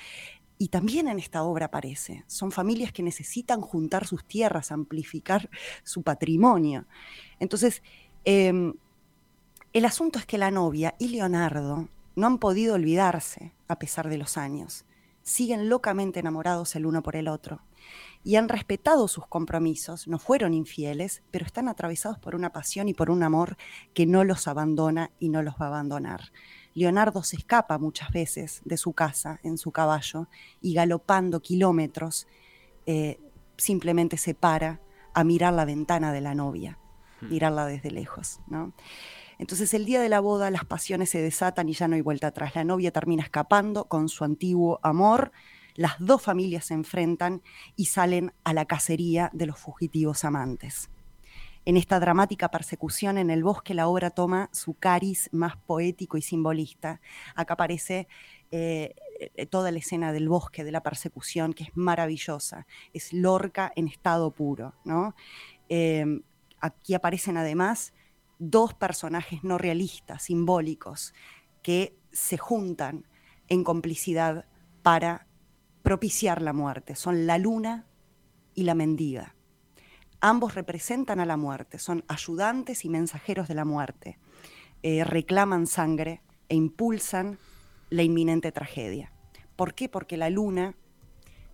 Y 0.59 0.69
también 0.69 1.07
en 1.07 1.19
esta 1.21 1.45
obra 1.45 1.67
aparece. 1.67 2.25
Son 2.27 2.51
familias 2.51 2.93
que 2.93 3.03
necesitan 3.05 3.61
juntar 3.61 4.07
sus 4.07 4.25
tierras, 4.25 4.73
amplificar 4.73 5.49
su 5.85 6.03
patrimonio. 6.03 6.87
Entonces, 7.39 7.83
em, 8.25 8.75
el 9.73 9.85
asunto 9.85 10.19
es 10.19 10.27
que 10.27 10.39
la 10.39 10.51
novia 10.51 10.95
y 10.99 11.09
Leonardo 11.09 11.89
no 12.15 12.27
han 12.27 12.39
podido 12.39 12.75
olvidarse 12.75 13.53
a 13.69 13.79
pesar 13.79 14.09
de 14.09 14.19
los 14.19 14.37
años. 14.37 14.85
Siguen 15.23 15.69
locamente 15.69 16.21
enamorados 16.21 16.75
el 16.77 16.87
uno 16.87 17.03
por 17.03 17.17
el 17.17 17.29
otro. 17.29 17.61
Y 18.25 18.37
han 18.37 18.49
respetado 18.49 19.09
sus 19.09 19.27
compromisos, 19.27 20.07
no 20.07 20.19
fueron 20.19 20.55
infieles, 20.55 21.23
pero 21.31 21.45
están 21.45 21.69
atravesados 21.69 22.19
por 22.19 22.35
una 22.35 22.53
pasión 22.53 22.89
y 22.89 22.95
por 22.95 23.11
un 23.11 23.23
amor 23.23 23.57
que 23.95 24.07
no 24.07 24.23
los 24.23 24.47
abandona 24.47 25.11
y 25.19 25.29
no 25.29 25.43
los 25.43 25.55
va 25.55 25.67
a 25.67 25.69
abandonar. 25.69 26.33
Leonardo 26.75 27.23
se 27.23 27.37
escapa 27.37 27.79
muchas 27.79 28.11
veces 28.11 28.63
de 28.65 28.77
su 28.77 28.93
casa 28.93 29.41
en 29.43 29.59
su 29.59 29.73
caballo 29.73 30.29
y 30.61 30.75
galopando 30.75 31.41
kilómetros 31.41 32.27
eh, 32.87 33.21
simplemente 33.57 34.17
se 34.17 34.35
para 34.35 34.81
a 35.15 35.25
mirar 35.25 35.53
la 35.53 35.65
ventana 35.65 36.13
de 36.13 36.21
la 36.21 36.35
novia, 36.35 36.79
hmm. 37.21 37.29
mirarla 37.29 37.67
desde 37.67 37.91
lejos. 37.91 38.41
¿no? 38.47 38.73
Entonces 39.39 39.75
el 39.75 39.85
día 39.85 40.01
de 40.01 40.09
la 40.09 40.21
boda 40.21 40.51
las 40.51 40.65
pasiones 40.65 41.11
se 41.11 41.21
desatan 41.21 41.69
y 41.69 41.73
ya 41.75 41.89
no 41.89 41.97
hay 41.97 42.01
vuelta 42.01 42.29
atrás. 42.29 42.55
La 42.55 42.65
novia 42.65 42.91
termina 42.91 43.23
escapando 43.23 43.85
con 43.85 44.09
su 44.09 44.25
antiguo 44.25 44.81
amor, 44.83 45.33
las 45.75 45.95
dos 45.99 46.23
familias 46.23 46.67
se 46.67 46.75
enfrentan 46.75 47.43
y 47.77 47.87
salen 47.87 48.33
a 48.45 48.53
la 48.53 48.67
cacería 48.67 49.31
de 49.33 49.47
los 49.47 49.59
fugitivos 49.59 50.25
amantes. 50.25 50.91
En 51.65 51.77
esta 51.77 52.01
dramática 52.01 52.51
persecución 52.51 53.19
en 53.19 53.31
el 53.31 53.45
bosque, 53.45 53.73
la 53.73 53.87
obra 53.87 54.11
toma 54.11 54.51
su 54.53 54.75
cariz 54.75 55.29
más 55.33 55.57
poético 55.57 56.17
y 56.17 56.23
simbolista. 56.23 57.01
Acá 57.37 57.55
aparece 57.55 58.09
eh, 58.51 58.97
eh, 59.37 59.47
toda 59.47 59.71
la 59.71 59.79
escena 59.79 60.13
del 60.13 60.29
bosque, 60.29 60.65
de 60.65 60.73
la 60.73 60.83
persecución, 60.83 61.53
que 61.53 61.65
es 61.65 61.71
maravillosa. 61.75 62.67
Es 62.93 63.13
Lorca 63.13 63.73
en 63.77 63.87
estado 63.87 64.33
puro. 64.33 64.75
¿no? 64.85 65.15
Em, 65.69 66.23
aquí 66.61 66.95
aparecen 66.95 67.37
además 67.37 67.95
dos 68.43 68.75
personajes 68.75 69.45
no 69.45 69.57
realistas, 69.57 70.25
simbólicos, 70.25 71.15
que 71.63 71.97
se 72.11 72.39
juntan 72.39 73.07
en 73.49 73.63
complicidad 73.63 74.47
para 74.83 75.29
propiciar 75.83 76.43
la 76.43 76.53
muerte. 76.53 76.97
Son 76.97 77.27
la 77.27 77.39
luna 77.39 77.87
y 78.55 78.65
la 78.65 78.75
mendiga. 78.75 79.37
Ambos 80.21 80.57
representan 80.57 81.21
a 81.21 81.27
la 81.27 81.37
muerte, 81.37 81.79
son 81.79 82.05
ayudantes 82.09 82.85
y 82.85 82.89
mensajeros 82.89 83.47
de 83.47 83.55
la 83.55 83.65
muerte. 83.65 84.19
Eh, 84.83 85.05
reclaman 85.05 85.69
sangre 85.69 86.23
e 86.49 86.57
impulsan 86.57 87.39
la 87.91 88.03
inminente 88.03 88.51
tragedia. 88.51 89.13
¿Por 89.55 89.75
qué? 89.75 89.89
Porque 89.89 90.17
la 90.17 90.31
luna 90.31 90.75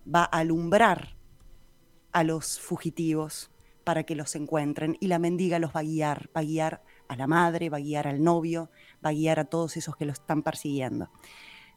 va 0.07 0.23
a 0.23 0.39
alumbrar 0.39 1.15
a 2.11 2.23
los 2.23 2.59
fugitivos 2.59 3.51
para 3.83 4.03
que 4.03 4.15
los 4.15 4.35
encuentren 4.35 4.97
y 4.99 5.07
la 5.07 5.19
mendiga 5.19 5.59
los 5.59 5.75
va 5.75 5.81
a 5.81 5.83
guiar, 5.83 6.29
va 6.35 6.41
a 6.41 6.43
guiar 6.43 6.83
a 7.07 7.15
la 7.15 7.27
madre, 7.27 7.69
va 7.69 7.77
a 7.77 7.81
guiar 7.81 8.07
al 8.07 8.23
novio, 8.23 8.69
va 9.03 9.09
a 9.09 9.13
guiar 9.13 9.39
a 9.39 9.45
todos 9.45 9.77
esos 9.77 9.95
que 9.95 10.05
los 10.05 10.19
están 10.19 10.43
persiguiendo. 10.43 11.09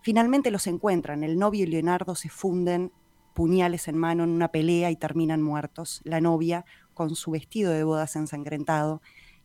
Finalmente 0.03 0.51
los 0.51 0.67
encuentran, 0.67 1.23
el 1.25 1.39
novio 1.39 1.65
y 1.65 1.69
Leonardo 1.69 2.15
se 2.15 2.29
funden 2.29 2.93
puñales 3.35 3.89
en 3.89 3.97
mano 3.97 4.25
en 4.25 4.31
una 4.31 4.49
pelea 4.49 4.91
y 4.91 4.97
terminan 4.97 5.43
muertos. 5.43 6.01
La 6.05 6.21
novia 6.21 6.65
con 6.95 7.15
su 7.15 7.31
vestido 7.31 7.73
de 7.73 7.85
bodas 7.85 8.17
ensangrentado 8.17 9.01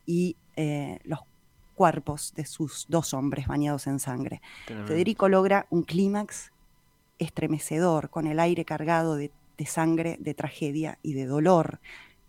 y 0.06 0.36
eh, 0.56 1.00
los 1.04 1.20
cuerpos 1.76 2.34
de 2.36 2.46
sus 2.46 2.88
dos 2.90 3.14
hombres 3.14 3.48
bañados 3.48 3.86
en 3.88 4.00
sangre. 4.00 4.42
Federico 4.66 5.30
logra 5.30 5.68
un 5.70 5.84
clímax 5.84 6.52
estremecedor, 7.20 8.10
con 8.10 8.28
el 8.28 8.40
aire 8.40 8.66
cargado 8.66 9.16
de, 9.16 9.32
sangre, 9.66 10.18
de 10.20 10.34
tragedia 10.34 10.98
y 11.04 11.14
de 11.14 11.26
dolor, 11.26 11.80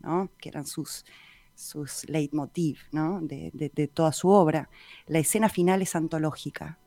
¿no? 0.01 0.31
que 0.39 0.49
eran 0.49 0.67
sus, 0.67 1.05
sus 1.55 2.09
leitmotiv 2.09 2.79
¿no? 2.93 3.21
de, 3.21 3.91
toda 3.93 4.13
su 4.13 4.29
obra. 4.29 4.69
La 5.07 5.19
escena 5.19 5.49
final 5.49 5.83
es 5.83 5.95
antológica. 5.97 6.79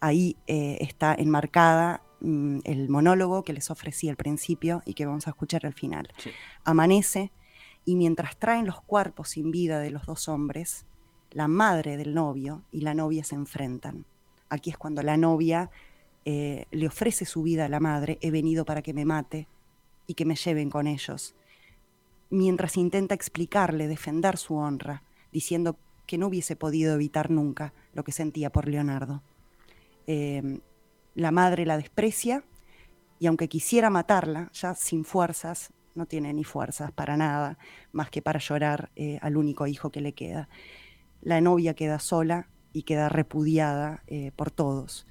Ahí 0.00 0.36
eh, 0.46 0.78
está 0.80 1.14
enmarcada 1.14 2.02
mm, 2.20 2.60
el 2.64 2.88
monólogo 2.88 3.44
que 3.44 3.52
les 3.52 3.70
ofrecí 3.70 4.08
al 4.08 4.16
principio 4.16 4.82
y 4.84 4.94
que 4.94 5.06
vamos 5.06 5.26
a 5.26 5.30
escuchar 5.30 5.66
al 5.66 5.74
final. 5.74 6.08
Amanece, 6.64 7.32
y 7.84 7.96
mientras 7.96 8.36
traen 8.38 8.66
los 8.66 8.80
cuerpos 8.80 9.30
sin 9.30 9.50
vida 9.50 9.78
de 9.78 9.90
los 9.90 10.06
dos 10.06 10.28
hombres, 10.28 10.86
la 11.30 11.48
madre 11.48 11.96
del 11.96 12.14
novio 12.14 12.62
y 12.70 12.80
la 12.80 12.94
novia 12.94 13.24
se 13.24 13.34
enfrentan. 13.34 14.06
Aquí 14.48 14.70
es 14.70 14.78
cuando 14.78 15.02
la 15.02 15.16
novia 15.16 15.70
eh, 16.24 16.66
le 16.70 16.86
ofrece 16.86 17.24
su 17.26 17.42
vida 17.42 17.66
a 17.66 17.68
la 17.68 17.80
madre, 17.80 18.18
he 18.22 18.30
venido 18.30 18.64
para 18.64 18.82
que 18.82 18.94
me 18.94 19.04
mate 19.04 19.48
y 20.06 20.14
que 20.14 20.24
me 20.24 20.36
lleven 20.36 20.70
con 20.70 20.86
ellos, 20.86 21.34
mientras 22.30 22.76
intenta 22.76 23.14
explicarle, 23.14 23.88
defender 23.88 24.36
su 24.36 24.56
honra, 24.56 25.02
diciendo 25.32 25.78
que 26.06 26.18
no 26.18 26.28
hubiese 26.28 26.56
podido 26.56 26.94
evitar 26.94 27.30
nunca 27.30 27.72
lo 27.92 28.04
que 28.04 28.12
sentía 28.12 28.50
por 28.50 28.68
Leonardo. 28.68 29.22
Em, 30.06 30.60
la 31.14 31.30
madre 31.30 31.64
la 31.64 31.76
desprecia 31.76 32.44
y 33.18 33.26
aunque 33.26 33.48
quisiera 33.48 33.90
matarla, 33.90 34.50
ya 34.52 34.74
sin 34.74 35.04
fuerzas, 35.04 35.72
no 35.94 36.06
tiene 36.06 36.32
ni 36.32 36.44
fuerzas 36.44 36.92
para 36.92 37.16
nada, 37.16 37.56
más 37.92 38.10
que 38.10 38.20
para 38.20 38.40
llorar 38.40 38.90
eh, 38.96 39.18
al 39.22 39.36
único 39.36 39.66
hijo 39.66 39.90
que 39.90 40.00
le 40.00 40.12
queda. 40.12 40.48
La 41.22 41.40
novia 41.40 41.74
queda 41.74 42.00
sola 42.00 42.48
y 42.72 42.82
queda 42.82 43.08
repudiada 43.08 44.02
eh, 44.08 44.32
por 44.34 44.50
todos. 44.50 45.06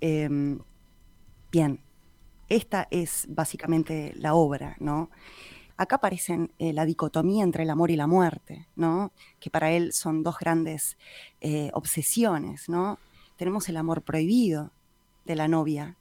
Em, 0.00 0.60
bien, 1.50 1.80
esta 2.48 2.86
es 2.90 3.26
básicamente 3.28 4.12
la 4.16 4.34
obra, 4.34 4.76
¿no? 4.78 5.10
Acá 5.78 5.96
aparecen 5.96 6.52
eh, 6.58 6.74
la 6.74 6.84
dicotomía 6.84 7.42
entre 7.42 7.62
el 7.62 7.70
amor 7.70 7.90
y 7.90 7.96
la 7.96 8.06
muerte, 8.06 8.68
¿no? 8.76 9.12
Que 9.40 9.48
para 9.48 9.70
él 9.70 9.92
son 9.94 10.22
dos 10.22 10.38
grandes 10.38 10.98
obsesiones, 11.72 12.68
¿no? 12.68 12.98
Tenemos 13.36 13.68
el 13.68 13.76
amor 13.78 14.02
prohibido 14.02 14.72
de 15.24 15.36
la 15.36 15.48
novia 15.48 15.96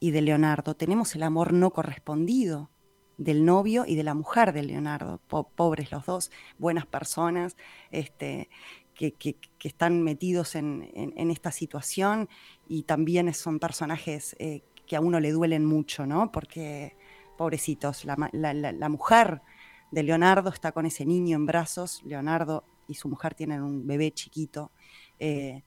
y 0.00 0.12
de 0.12 0.22
Leonardo, 0.22 0.76
tenemos 0.76 1.14
el 1.16 1.22
amor 1.22 1.52
no 1.52 1.70
correspondido 1.72 2.70
del 3.18 3.44
novio 3.44 3.84
y 3.86 3.96
de 3.96 4.02
la 4.02 4.14
mujer 4.14 4.52
de 4.52 4.62
Leonardo, 4.62 5.20
pobres 5.56 5.90
los 5.90 6.04
dos, 6.04 6.30
buenas 6.58 6.86
personas, 6.86 7.56
este, 7.90 8.50
que, 8.94 9.36
están 9.62 10.02
metidos 10.02 10.54
en, 10.54 10.90
esta 11.30 11.50
situación 11.50 12.28
y 12.68 12.84
también 12.84 13.32
son 13.34 13.58
personajes 13.58 14.36
eh, 14.38 14.62
que 14.86 14.96
a 14.96 15.00
uno 15.00 15.18
le 15.18 15.32
duelen 15.32 15.64
mucho, 15.64 16.06
¿no? 16.06 16.30
Porque, 16.30 16.96
pobrecitos, 17.36 18.04
la, 18.04 18.88
mujer 18.88 19.42
de 19.90 20.02
Leonardo 20.02 20.50
está 20.50 20.72
con 20.72 20.86
ese 20.86 21.04
niño 21.04 21.36
en 21.36 21.46
brazos, 21.46 22.02
Leonardo 22.04 22.64
y 22.88 22.94
su 22.94 23.08
mujer 23.08 23.34
tienen 23.34 23.62
un 23.62 23.86
bebé 23.86 24.12
chiquito, 24.12 24.70
eh, 25.18 25.62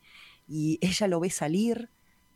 y 0.48 0.80
ella 0.82 1.08
lo 1.08 1.20
ve 1.20 1.30
salir 1.30 1.90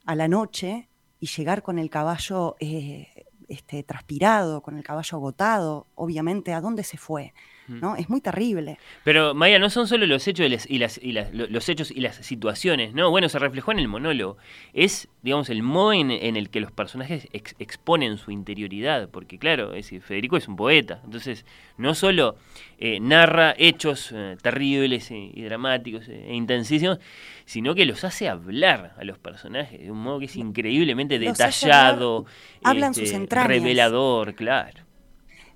a 0.05 0.15
la 0.15 0.27
noche 0.27 0.89
y 1.19 1.27
llegar 1.27 1.63
con 1.63 1.79
el 1.79 1.89
caballo 1.89 2.55
eh, 2.59 3.25
este, 3.47 3.83
transpirado, 3.83 4.61
con 4.61 4.77
el 4.77 4.83
caballo 4.83 5.17
agotado, 5.17 5.87
obviamente, 5.95 6.53
¿a 6.53 6.61
dónde 6.61 6.83
se 6.83 6.97
fue? 6.97 7.33
¿No? 7.67 7.95
Es 7.95 8.09
muy 8.09 8.21
terrible. 8.21 8.77
Pero, 9.03 9.33
Maya, 9.33 9.59
no 9.59 9.69
son 9.69 9.87
solo 9.87 10.05
los 10.05 10.27
hechos 10.27 10.45
y, 10.67 10.79
las, 10.79 10.99
y, 11.01 11.11
los 11.11 11.69
hechos 11.69 11.91
y 11.91 12.01
las 12.01 12.17
situaciones, 12.17 12.93
¿no? 12.93 13.09
Bueno, 13.09 13.29
se 13.29 13.39
reflejó 13.39 13.71
en 13.71 13.79
el 13.79 13.87
monólogo. 13.87 14.37
Es, 14.73 15.07
digamos, 15.21 15.49
el 15.49 15.63
modo 15.63 15.93
en, 15.93 16.11
el 16.11 16.49
que 16.49 16.59
los 16.59 16.71
personajes 16.71 17.27
exponen 17.31 18.17
su 18.17 18.31
interioridad, 18.31 19.09
porque, 19.09 19.37
claro, 19.37 19.73
es, 19.73 19.89
Federico 20.01 20.37
es 20.37 20.47
un 20.47 20.55
poeta, 20.55 21.01
entonces 21.03 21.45
no 21.77 21.95
solo 21.95 22.35
eh, 22.79 22.99
narra 22.99 23.55
hechos 23.57 24.11
eh, 24.13 24.37
terribles 24.41 25.11
y 25.11 25.41
dramáticos 25.41 26.07
e 26.07 26.33
intensísimos, 26.33 26.99
sino 27.45 27.75
que 27.75 27.85
los 27.85 28.03
hace 28.03 28.29
hablar 28.29 28.93
a 28.97 29.03
los 29.03 29.17
personajes 29.17 29.79
de 29.79 29.91
un 29.91 29.99
modo 29.99 30.19
que 30.19 30.25
es 30.25 30.35
increíblemente 30.35 31.19
detallado, 31.19 32.25
hablan 32.63 32.93
sus 32.93 33.11
este, 33.11 33.43
revelador, 33.43 34.35
claro. 34.35 34.83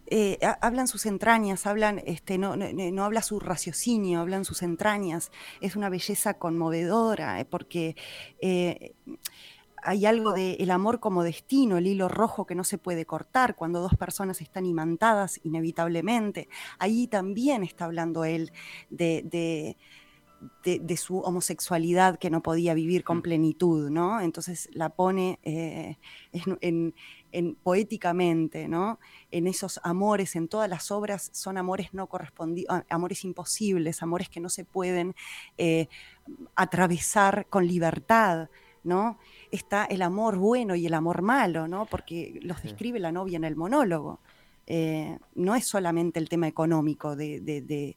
Eh, 0.09 0.39
hablan 0.61 0.87
sus 0.87 1.05
entrañas, 1.05 1.67
hablan, 1.67 2.01
este, 2.05 2.37
no, 2.37 2.55
no, 2.55 3.03
habla 3.03 3.21
su 3.21 3.39
raciocinio, 3.39 4.21
hablan 4.21 4.45
sus 4.45 4.63
entrañas. 4.63 5.31
Es 5.59 5.75
una 5.75 5.89
belleza 5.89 6.35
conmovedora, 6.35 7.39
eh, 7.41 7.45
porque 7.45 7.95
eh, 8.41 8.93
hay 9.83 10.05
algo 10.05 10.31
de 10.33 10.53
el 10.53 10.71
amor 10.71 11.01
como 11.01 11.23
destino, 11.23 11.77
el 11.77 11.87
hilo 11.87 12.07
rojo 12.07 12.45
que 12.45 12.55
no 12.55 12.63
se 12.63 12.77
puede 12.77 13.05
cortar 13.05 13.55
cuando 13.55 13.81
dos 13.81 13.95
personas 13.95 14.41
están 14.41 14.65
imantadas 14.65 15.41
inevitablemente. 15.43 16.47
Ahí 16.79 17.07
también 17.07 17.63
está 17.63 17.85
hablando 17.85 18.23
él 18.23 18.53
de, 18.89 19.75
de 20.63 20.97
su 20.97 21.19
homosexualidad 21.19 22.17
que 22.17 22.29
no 22.29 22.41
podía 22.41 22.73
vivir 22.73 23.03
con 23.03 23.17
mm. 23.17 23.21
plenitud, 23.21 23.89
¿no? 23.89 24.21
Entonces 24.21 24.69
la 24.71 24.89
pone 24.89 25.39
en, 25.43 26.93
poéticamente, 27.63 28.67
¿no? 28.67 28.99
En 29.31 29.47
esos 29.47 29.79
amores, 29.83 30.35
en 30.35 30.47
todas 30.47 30.69
las 30.69 30.91
obras 30.91 31.29
son 31.33 31.57
amores 31.57 31.93
no 31.93 32.07
correspondidos, 32.07 32.73
ah, 32.73 32.85
amores 32.89 33.23
imposibles, 33.23 34.01
amores 34.01 34.29
que 34.29 34.39
no 34.39 34.49
se 34.49 34.65
pueden 34.65 35.15
eh, 35.57 35.87
atravesar 36.55 37.47
con 37.49 37.67
libertad, 37.67 38.49
¿no? 38.83 39.19
Está 39.51 39.85
el 39.85 40.01
amor 40.01 40.37
bueno 40.37 40.75
y 40.75 40.85
el 40.85 40.93
amor 40.93 41.21
malo, 41.21 41.67
¿no? 41.67 41.85
Porque 41.85 42.39
los 42.41 42.63
describe 42.63 42.99
la 42.99 43.11
novia 43.11 43.37
en 43.37 43.43
el 43.43 43.55
monólogo. 43.55 44.19
Eh, 44.65 45.17
no 45.35 45.55
es 45.55 45.65
solamente 45.65 46.19
el 46.19 46.29
tema 46.29 46.47
económico 46.47 47.15
de, 47.15 47.95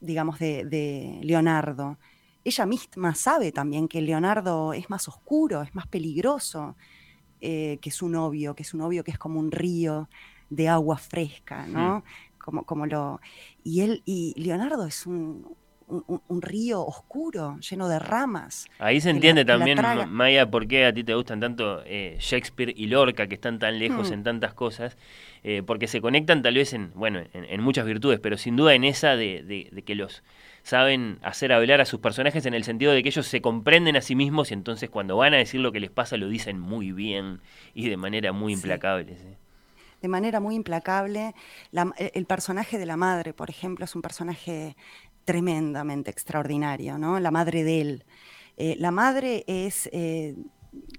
digamos, 0.00 0.38
de 0.38 1.18
Leonardo. 1.22 1.98
Ella 2.44 2.64
misma 2.64 3.14
sabe 3.14 3.52
también 3.52 3.88
que 3.88 4.00
Leonardo 4.00 4.72
es 4.72 4.88
más 4.88 5.06
oscuro, 5.08 5.60
es 5.60 5.74
más 5.74 5.86
peligroso, 5.86 6.76
eh, 7.40 7.78
que 7.80 7.90
su 7.90 8.08
novio, 8.08 8.54
que 8.54 8.62
es 8.62 8.74
un 8.74 8.80
novio 8.80 9.04
que 9.04 9.10
es 9.10 9.18
como 9.18 9.38
un 9.38 9.50
río 9.50 10.08
de 10.50 10.68
agua 10.68 10.96
fresca, 10.96 11.66
¿no? 11.66 12.04
Como, 12.38 12.64
como 12.64 12.86
lo. 12.86 13.20
Y 13.62 13.80
él, 13.80 14.02
y 14.04 14.34
Leonardo 14.36 14.86
es 14.86 15.06
un, 15.06 15.44
un, 15.88 16.42
río 16.42 16.84
oscuro, 16.84 17.58
lleno 17.60 17.88
de 17.88 17.98
ramas. 17.98 18.66
Ahí 18.78 19.00
se 19.00 19.10
entiende 19.10 19.44
también, 19.44 19.78
Maya, 20.08 20.50
por 20.50 20.66
qué 20.66 20.86
a 20.86 20.92
ti 20.92 21.04
te 21.04 21.14
gustan 21.14 21.40
tanto 21.40 21.82
eh, 21.84 22.16
Shakespeare 22.20 22.72
y 22.76 22.86
Lorca, 22.86 23.26
que 23.26 23.34
están 23.34 23.58
tan 23.58 23.78
lejos 23.78 24.10
hmm. 24.10 24.14
en 24.14 24.22
tantas 24.24 24.54
cosas, 24.54 24.96
eh, 25.44 25.62
porque 25.66 25.86
se 25.86 26.00
conectan 26.00 26.42
tal 26.42 26.54
vez 26.54 26.72
en, 26.72 26.92
bueno, 26.94 27.20
en, 27.32 27.62
muchas 27.62 27.86
virtudes, 27.86 28.20
pero 28.20 28.36
sin 28.36 28.56
duda 28.56 28.74
en 28.74 28.84
esa 28.84 29.16
de, 29.16 29.70
de 29.70 29.82
que 29.82 29.94
los 29.94 30.22
saben 30.68 31.18
hacer 31.22 31.50
hablar 31.50 31.80
a 31.80 31.86
sus 31.86 32.00
personajes 32.00 32.44
en 32.44 32.52
el 32.52 32.62
sentido 32.62 32.92
de 32.92 33.02
que 33.02 33.08
ellos 33.08 33.26
se 33.26 33.40
comprenden 33.40 33.96
a 33.96 34.02
sí 34.02 34.14
mismos 34.14 34.50
y 34.50 34.54
entonces 34.54 34.90
cuando 34.90 35.16
van 35.16 35.32
a 35.32 35.38
decir 35.38 35.60
lo 35.60 35.72
que 35.72 35.80
les 35.80 35.90
pasa 35.90 36.18
lo 36.18 36.28
dicen 36.28 36.60
muy 36.60 36.92
bien 36.92 37.40
y 37.72 37.88
de 37.88 37.96
manera 37.96 38.32
muy 38.32 38.52
implacable. 38.52 39.16
De 40.02 40.08
manera 40.08 40.40
muy 40.40 40.54
implacable. 40.54 41.34
el 41.72 42.26
personaje 42.26 42.76
de 42.76 42.84
la 42.84 42.98
madre, 42.98 43.32
por 43.32 43.48
ejemplo, 43.48 43.86
es 43.86 43.96
un 43.96 44.02
personaje 44.02 44.76
tremendamente 45.24 46.10
extraordinario, 46.10 46.98
¿no? 46.98 47.18
La 47.18 47.30
madre 47.30 47.64
de 47.64 47.80
él. 47.80 48.04
Eh, 48.58 48.76
la 48.78 48.90
madre 48.90 49.44
es 49.46 49.88
eh, 49.90 50.36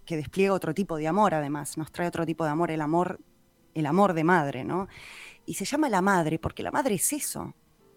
que 0.04 0.18
despliega 0.18 0.54
otro 0.54 0.74
tipo 0.74 0.98
de 0.98 1.08
amor, 1.08 1.36
además, 1.36 1.78
nos 1.78 1.92
trae 1.92 2.08
otro 2.08 2.26
tipo 2.26 2.44
de 2.44 2.50
amor, 2.50 2.72
el 2.72 2.82
amor, 2.82 3.20
el 3.76 3.86
amor 3.86 4.14
de 4.14 4.24
madre, 4.24 4.64
¿no? 4.64 4.88
Y 5.46 5.54
se 5.54 5.66
llama 5.66 5.90
la 5.90 6.02
madre 6.02 6.40
porque 6.40 6.64
la 6.64 6.72
madre 6.72 6.96
es 6.96 7.14
eso, 7.14 7.54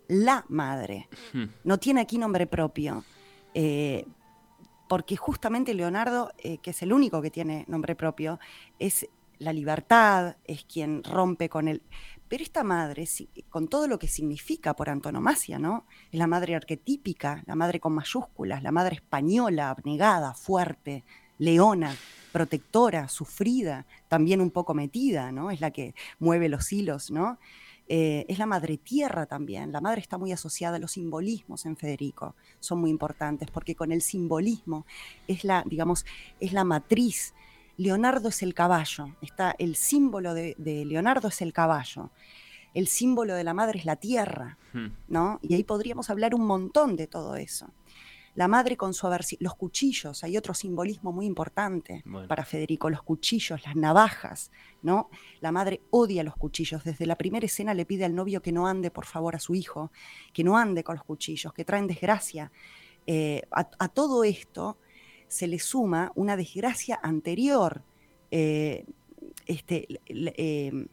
la 0.09 0.45
madre. 0.49 1.09
No 1.65 1.79
tiene 1.79 2.01
aquí 2.01 2.19
nombre 2.19 2.47
propio. 2.47 3.05
Eh, 3.55 4.07
porque 4.89 5.17
justamente 5.17 5.73
Leonardo, 5.73 6.33
eh, 6.39 6.59
que 6.59 6.71
es 6.71 6.83
el 6.83 6.93
único 6.93 7.23
que 7.23 7.31
tiene 7.31 7.65
nombre 7.67 7.95
propio, 7.95 8.39
es 8.79 9.09
la 9.39 9.53
libertad, 9.53 10.37
es 10.45 10.65
quien 10.65 11.03
rompe 11.03 11.49
con 11.49 11.69
él. 11.69 11.83
Pero 12.29 12.43
esta 12.43 12.63
madre, 12.65 13.07
con 13.51 13.69
todo 13.69 13.87
lo 13.89 13.99
que 13.99 14.09
significa 14.09 14.75
por 14.75 14.89
antonomasia, 14.89 15.59
¿no? 15.59 15.87
Es 16.11 16.19
la 16.19 16.27
madre 16.27 16.55
arquetípica, 16.55 17.43
la 17.47 17.55
madre 17.55 17.81
con 17.81 17.95
mayúsculas, 17.95 18.63
la 18.63 18.73
madre 18.73 18.97
española, 18.97 19.71
abnegada, 19.71 20.33
fuerte, 20.35 21.05
leona, 21.39 21.95
protectora, 22.31 23.09
sufrida, 23.09 23.87
también 24.09 24.41
un 24.41 24.51
poco 24.51 24.75
metida, 24.75 25.33
¿no? 25.33 25.51
Es 25.51 25.61
la 25.61 25.71
que 25.71 25.95
mueve 26.19 26.49
los 26.49 26.73
hilos, 26.73 27.11
¿no? 27.11 27.39
Eh, 27.95 28.25
es 28.27 28.39
la 28.39 28.47
madre 28.47 28.79
tierra 28.79 29.27
también. 29.27 29.71
La 29.71 29.83
madre 29.83 30.01
está 30.01 30.17
muy 30.17 30.33
asociada 30.33 30.77
a 30.77 30.79
los 30.79 30.93
simbolismos 30.93 31.67
en 31.67 31.77
Federico, 31.77 32.35
son 32.59 32.81
muy 32.81 32.89
importantes 32.89 33.51
porque 33.51 33.75
con 33.75 33.93
el 33.93 34.01
simbolismo 34.01 34.87
es 35.29 35.45
la, 35.45 35.63
digamos, 35.67 36.07
es 36.41 36.55
la 36.55 36.65
matriz. 36.65 37.35
Leonardo 37.77 38.31
es 38.31 38.43
el 38.43 38.55
caballo, 38.55 39.15
está 39.21 39.55
el 39.59 39.77
símbolo 39.77 40.33
de, 40.33 40.55
Leonardo 40.87 41.29
es 41.29 41.43
el 41.43 41.53
caballo. 41.53 42.09
El 42.73 42.89
símbolo 42.89 43.35
de 43.35 43.45
la 43.45 43.53
madre 43.53 43.81
es 43.81 43.85
la 43.85 43.97
tierra, 43.97 44.57
hmm. 44.73 44.87
¿no? 45.09 45.39
Y 45.43 45.53
ahí 45.53 45.63
podríamos 45.63 46.09
hablar 46.09 46.35
un 46.35 46.47
montón 46.47 46.97
de 46.97 47.07
todo 47.07 47.37
eso. 47.37 47.67
La 48.35 48.49
madre 48.49 48.79
con 48.79 48.95
su 48.95 49.07
aversión, 49.07 49.39
los 49.43 49.55
cuchillos, 49.57 50.25
hay 50.25 50.39
otro 50.39 50.55
simbolismo 50.55 51.13
muy 51.13 51.27
importante 51.27 52.03
para 52.29 52.47
Federico, 52.47 52.89
los 52.89 53.03
cuchillos, 53.03 53.63
las 53.67 53.77
navajas, 53.77 54.51
¿no? 54.83 55.11
La 55.41 55.53
madre 55.53 55.83
odia 55.91 56.23
los 56.23 56.37
cuchillos. 56.37 56.83
Desde 56.83 57.05
la 57.05 57.17
primera 57.17 57.45
escena 57.45 57.75
le 57.75 57.85
pide 57.85 58.07
al 58.07 58.15
novio 58.15 58.41
que 58.41 58.51
no 58.51 58.67
ande, 58.67 58.91
por 58.91 59.05
favor, 59.05 59.37
a 59.37 59.39
su 59.39 59.55
hijo, 59.55 59.93
que 60.33 60.45
no 60.45 60.57
ande 60.57 60.83
con 60.83 60.97
los 60.97 61.05
cuchillos, 61.05 61.53
que 61.53 61.67
traen 61.67 61.87
desgracia. 61.87 62.51
Eh, 63.07 63.43
a, 63.51 63.89
todo 63.89 64.25
esto 64.25 64.79
se 65.29 65.47
le 65.47 65.59
suma 65.59 66.11
una 66.15 66.35
desgracia 66.35 66.99
anterior. 67.03 67.83
Eh, 68.31 68.87
este, 69.45 69.87
eh, 70.07 70.87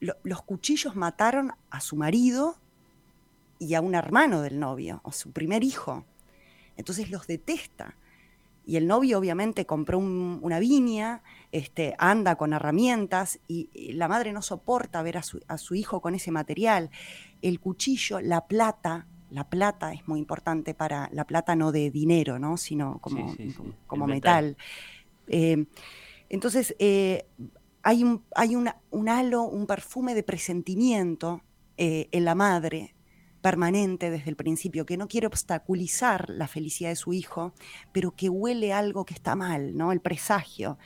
los 0.00 0.42
cuchillos 0.42 0.96
mataron 0.96 1.52
a 1.70 1.80
su 1.80 1.94
marido 1.94 2.56
y 3.60 3.74
a 3.74 3.80
un 3.80 3.94
hermano 3.94 4.42
del 4.42 4.58
novio, 4.58 5.00
o 5.04 5.12
su 5.12 5.30
primer 5.30 5.62
hijo. 5.62 6.04
Entonces 6.76 7.10
los 7.10 7.26
detesta. 7.26 7.96
Y 8.68 8.76
el 8.76 8.88
novio 8.88 9.18
obviamente 9.18 9.64
compró 9.64 9.98
una 9.98 10.58
viña, 10.58 11.22
este, 11.52 11.94
anda 11.98 12.34
con 12.34 12.52
herramientas 12.52 13.38
y, 13.46 13.92
la 13.92 14.08
madre 14.08 14.32
no 14.32 14.42
soporta 14.42 15.02
ver 15.02 15.18
a 15.18 15.58
su, 15.58 15.74
hijo 15.76 16.00
con 16.00 16.16
ese 16.16 16.32
material. 16.32 16.90
El 17.42 17.60
cuchillo, 17.60 18.20
la 18.20 18.48
plata, 18.48 19.06
la 19.30 19.48
plata 19.48 19.92
es 19.92 20.08
muy 20.08 20.18
importante 20.18 20.74
para, 20.74 21.08
la 21.12 21.24
plata 21.24 21.54
no 21.54 21.70
de 21.70 21.92
dinero, 21.92 22.40
¿no? 22.40 22.56
sino 22.56 22.98
como, 22.98 23.36
como 23.86 24.08
metal. 24.08 24.56
Eh, 25.28 25.64
entonces, 26.28 26.74
eh, 26.80 27.24
hay, 27.84 28.02
un, 28.02 28.24
hay 28.34 28.56
un 28.56 29.08
halo, 29.08 29.44
un 29.44 29.68
perfume 29.68 30.16
de 30.16 30.24
presentimiento 30.24 31.40
eh, 31.76 32.08
en 32.10 32.24
la 32.24 32.34
madre 32.34 32.95
permanente 33.46 34.10
desde 34.10 34.28
el 34.28 34.34
principio, 34.34 34.84
que 34.86 34.96
no 34.96 35.06
quiere 35.06 35.28
obstaculizar 35.28 36.30
la 36.30 36.48
felicidad 36.48 36.90
de 36.90 36.96
su 36.96 37.12
hijo, 37.12 37.52
pero 37.92 38.10
que 38.10 38.28
huele 38.28 38.72
algo 38.72 39.04
que 39.04 39.14
está 39.14 39.36
mal, 39.36 39.76
¿no? 39.76 39.92
El 39.92 40.00
presagio. 40.00 40.78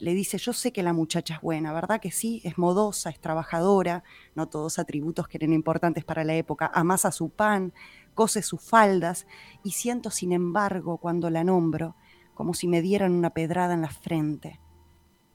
Le 0.00 0.12
dice, 0.12 0.36
yo 0.36 0.52
sé 0.52 0.72
que 0.72 0.82
la 0.82 0.92
muchacha 0.92 1.34
es 1.34 1.40
buena, 1.40 1.72
¿verdad 1.72 2.00
que 2.00 2.10
sí? 2.10 2.40
Es 2.42 2.58
modosa, 2.58 3.10
es 3.10 3.20
trabajadora, 3.20 4.02
no 4.34 4.48
todos 4.48 4.80
atributos 4.80 5.28
que 5.28 5.38
eran 5.38 5.52
importantes 5.52 6.04
para 6.04 6.24
la 6.24 6.34
época, 6.34 6.68
amasa 6.74 7.12
su 7.12 7.28
pan, 7.28 7.72
cose 8.14 8.42
sus 8.42 8.60
faldas, 8.60 9.28
y 9.62 9.70
siento, 9.70 10.10
sin 10.10 10.32
embargo, 10.32 10.98
cuando 10.98 11.30
la 11.30 11.44
nombro, 11.44 11.94
como 12.34 12.54
si 12.54 12.66
me 12.66 12.82
dieran 12.82 13.12
una 13.12 13.30
pedrada 13.30 13.74
en 13.74 13.82
la 13.82 13.90
frente, 13.90 14.58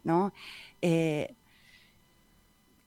¿no? 0.03 0.33
Eh, 0.81 1.37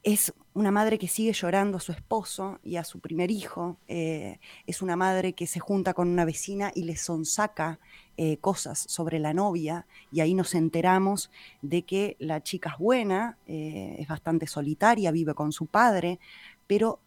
es 0.03 0.35
una 0.59 0.71
madre 0.73 0.99
que 0.99 1.07
sigue 1.07 1.33
llorando 1.33 1.77
a 1.77 1.81
su 1.81 1.93
esposo 1.93 2.59
y 2.65 2.77
a 2.77 2.85
su 2.85 2.99
primer 2.99 3.31
hijo. 3.31 3.79
Eh, 3.87 4.41
es 4.67 4.83
una 4.83 4.97
madre 4.97 5.33
que 5.33 5.47
se 5.47 5.61
junta 5.61 5.95
con 5.95 6.09
una 6.09 6.25
vecina 6.25 6.73
y 6.75 6.83
le 6.83 6.97
sonsaca 6.97 7.79
eh, 8.17 8.39
cosas 8.39 8.79
sobre 8.79 9.21
la 9.21 9.33
novia. 9.33 9.87
Y 10.11 10.21
ahí 10.21 10.35
nos 10.35 10.55
enteramos 10.55 11.31
de 11.63 11.83
que 11.83 12.17
la 12.19 12.43
chica 12.43 12.71
es 12.71 12.79
buena, 12.79 13.39
eh, 13.47 13.97
es 13.99 14.09
bastante 14.09 14.49
solitaria, 14.49 15.13
vive 15.13 15.35
con 15.35 15.53
su 15.53 15.67
padre, 15.67 16.19
pero 16.67 17.01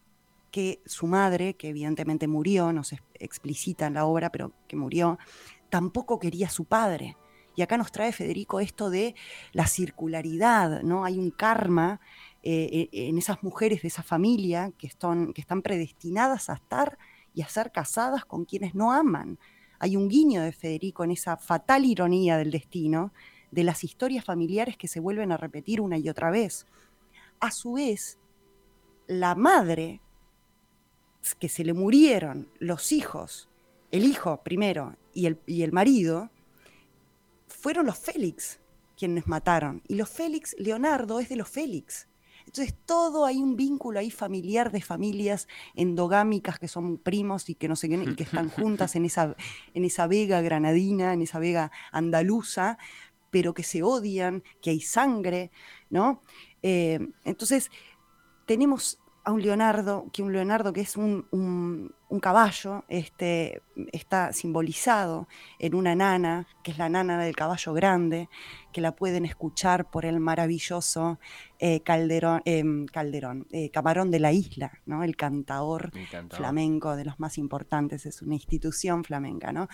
que 0.50 0.82
su 0.86 1.08
madre, 1.08 1.56
que 1.56 1.70
evidentemente 1.70 2.28
murió, 2.28 2.72
no 2.72 2.84
se 2.84 3.00
explicita 3.16 3.88
en 3.88 3.96
la 3.96 4.06
obra, 4.06 4.30
pero 4.32 4.54
que 4.68 4.78
murió, 4.78 5.20
tampoco 5.70 6.20
quería 6.20 6.48
a 6.48 6.52
su 6.52 6.66
padre. 6.66 7.18
Y 7.56 7.62
acá 7.62 7.78
nos 7.78 7.92
trae 7.92 8.14
Federico 8.14 8.60
esto 8.60 8.90
de 8.90 9.14
la 9.52 9.68
circularidad, 9.68 10.84
¿no? 10.84 11.04
Hay 11.04 11.20
un 11.20 11.32
karma 11.32 12.00
eh, 12.44 12.90
eh, 12.92 13.08
en 13.08 13.18
esas 13.18 13.44
mujeres 13.44 13.82
de 13.84 13.88
esa 13.90 14.04
familia 14.04 14.72
que 14.78 14.88
están, 14.88 15.34
que 15.34 15.42
están 15.42 15.62
predestinadas 15.62 16.50
a 16.50 16.54
estar 16.54 16.98
y 17.34 17.44
a 17.44 17.48
ser 17.48 17.72
casadas 17.72 18.26
con 18.26 18.46
quienes 18.46 18.74
no 18.74 18.92
aman. 18.92 19.38
Hay 19.80 19.96
un 19.96 20.10
guiño 20.10 20.42
de 20.42 20.52
Federico 20.52 21.04
en 21.04 21.12
esa 21.12 21.38
fatal 21.38 21.86
ironía 21.86 22.38
del 22.38 22.52
destino, 22.52 23.14
de 23.52 23.64
las 23.64 23.84
historias 23.84 24.26
familiares 24.26 24.78
que 24.78 24.88
se 24.88 25.00
vuelven 25.00 25.32
a 25.32 25.38
repetir 25.38 25.82
una 25.82 25.98
y 25.98 26.10
otra 26.10 26.32
vez. 26.32 26.66
A 27.40 27.52
su 27.52 27.74
vez, 27.74 28.18
la 29.08 29.36
madre, 29.36 30.02
que 31.40 31.50
se 31.50 31.64
le 31.64 31.74
murieron 31.74 32.50
los 32.60 32.92
hijos, 32.92 33.50
el 33.92 34.06
hijo 34.06 34.42
primero 34.44 34.96
y 35.14 35.28
el, 35.28 35.40
y 35.46 35.62
el 35.62 35.72
marido, 35.72 36.32
fueron 37.48 37.86
los 37.86 38.00
Félix 38.00 38.60
quienes 38.98 39.28
mataron. 39.28 39.82
Y 39.88 39.96
los 39.96 40.10
Félix, 40.10 40.56
Leonardo 40.60 41.20
es 41.20 41.30
de 41.30 41.36
los 41.36 41.50
Félix. 41.50 42.08
Entonces, 42.52 42.76
todo 42.86 43.26
hay 43.26 43.38
un 43.38 43.56
vínculo 43.56 43.98
ahí 43.98 44.12
familiar 44.12 44.74
de 44.74 44.82
familias 44.82 45.48
endogámicas 45.74 46.60
que 46.60 46.68
son 46.68 46.98
primos 46.98 47.50
y 47.50 47.56
que 47.56 47.70
no 47.70 47.78
sé 47.78 47.88
qué, 47.88 47.96
y 47.96 48.14
que 48.16 48.24
están 48.24 48.50
juntas 48.50 48.98
en 48.98 49.06
esa, 49.06 49.38
en 49.74 49.86
esa 49.86 50.06
vega 50.06 50.42
granadina, 50.42 51.14
en 51.14 51.22
esa 51.22 51.40
vega 51.40 51.72
andaluza, 51.94 52.78
pero 53.30 53.54
que 53.54 53.64
se 53.64 53.84
odian, 53.84 54.44
que 54.62 54.72
hay 54.72 54.82
sangre, 54.82 55.50
¿no? 55.90 56.24
Eh, 56.62 57.00
entonces, 57.24 57.72
tenemos 58.46 59.00
a 59.24 59.32
un 59.32 59.42
Leonardo, 59.42 60.08
que 60.12 60.24
un 60.24 60.34
Leonardo 60.34 60.74
que 60.74 60.82
es 60.82 60.98
un, 60.98 61.26
un, 61.32 62.20
caballo, 62.20 62.84
este, 62.88 63.62
está 63.92 64.34
simbolizado 64.34 65.28
en 65.60 65.76
una 65.76 65.96
nana, 65.96 66.48
que 66.64 66.72
es 66.72 66.78
la 66.78 66.90
nana 66.90 67.20
del 67.24 67.36
caballo 67.36 67.74
grande, 67.74 68.30
que 68.74 68.82
la 68.82 68.96
pueden 68.96 69.26
escuchar 69.26 69.90
por 69.90 70.06
el 70.06 70.20
maravilloso 70.20 71.20
eh, 71.60 71.82
Calderón, 71.82 72.42
Calderón 72.92 73.48
eh, 73.52 73.70
Camarón 73.70 74.12
de 74.12 74.20
la 74.20 74.32
Isla, 74.32 74.72
¿no? 74.86 75.04
el 75.04 75.16
cantador, 75.16 75.92
flamenco 76.30 76.96
de 76.96 77.06
los 77.06 77.20
más 77.20 77.38
importantes, 77.38 78.06
es 78.06 78.22
una 78.22 78.36
institución 78.36 79.04
flamenca. 79.04 79.52
¿no? 79.54 79.68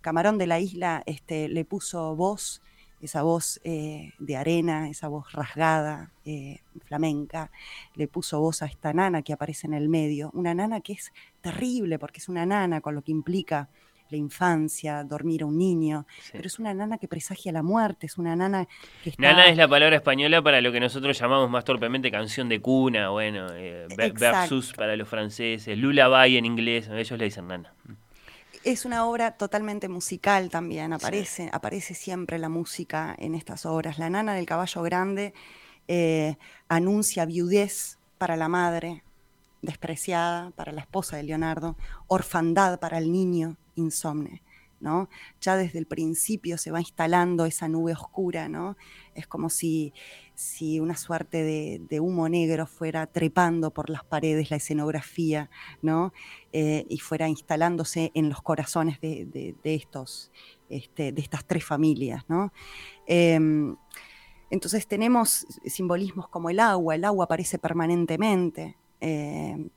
Camarón 0.00 0.38
de 0.38 0.46
la 0.46 0.60
Isla 0.60 1.02
este, 1.06 1.48
le 1.48 1.64
puso 1.64 2.14
voz 2.16 2.62
esa 3.02 3.22
voz 3.22 3.60
eh, 3.64 4.12
de 4.18 4.36
arena, 4.36 4.88
esa 4.88 5.08
voz 5.08 5.32
rasgada, 5.32 6.12
eh, 6.24 6.60
flamenca, 6.86 7.50
le 7.94 8.06
puso 8.06 8.40
voz 8.40 8.62
a 8.62 8.66
esta 8.66 8.92
nana 8.92 9.22
que 9.22 9.32
aparece 9.32 9.66
en 9.66 9.74
el 9.74 9.88
medio, 9.88 10.30
una 10.34 10.54
nana 10.54 10.80
que 10.80 10.94
es 10.94 11.12
terrible 11.40 11.98
porque 11.98 12.18
es 12.18 12.28
una 12.28 12.46
nana 12.46 12.80
con 12.80 12.94
lo 12.94 13.02
que 13.02 13.10
implica 13.10 13.68
la 14.08 14.18
infancia, 14.18 15.02
dormir 15.04 15.42
a 15.42 15.46
un 15.46 15.58
niño, 15.58 16.06
pero 16.30 16.46
es 16.46 16.58
una 16.58 16.74
nana 16.74 16.98
que 16.98 17.08
presagia 17.08 17.50
la 17.50 17.62
muerte, 17.62 18.06
es 18.06 18.18
una 18.18 18.36
nana 18.36 18.68
que 19.02 19.10
está... 19.10 19.22
Nana 19.22 19.46
es 19.46 19.56
la 19.56 19.66
palabra 19.66 19.96
española 19.96 20.42
para 20.42 20.60
lo 20.60 20.70
que 20.70 20.80
nosotros 20.80 21.18
llamamos 21.18 21.50
más 21.50 21.64
torpemente 21.64 22.10
canción 22.10 22.48
de 22.48 22.60
cuna, 22.60 23.08
bueno, 23.08 23.46
eh, 23.54 23.88
versus 23.96 24.74
para 24.74 24.96
los 24.96 25.08
franceses, 25.08 25.76
lullaby 25.78 26.36
en 26.36 26.44
inglés, 26.44 26.88
ellos 26.88 27.18
le 27.18 27.24
dicen 27.24 27.48
nana. 27.48 27.72
Es 28.64 28.84
una 28.84 29.06
obra 29.06 29.32
totalmente 29.32 29.88
musical 29.88 30.48
también, 30.48 30.92
aparece, 30.92 31.50
aparece 31.52 31.94
siempre 31.94 32.38
la 32.38 32.48
música 32.48 33.14
en 33.18 33.34
estas 33.34 33.66
obras. 33.66 33.98
La 33.98 34.08
nana 34.08 34.34
del 34.34 34.46
caballo 34.46 34.82
grande 34.82 35.34
eh, 35.88 36.36
anuncia 36.68 37.24
viudez 37.24 37.98
para 38.18 38.36
la 38.36 38.48
madre, 38.48 39.02
despreciada 39.62 40.50
para 40.50 40.70
la 40.70 40.82
esposa 40.82 41.16
de 41.16 41.24
Leonardo, 41.24 41.76
orfandad 42.06 42.78
para 42.78 42.98
el 42.98 43.10
niño 43.10 43.56
insomne. 43.74 44.42
Ya 45.40 45.56
desde 45.56 45.78
el 45.78 45.86
principio 45.86 46.58
se 46.58 46.70
va 46.70 46.80
instalando 46.80 47.46
esa 47.46 47.68
nube 47.68 47.92
oscura, 47.92 48.48
¿no? 48.48 48.76
Es 49.14 49.26
como 49.26 49.48
si, 49.48 49.92
si 50.42 50.80
una 50.80 50.96
suerte 50.96 51.42
de, 51.88 52.00
humo 52.00 52.28
negro 52.28 52.66
fuera 52.66 53.06
trepando 53.06 53.70
por 53.70 53.88
las 53.88 54.04
paredes 54.04 54.50
la 54.50 54.56
escenografía, 54.56 55.48
¿no? 55.80 56.12
Eh, 56.52 56.84
y 56.88 56.98
fuera 56.98 57.28
instalándose 57.28 58.10
en 58.14 58.28
los 58.28 58.42
corazones 58.42 59.00
de, 59.00 59.54
estos, 59.62 60.32
este, 60.68 61.12
de 61.12 61.22
estas 61.22 61.44
tres 61.44 61.64
familias, 61.64 62.24
¿no? 62.28 62.52
Em, 63.06 63.76
entonces 64.50 64.86
tenemos 64.86 65.46
simbolismos 65.64 66.28
como 66.28 66.50
el 66.50 66.60
agua, 66.60 66.96
el 66.96 67.04
agua 67.04 67.24
aparece 67.24 67.58
permanentemente. 67.58 68.76
Eh, 69.00 69.68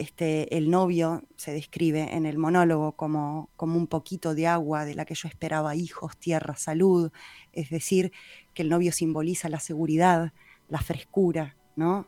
este, 0.00 0.56
el 0.56 0.70
novio 0.70 1.22
se 1.36 1.52
describe 1.52 2.14
en 2.14 2.26
el 2.26 2.38
monólogo 2.38 2.92
como, 2.92 3.50
como 3.56 3.76
un 3.76 3.86
poquito 3.86 4.34
de 4.34 4.46
agua 4.46 4.84
de 4.84 4.94
la 4.94 5.04
que 5.04 5.14
yo 5.14 5.28
esperaba 5.28 5.74
hijos, 5.74 6.16
tierra, 6.16 6.56
salud, 6.56 7.10
es 7.52 7.70
decir, 7.70 8.12
que 8.54 8.62
el 8.62 8.68
novio 8.68 8.92
simboliza 8.92 9.48
la 9.48 9.60
seguridad, 9.60 10.32
la 10.68 10.80
frescura, 10.80 11.56
¿no? 11.76 12.06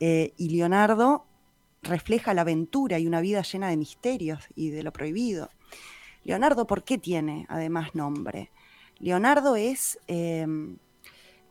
Eh, 0.00 0.32
y 0.36 0.50
Leonardo 0.50 1.26
refleja 1.82 2.34
la 2.34 2.42
aventura 2.42 2.98
y 2.98 3.06
una 3.06 3.20
vida 3.20 3.42
llena 3.42 3.68
de 3.68 3.76
misterios 3.76 4.44
y 4.54 4.70
de 4.70 4.82
lo 4.82 4.92
prohibido. 4.92 5.50
Leonardo, 6.24 6.66
¿por 6.66 6.84
qué 6.84 6.98
tiene 6.98 7.46
además 7.48 7.94
nombre? 7.94 8.50
Leonardo 8.98 9.56
es, 9.56 9.98
em, 10.06 10.78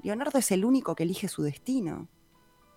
Leonardo 0.01 0.39
es 0.39 0.51
el 0.51 0.65
único 0.65 0.95
que 0.95 1.03
elige 1.03 1.27
su 1.27 1.43
destino. 1.43 2.07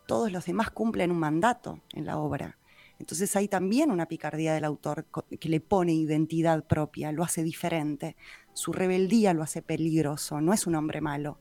Todos 0.07 0.31
los 0.31 0.45
demás 0.45 0.71
cumplen 0.71 1.11
un 1.11 1.19
mandato 1.19 1.81
en 1.95 2.07
la 2.07 2.19
obra. 2.19 2.59
Entonces 2.99 3.35
hay 3.37 3.49
también 3.49 3.91
una 3.91 4.07
picardía 4.07 4.55
del 4.55 4.65
autor 4.65 5.07
que 5.39 5.49
le 5.49 5.61
pone 5.61 5.93
identidad 5.93 6.65
propia, 6.67 7.13
lo 7.13 7.23
hace 7.23 7.43
diferente. 7.43 8.17
Su 8.55 8.73
rebeldía 8.73 9.35
lo 9.35 9.43
hace 9.43 9.63
peligroso, 9.63 10.41
no 10.41 10.53
es 10.53 10.67
un 10.67 10.75
hombre 10.77 11.01
malo, 11.01 11.39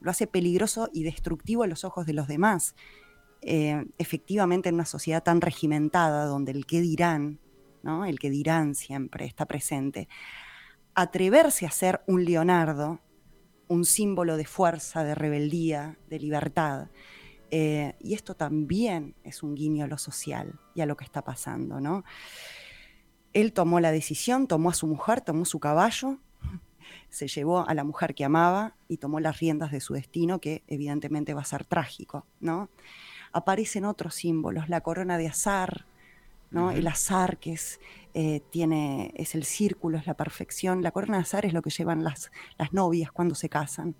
lo 0.00 0.10
hace 0.10 0.26
peligroso 0.26 0.88
y 0.92 1.02
destructivo 1.02 1.64
a 1.64 1.66
los 1.66 1.84
ojos 1.84 2.06
de 2.06 2.12
los 2.12 2.28
demás. 2.28 2.74
Eh, 3.40 3.84
efectivamente 3.98 4.68
en 4.68 4.76
una 4.76 4.84
sociedad 4.84 5.24
tan 5.24 5.40
regimentada 5.40 6.26
donde 6.26 6.52
el 6.52 6.64
que 6.66 6.80
dirán, 6.80 7.40
el 8.06 8.18
que 8.20 8.30
dirán 8.30 8.76
siempre 8.76 9.26
está 9.26 9.46
presente, 9.46 10.08
atreverse 10.94 11.66
a 11.66 11.70
ser 11.72 12.02
un 12.06 12.24
Leonardo, 12.24 13.00
un 13.66 13.84
símbolo 13.84 14.36
de 14.36 14.44
fuerza, 14.44 15.02
de 15.02 15.16
rebeldía, 15.16 15.98
de 16.08 16.20
libertad, 16.20 16.88
eh, 17.54 17.94
y 18.00 18.14
esto 18.14 18.34
también 18.34 19.14
es 19.24 19.42
un 19.42 19.54
guiño 19.54 19.84
a 19.84 19.86
lo 19.86 19.98
social 19.98 20.58
y 20.74 20.80
a 20.80 20.86
lo 20.86 20.96
que 20.96 21.04
está 21.04 21.22
pasando, 21.22 21.82
¿no? 21.82 22.02
Él 23.34 23.52
tomó 23.52 23.78
la 23.78 23.92
decisión, 23.92 24.46
tomó 24.46 24.70
a 24.70 24.74
su 24.74 24.86
mujer, 24.86 25.20
tomó 25.20 25.44
su 25.44 25.60
caballo, 25.60 26.16
se 27.10 27.28
llevó 27.28 27.68
a 27.68 27.74
la 27.74 27.84
mujer 27.84 28.14
que 28.14 28.24
amaba 28.24 28.74
y 28.88 28.96
tomó 28.96 29.20
las 29.20 29.38
riendas 29.38 29.70
de 29.70 29.80
su 29.80 29.92
destino, 29.92 30.40
que 30.40 30.62
evidentemente 30.66 31.34
va 31.34 31.42
a 31.42 31.44
ser 31.44 31.66
trágico, 31.66 32.24
¿no? 32.40 32.70
Aparecen 33.34 33.84
otros 33.84 34.14
símbolos, 34.14 34.70
la 34.70 34.80
corona 34.80 35.18
de 35.18 35.28
azar, 35.28 35.84
¿no? 36.50 36.70
El 36.70 36.86
azar 36.86 37.36
que 37.36 37.52
es, 37.52 37.80
eh, 38.14 38.40
tiene, 38.48 39.12
es 39.14 39.34
el 39.34 39.44
círculo, 39.44 39.98
es 39.98 40.06
la 40.06 40.14
perfección. 40.14 40.82
La 40.82 40.90
corona 40.90 41.18
de 41.18 41.24
azar 41.24 41.44
es 41.44 41.52
lo 41.52 41.60
que 41.60 41.68
llevan 41.68 42.02
las, 42.02 42.32
las 42.56 42.72
novias 42.72 43.12
cuando 43.12 43.34
se 43.34 43.50
casan. 43.50 43.94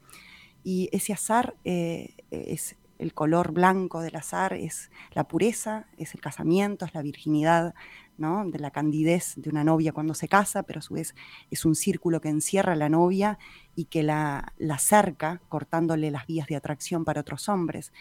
Y 0.65 0.89
ese 0.93 1.13
azar 1.13 1.55
eh, 1.65 2.15
es 2.31 2.77
el 3.03 3.15
color 3.15 3.53
blanco 3.53 4.01
del 4.01 4.17
azar 4.17 4.53
es 4.53 4.91
la 5.13 5.25
pureza, 5.25 5.87
es 5.99 6.15
el 6.15 6.21
casamiento, 6.21 6.85
es 6.85 6.95
la 6.95 7.03
virginidad, 7.03 7.75
¿no? 8.17 8.49
de 8.49 8.59
la 8.59 8.71
candidez 8.71 9.35
de 9.37 9.51
una 9.51 9.65
novia 9.65 9.93
cuando 9.93 10.15
se 10.15 10.29
casa, 10.29 10.63
pero 10.63 10.79
a 10.79 10.83
su 10.83 10.95
vez 10.95 11.15
es 11.51 11.65
un 11.65 11.75
círculo 11.75 12.21
que 12.21 12.29
encierra 12.29 12.75
a 12.75 12.77
la 12.77 12.89
novia 12.89 13.39
y 13.75 13.87
que 13.87 14.03
la, 14.03 14.53
la 14.57 14.79
cerca, 14.79 15.43
cortándole 15.49 16.11
las 16.11 16.27
vías 16.27 16.47
de 16.47 16.57
atracción 16.57 17.05
para 17.05 17.21
otros 17.21 17.49
hombres. 17.49 17.93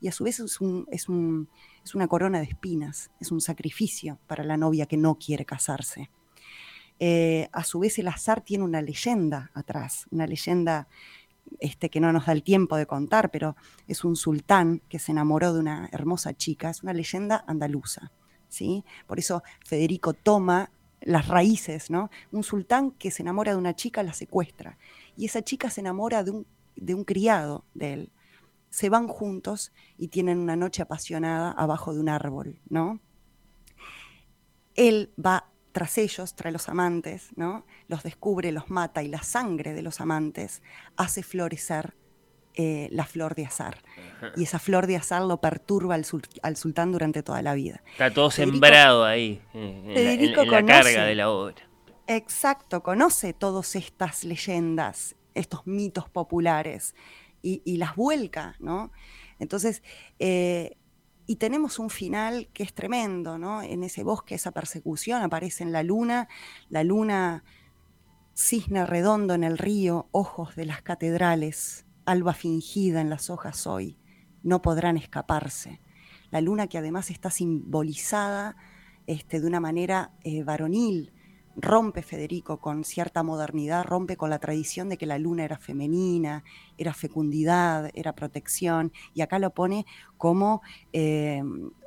Y 0.00 0.08
a 0.08 0.12
su 0.12 0.24
vez 0.24 0.40
es, 0.40 0.60
un, 0.60 0.86
es, 0.90 1.08
un, 1.08 1.48
es 1.84 1.94
una 1.94 2.08
corona 2.08 2.38
de 2.38 2.44
espinas, 2.44 3.10
es 3.20 3.30
un 3.30 3.40
sacrificio 3.40 4.18
para 4.26 4.44
la 4.44 4.56
novia 4.56 4.86
que 4.86 4.96
no 4.96 5.18
quiere 5.18 5.44
casarse. 5.44 6.10
Eh, 6.98 7.48
a 7.52 7.62
su 7.62 7.80
vez 7.80 7.98
el 7.98 8.08
azar 8.08 8.40
tiene 8.40 8.64
una 8.64 8.80
leyenda 8.80 9.50
atrás, 9.52 10.06
una 10.10 10.26
leyenda 10.26 10.88
este, 11.60 11.90
que 11.90 12.00
no 12.00 12.12
nos 12.12 12.26
da 12.26 12.32
el 12.32 12.42
tiempo 12.42 12.76
de 12.76 12.86
contar, 12.86 13.30
pero 13.30 13.56
es 13.86 14.04
un 14.04 14.16
sultán 14.16 14.82
que 14.88 14.98
se 14.98 15.12
enamoró 15.12 15.52
de 15.52 15.60
una 15.60 15.88
hermosa 15.92 16.34
chica, 16.34 16.70
es 16.70 16.82
una 16.82 16.92
leyenda 16.92 17.44
andaluza. 17.46 18.12
¿sí? 18.48 18.84
Por 19.06 19.18
eso 19.18 19.42
Federico 19.64 20.12
toma 20.14 20.70
las 21.00 21.28
raíces, 21.28 21.90
¿no? 21.90 22.10
Un 22.32 22.42
sultán 22.42 22.90
que 22.92 23.10
se 23.10 23.22
enamora 23.22 23.52
de 23.52 23.58
una 23.58 23.76
chica 23.76 24.02
la 24.02 24.14
secuestra 24.14 24.78
y 25.16 25.26
esa 25.26 25.42
chica 25.42 25.70
se 25.70 25.80
enamora 25.80 26.24
de 26.24 26.30
un, 26.30 26.46
de 26.74 26.94
un 26.94 27.04
criado 27.04 27.64
de 27.74 27.92
él. 27.92 28.12
se 28.70 28.88
van 28.90 29.08
juntos 29.08 29.72
y 29.96 30.08
tienen 30.08 30.38
una 30.38 30.56
noche 30.56 30.82
apasionada 30.82 31.52
abajo 31.52 31.94
de 31.94 32.00
un 32.00 32.08
árbol, 32.08 32.60
¿no? 32.68 33.00
Él 34.74 35.12
va 35.24 35.48
tras 35.76 35.98
ellos, 35.98 36.34
trae 36.34 36.52
los 36.52 36.70
amantes, 36.70 37.28
¿no? 37.36 37.66
Los 37.86 38.02
descubre, 38.02 38.50
los 38.50 38.70
mata 38.70 39.02
y 39.02 39.08
la 39.08 39.22
sangre 39.22 39.74
de 39.74 39.82
los 39.82 40.00
amantes 40.00 40.62
hace 40.96 41.22
florecer 41.22 41.94
eh, 42.54 42.88
la 42.92 43.04
flor 43.04 43.34
de 43.34 43.44
azar. 43.44 43.82
Y 44.36 44.44
esa 44.44 44.58
flor 44.58 44.86
de 44.86 44.96
azar 44.96 45.20
lo 45.20 45.38
perturba 45.42 45.94
al, 45.94 46.56
sultán 46.56 46.92
durante 46.92 47.22
toda 47.22 47.42
la 47.42 47.52
vida. 47.52 47.82
Está 47.92 48.10
todo 48.10 48.30
sembrado 48.30 49.04
ahí, 49.04 49.42
en, 49.52 50.32
la, 50.32 50.64
carga 50.64 51.04
de 51.04 51.14
la 51.14 51.28
obra. 51.28 51.68
Exacto, 52.06 52.82
conoce 52.82 53.34
todas 53.34 53.76
estas 53.76 54.24
leyendas, 54.24 55.14
estos 55.34 55.66
mitos 55.66 56.08
populares, 56.08 56.94
y, 57.42 57.76
las 57.76 57.96
vuelca, 57.96 58.56
¿no? 58.60 58.92
Entonces, 59.38 59.82
eh, 60.18 60.78
y 61.26 61.36
tenemos 61.36 61.78
un 61.78 61.90
final 61.90 62.48
que 62.52 62.62
es 62.62 62.72
tremendo, 62.72 63.38
¿no? 63.38 63.62
En 63.62 63.82
ese 63.82 64.04
bosque, 64.04 64.36
esa 64.36 64.52
persecución, 64.52 65.22
aparece 65.22 65.64
en 65.64 65.72
la 65.72 65.82
luna, 65.82 66.28
la 66.68 66.84
luna 66.84 67.44
cisne 68.34 68.86
redondo 68.86 69.34
en 69.34 69.42
el 69.44 69.58
río, 69.58 70.08
ojos 70.12 70.54
de 70.54 70.66
las 70.66 70.82
catedrales, 70.82 71.84
alba 72.04 72.32
fingida 72.32 73.00
en 73.00 73.10
las 73.10 73.30
hojas 73.30 73.66
hoy, 73.66 73.98
no 74.42 74.62
podrán 74.62 74.96
escaparse. 74.96 75.80
La 76.30 76.40
luna 76.40 76.68
que 76.68 76.78
además 76.78 77.10
está 77.10 77.30
simbolizada 77.30 78.56
este, 79.06 79.40
de 79.40 79.46
una 79.46 79.60
manera 79.60 80.12
eh, 80.22 80.44
varonil, 80.44 81.12
rompe 81.56 82.02
Federico 82.02 82.58
con 82.58 82.84
cierta 82.84 83.22
modernidad, 83.22 83.84
rompe 83.84 84.16
con 84.16 84.30
la 84.30 84.38
tradición 84.38 84.88
de 84.88 84.98
que 84.98 85.06
la 85.06 85.18
luna 85.18 85.44
era 85.44 85.58
femenina, 85.58 86.44
era 86.76 86.92
fecundidad, 86.92 87.90
era 87.94 88.14
protección, 88.14 88.92
y 89.14 89.22
acá 89.22 89.38
lo 89.38 89.50
pone 89.50 89.86
como 90.18 90.62
eh, 90.92 91.42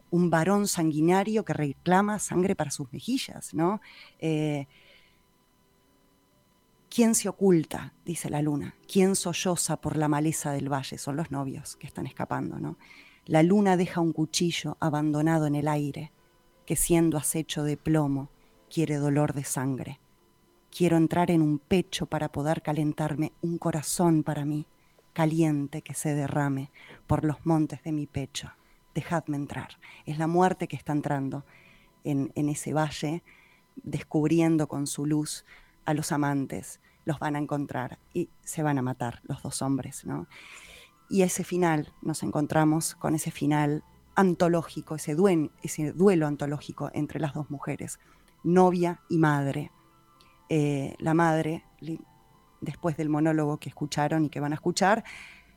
un 0.10 0.30
varón 0.30 0.68
sanguinario 0.68 1.46
que 1.46 1.54
reclama 1.54 2.20
sangre 2.20 2.56
para 2.56 2.72
sus 2.72 2.92
mejillas, 2.92 3.54
¿no? 3.54 3.80
Eh, 4.20 4.68
¿Quién 6.90 7.14
se 7.14 7.30
oculta? 7.30 7.94
dice 8.04 8.32
la 8.32 8.42
luna. 8.42 8.76
¿Quién 8.92 9.16
solloza 9.16 9.78
por 9.78 9.96
la 9.96 10.08
maleza 10.08 10.52
del 10.52 10.74
valle? 10.74 10.98
Son 10.98 11.16
los 11.16 11.30
novios 11.30 11.76
que 11.76 11.86
están 11.86 12.08
escapando, 12.08 12.58
¿no? 12.58 12.78
La 13.26 13.44
luna 13.44 13.78
deja 13.78 14.02
un 14.02 14.12
cuchillo 14.12 14.76
abandonado 14.80 15.46
en 15.46 15.54
el 15.54 15.68
aire, 15.68 16.12
que 16.66 16.76
siendo 16.76 17.20
acecho 17.20 17.64
de 17.64 17.78
plomo, 17.78 18.30
quiere 18.70 18.96
dolor 18.96 19.34
de 19.34 19.44
sangre. 19.44 20.00
Quiero 20.76 20.98
entrar 20.98 21.32
en 21.32 21.42
un 21.42 21.60
pecho 21.60 22.06
para 22.06 22.30
poder 22.32 22.62
calentarme, 22.62 23.34
un 23.42 23.58
corazón 23.58 24.24
para 24.24 24.46
mí, 24.46 24.68
caliente 25.14 25.82
que 25.82 25.96
se 25.96 26.14
derrame 26.14 26.72
por 27.08 27.26
los 27.26 27.46
montes 27.46 27.84
de 27.84 27.92
mi 27.92 28.06
pecho. 28.06 28.52
Dejadme 28.94 29.38
entrar. 29.38 29.80
Es 30.06 30.20
la 30.20 30.28
muerte 30.28 30.68
que 30.68 30.76
está 30.76 30.94
entrando 30.94 31.44
en, 32.04 32.32
ese 32.36 32.74
valle, 32.74 33.24
descubriendo 33.76 34.68
con 34.68 34.88
su 34.88 35.06
luz 35.06 35.46
a 35.86 35.94
los 35.94 36.12
amantes. 36.12 36.80
Los 37.06 37.20
van 37.20 37.36
a 37.36 37.40
encontrar 37.40 37.98
y 38.14 38.30
se 38.44 38.62
van 38.62 38.78
a 38.78 38.84
matar 38.84 39.22
los 39.24 39.42
dos 39.42 39.62
hombres, 39.62 40.06
¿no? 40.06 40.28
Y 41.10 41.24
ese 41.24 41.44
final, 41.44 41.92
nos 42.04 42.22
encontramos 42.22 42.94
con 42.94 43.16
ese 43.16 43.32
final 43.32 43.84
antológico, 44.16 44.96
ese 44.96 45.16
duelo 45.16 46.28
antológico 46.28 46.92
entre 46.94 47.20
las 47.20 47.34
dos 47.34 47.50
mujeres 47.50 48.00
novia 48.44 49.02
y 49.10 49.18
madre. 49.18 49.72
Eh, 50.50 50.96
la 51.00 51.14
madre, 51.14 51.64
después 52.62 52.98
del 52.98 53.10
monólogo 53.10 53.58
que 53.58 53.70
escucharon 53.70 54.26
y 54.26 54.30
que 54.30 54.40
van 54.40 54.52
a 54.52 54.56
escuchar, 54.56 55.04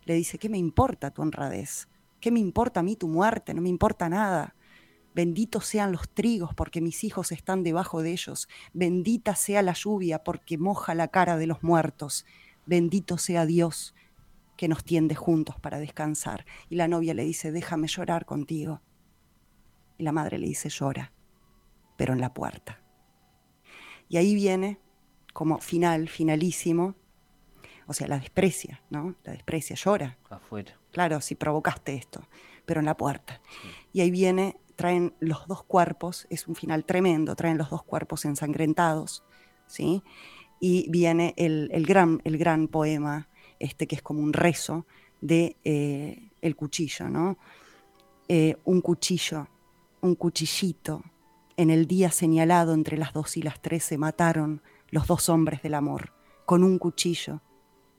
le 0.05 0.15
dice, 0.15 0.39
¿qué 0.39 0.49
me 0.49 0.59
importa 0.59 1.11
tu 1.11 1.23
honradez? 1.23 1.89
¿Qué 2.21 2.31
me 2.31 2.41
importa 2.41 2.81
a 2.81 2.83
mí 2.83 2.97
tu 2.97 3.09
muerte? 3.09 3.55
No 3.55 3.63
me 3.63 3.69
importa 3.69 4.09
nada. 4.09 4.55
Benditos 5.15 5.67
sean 5.67 5.93
los 5.93 6.09
trigos 6.09 6.55
porque 6.55 6.81
mis 6.81 7.05
hijos 7.05 7.33
están 7.33 7.63
debajo 7.63 8.03
de 8.03 8.13
ellos. 8.13 8.49
Bendita 8.73 9.35
sea 9.35 9.63
la 9.63 9.75
lluvia 9.75 10.25
porque 10.25 10.59
moja 10.59 10.95
la 10.95 11.09
cara 11.09 11.37
de 11.37 11.47
los 11.47 11.63
muertos. 11.63 12.25
Bendito 12.67 13.19
sea 13.19 13.45
Dios 13.47 13.95
que 14.57 14.69
nos 14.69 14.85
tiende 14.85 15.15
juntos 15.15 15.57
para 15.61 15.81
descansar. 15.81 16.47
Y 16.69 16.77
la 16.77 16.89
novia 16.89 17.15
le 17.15 17.25
dice, 17.25 17.53
déjame 17.53 17.89
llorar 17.89 18.25
contigo. 18.25 18.81
Y 19.99 20.05
la 20.05 20.13
madre 20.13 20.39
le 20.39 20.47
dice, 20.47 20.69
llora 20.69 21.13
pero 22.03 22.15
en 22.15 22.21
la 22.21 22.35
puerta. 22.35 22.81
Y 24.09 24.17
ahí 24.17 24.35
viene 24.35 24.81
como 25.33 25.61
final, 25.61 26.09
finalísimo, 26.09 26.97
o 27.87 27.93
sea, 27.93 28.09
la 28.09 28.19
desprecia, 28.19 28.83
¿no? 28.91 29.15
La 29.23 29.31
desprecia, 29.31 29.77
llora. 29.77 30.19
Afuera. 30.29 30.77
Claro, 30.91 31.21
si 31.21 31.37
provocaste 31.37 31.95
esto, 31.95 32.27
pero 32.67 32.81
en 32.81 32.87
la 32.87 32.97
puerta. 32.97 33.41
Y 33.93 34.01
ahí 34.01 34.11
viene, 34.11 34.57
traen 34.75 35.15
los 35.21 35.47
dos 35.47 35.63
cuerpos, 35.63 36.27
es 36.29 36.49
un 36.49 36.57
final 36.57 36.85
tremendo, 36.85 37.37
traen 37.37 37.57
los 37.57 37.71
dos 37.71 37.85
cuerpos 37.85 38.25
ensangrentados, 38.25 39.23
¿sí? 39.69 40.03
Y 40.59 40.91
viene 40.91 41.35
el, 41.37 41.87
gran, 41.87 42.21
el 42.25 42.37
gran 42.37 42.67
poema, 42.67 43.29
este 43.61 43.87
que 43.87 43.95
es 43.95 44.03
como 44.03 44.23
un 44.23 44.33
rezo 44.33 44.87
de 45.21 45.57
eh, 45.63 46.31
el 46.41 46.57
cuchillo, 46.57 47.09
¿no? 47.09 47.39
Eh, 48.27 48.57
un 48.65 48.81
cuchillo, 48.81 49.47
un 50.01 50.17
cuchillito, 50.17 51.05
en 51.57 51.71
el 51.71 51.87
día 51.87 52.11
señalado 52.11 52.75
entre 52.75 52.97
las 52.99 53.13
dos 53.13 53.37
y 53.37 53.43
las 53.43 53.61
tres 53.61 53.85
se 53.85 53.99
mataron 53.99 54.63
los 54.91 55.07
dos 55.07 55.29
hombres 55.29 55.63
del 55.63 55.75
amor, 55.75 56.13
con 56.45 56.63
un 56.63 56.79
cuchillo, 56.79 57.41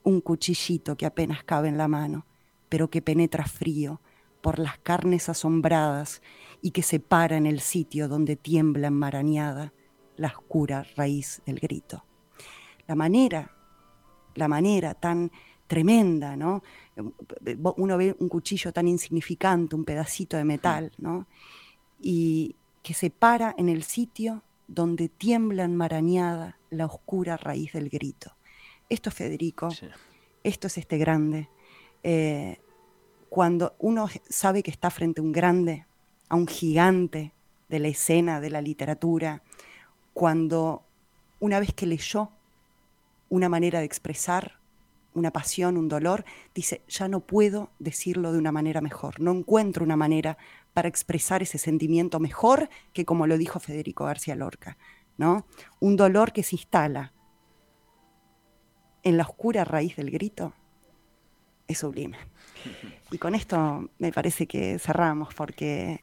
un 0.03 0.21
cuchillito 0.21 0.95
que 0.95 1.05
apenas 1.05 1.43
cabe 1.43 1.69
en 1.69 1.77
la 1.77 1.87
mano, 1.87 2.25
pero 2.69 2.89
que 2.89 3.01
penetra 3.01 3.45
frío 3.45 4.01
por 4.41 4.59
las 4.59 4.77
carnes 4.77 5.29
asombradas 5.29 6.21
y 6.61 6.71
que 6.71 6.83
se 6.83 6.99
para 6.99 7.37
en 7.37 7.45
el 7.45 7.61
sitio 7.61 8.07
donde 8.07 8.35
tiembla 8.35 8.87
enmarañada 8.87 9.73
la 10.17 10.27
oscura 10.27 10.85
raíz 10.95 11.41
del 11.45 11.59
grito. 11.59 12.05
La 12.87 12.95
manera, 12.95 13.55
la 14.35 14.47
manera 14.47 14.93
tan 14.93 15.31
tremenda, 15.67 16.35
¿no? 16.35 16.61
Uno 17.77 17.97
ve 17.97 18.15
un 18.19 18.29
cuchillo 18.29 18.71
tan 18.71 18.87
insignificante, 18.87 19.75
un 19.75 19.85
pedacito 19.85 20.37
de 20.37 20.43
metal, 20.43 20.91
¿no? 20.97 21.27
Y, 22.01 22.55
que 22.83 22.93
se 22.93 23.09
para 23.09 23.55
en 23.57 23.69
el 23.69 23.83
sitio 23.83 24.43
donde 24.67 25.09
tiembla 25.09 25.63
enmarañada 25.63 26.59
la 26.69 26.85
oscura 26.85 27.37
raíz 27.37 27.73
del 27.73 27.89
grito. 27.89 28.35
Esto 28.89 29.09
es 29.09 29.15
Federico, 29.15 29.69
esto 30.43 30.67
es 30.67 30.77
este 30.77 30.97
grande. 30.97 31.49
Eh, 32.03 32.59
cuando 33.29 33.75
uno 33.79 34.07
sabe 34.29 34.61
que 34.61 34.69
está 34.69 34.89
frente 34.89 35.21
a 35.21 35.23
un 35.23 35.31
grande, 35.31 35.87
a 36.29 36.35
un 36.35 36.45
gigante 36.45 37.31
de 37.69 37.79
la 37.79 37.87
escena, 37.87 38.41
de 38.41 38.49
la 38.49 38.61
literatura, 38.61 39.41
cuando 40.13 40.83
una 41.39 41.59
vez 41.59 41.73
que 41.73 41.87
leyó 41.87 42.29
una 43.29 43.49
manera 43.49 43.79
de 43.79 43.85
expresar 43.85 44.59
una 45.13 45.31
pasión, 45.31 45.77
un 45.77 45.87
dolor, 45.87 46.25
dice, 46.53 46.81
ya 46.87 47.07
no 47.07 47.21
puedo 47.21 47.71
decirlo 47.79 48.31
de 48.31 48.39
una 48.39 48.51
manera 48.51 48.81
mejor, 48.81 49.19
no 49.19 49.31
encuentro 49.31 49.83
una 49.83 49.95
manera 49.95 50.37
para 50.73 50.87
expresar 50.87 51.41
ese 51.43 51.57
sentimiento 51.57 52.19
mejor 52.19 52.69
que 52.93 53.05
como 53.05 53.27
lo 53.27 53.37
dijo 53.37 53.59
Federico 53.59 54.05
García 54.05 54.35
Lorca, 54.35 54.77
¿no? 55.17 55.45
Un 55.79 55.95
dolor 55.95 56.31
que 56.31 56.43
se 56.43 56.55
instala 56.55 57.13
en 59.03 59.17
la 59.17 59.23
oscura 59.23 59.63
raíz 59.65 59.95
del 59.95 60.09
grito 60.09 60.53
es 61.67 61.77
sublime. 61.79 62.17
Y 63.11 63.17
con 63.17 63.35
esto 63.35 63.89
me 63.99 64.11
parece 64.11 64.47
que 64.47 64.79
cerramos 64.79 65.33
porque 65.33 66.01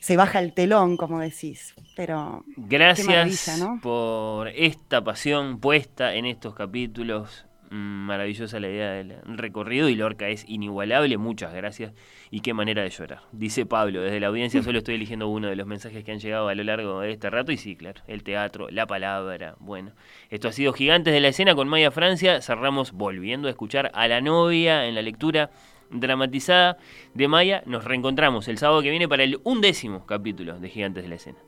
se 0.00 0.16
baja 0.16 0.40
el 0.40 0.54
telón, 0.54 0.96
como 0.96 1.20
decís. 1.20 1.74
Pero 1.94 2.44
gracias 2.56 3.50
por 3.82 4.48
esta 4.48 5.04
pasión 5.04 5.60
puesta 5.60 6.14
en 6.14 6.26
estos 6.26 6.54
capítulos 6.54 7.46
maravillosa 7.70 8.58
la 8.58 8.68
idea 8.68 8.90
del 8.90 9.14
recorrido 9.24 9.88
y 9.88 9.94
Lorca 9.94 10.28
es 10.28 10.44
inigualable, 10.48 11.16
muchas 11.18 11.54
gracias 11.54 11.92
y 12.30 12.40
qué 12.40 12.52
manera 12.52 12.82
de 12.82 12.90
llorar. 12.90 13.22
Dice 13.32 13.64
Pablo, 13.64 14.02
desde 14.02 14.20
la 14.20 14.26
audiencia 14.26 14.62
solo 14.62 14.78
estoy 14.78 14.96
eligiendo 14.96 15.28
uno 15.28 15.48
de 15.48 15.56
los 15.56 15.66
mensajes 15.66 16.04
que 16.04 16.12
han 16.12 16.18
llegado 16.18 16.48
a 16.48 16.54
lo 16.54 16.64
largo 16.64 17.00
de 17.00 17.12
este 17.12 17.30
rato 17.30 17.52
y 17.52 17.56
sí, 17.56 17.76
claro, 17.76 18.02
el 18.08 18.24
teatro, 18.24 18.68
la 18.70 18.86
palabra, 18.86 19.54
bueno. 19.60 19.92
Esto 20.30 20.48
ha 20.48 20.52
sido 20.52 20.72
Gigantes 20.72 21.14
de 21.14 21.20
la 21.20 21.28
Escena 21.28 21.54
con 21.54 21.68
Maya 21.68 21.90
Francia, 21.92 22.42
cerramos 22.42 22.92
volviendo 22.92 23.46
a 23.46 23.50
escuchar 23.52 23.90
a 23.94 24.08
la 24.08 24.20
novia 24.20 24.86
en 24.86 24.96
la 24.96 25.02
lectura 25.02 25.50
dramatizada 25.90 26.76
de 27.14 27.28
Maya, 27.28 27.62
nos 27.66 27.84
reencontramos 27.84 28.48
el 28.48 28.58
sábado 28.58 28.82
que 28.82 28.90
viene 28.90 29.08
para 29.08 29.22
el 29.22 29.40
undécimo 29.44 30.06
capítulo 30.06 30.58
de 30.58 30.68
Gigantes 30.68 31.04
de 31.04 31.08
la 31.08 31.14
Escena. 31.16 31.38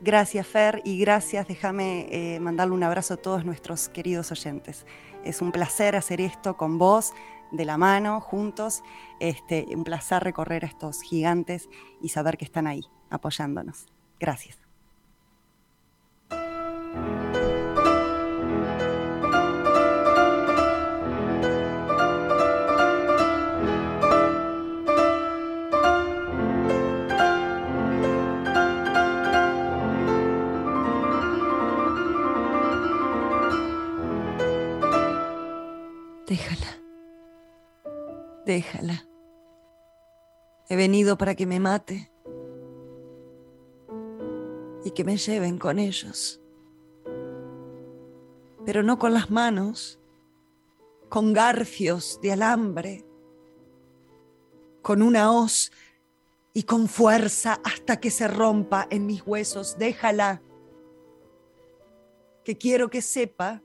Gracias 0.00 0.46
Fer 0.46 0.80
y 0.84 1.00
gracias, 1.00 1.48
déjame 1.48 2.06
eh, 2.12 2.38
mandarle 2.38 2.74
un 2.74 2.84
abrazo 2.84 3.14
a 3.14 3.16
todos 3.16 3.44
nuestros 3.44 3.88
queridos 3.88 4.30
oyentes. 4.30 4.86
Es 5.28 5.42
un 5.42 5.52
placer 5.52 5.94
hacer 5.94 6.22
esto 6.22 6.56
con 6.56 6.78
vos, 6.78 7.12
de 7.50 7.66
la 7.66 7.76
mano, 7.76 8.18
juntos. 8.20 8.82
Este, 9.20 9.66
un 9.76 9.84
placer 9.84 10.24
recorrer 10.24 10.64
a 10.64 10.68
estos 10.68 11.02
gigantes 11.02 11.68
y 12.00 12.08
saber 12.08 12.38
que 12.38 12.46
están 12.46 12.66
ahí 12.66 12.80
apoyándonos. 13.10 13.86
Gracias. 14.18 14.67
Déjala. 36.28 36.78
Déjala. 38.44 39.08
He 40.68 40.76
venido 40.76 41.16
para 41.16 41.34
que 41.34 41.46
me 41.46 41.58
mate 41.58 42.12
y 44.84 44.90
que 44.90 45.04
me 45.04 45.16
lleven 45.16 45.58
con 45.58 45.78
ellos. 45.78 46.42
Pero 48.66 48.82
no 48.82 48.98
con 48.98 49.14
las 49.14 49.30
manos, 49.30 49.98
con 51.08 51.32
garfios 51.32 52.20
de 52.20 52.32
alambre, 52.32 53.06
con 54.82 55.00
una 55.00 55.32
hoz 55.32 55.72
y 56.52 56.64
con 56.64 56.88
fuerza 56.88 57.58
hasta 57.64 58.00
que 58.00 58.10
se 58.10 58.28
rompa 58.28 58.86
en 58.90 59.06
mis 59.06 59.26
huesos. 59.26 59.78
Déjala, 59.78 60.42
que 62.44 62.58
quiero 62.58 62.90
que 62.90 63.00
sepa 63.00 63.62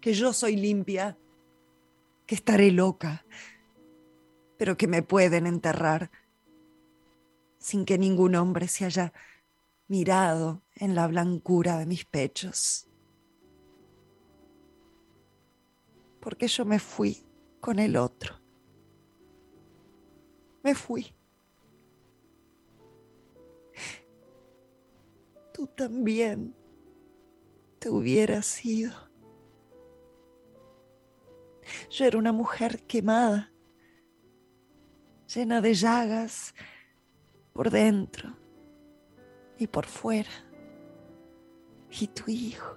que 0.00 0.14
yo 0.14 0.32
soy 0.32 0.56
limpia, 0.56 1.18
que 2.30 2.36
estaré 2.36 2.70
loca, 2.70 3.26
pero 4.56 4.76
que 4.76 4.86
me 4.86 5.02
pueden 5.02 5.48
enterrar 5.48 6.12
sin 7.58 7.84
que 7.84 7.98
ningún 7.98 8.36
hombre 8.36 8.68
se 8.68 8.84
haya 8.84 9.12
mirado 9.88 10.62
en 10.76 10.94
la 10.94 11.08
blancura 11.08 11.76
de 11.76 11.86
mis 11.86 12.04
pechos. 12.04 12.86
Porque 16.20 16.46
yo 16.46 16.64
me 16.64 16.78
fui 16.78 17.26
con 17.60 17.80
el 17.80 17.96
otro. 17.96 18.36
Me 20.62 20.76
fui. 20.76 21.12
Tú 25.52 25.66
también 25.66 26.54
te 27.80 27.90
hubieras 27.90 28.64
ido. 28.64 29.09
Yo 31.90 32.04
era 32.04 32.18
una 32.18 32.32
mujer 32.32 32.82
quemada, 32.82 33.52
llena 35.34 35.60
de 35.60 35.74
llagas 35.74 36.54
por 37.52 37.70
dentro 37.70 38.36
y 39.58 39.66
por 39.66 39.86
fuera. 39.86 40.30
Y 41.90 42.06
tu 42.08 42.30
hijo, 42.30 42.76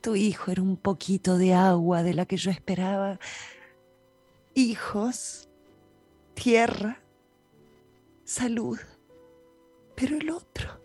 tu 0.00 0.14
hijo 0.14 0.50
era 0.50 0.62
un 0.62 0.76
poquito 0.76 1.36
de 1.36 1.54
agua 1.54 2.02
de 2.02 2.14
la 2.14 2.26
que 2.26 2.36
yo 2.36 2.50
esperaba. 2.50 3.18
Hijos, 4.54 5.48
tierra, 6.34 7.00
salud, 8.24 8.78
pero 9.94 10.16
el 10.16 10.30
otro, 10.30 10.80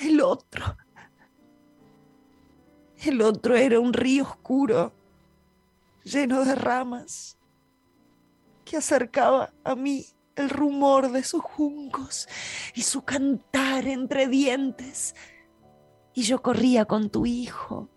el 0.00 0.20
otro 0.20 0.76
el 3.04 3.22
otro 3.22 3.56
era 3.56 3.78
un 3.80 3.92
río 3.92 4.24
oscuro, 4.24 4.92
lleno 6.04 6.44
de 6.44 6.54
ramas, 6.54 7.38
que 8.64 8.76
acercaba 8.76 9.52
a 9.64 9.74
mí 9.74 10.06
el 10.36 10.50
rumor 10.50 11.10
de 11.10 11.22
sus 11.22 11.42
juncos 11.42 12.28
y 12.74 12.82
su 12.82 13.02
cantar 13.02 13.86
entre 13.86 14.28
dientes. 14.28 15.14
Y 16.14 16.22
yo 16.22 16.42
corría 16.42 16.84
con 16.84 17.10
tu 17.10 17.26
hijo, 17.26 17.88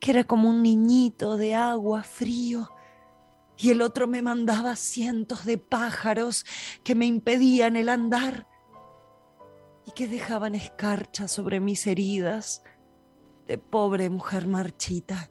que 0.00 0.10
era 0.10 0.24
como 0.24 0.50
un 0.50 0.62
niñito 0.62 1.36
de 1.36 1.54
agua 1.54 2.02
frío, 2.02 2.70
y 3.58 3.70
el 3.70 3.80
otro 3.80 4.06
me 4.06 4.20
mandaba 4.20 4.76
cientos 4.76 5.46
de 5.46 5.56
pájaros 5.56 6.44
que 6.84 6.94
me 6.94 7.06
impedían 7.06 7.76
el 7.76 7.88
andar 7.88 8.46
y 9.86 9.92
que 9.92 10.06
dejaban 10.06 10.54
escarcha 10.54 11.26
sobre 11.26 11.60
mis 11.60 11.86
heridas 11.86 12.62
de 13.46 13.58
pobre 13.58 14.10
mujer 14.10 14.46
marchita, 14.46 15.30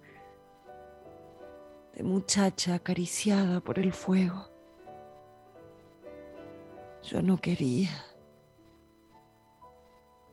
de 1.94 2.04
muchacha 2.04 2.76
acariciada 2.76 3.60
por 3.60 3.80
el 3.80 3.94
fuego. 3.94 4.50
Yo 7.04 7.22
no 7.22 7.38
quería. 7.38 8.06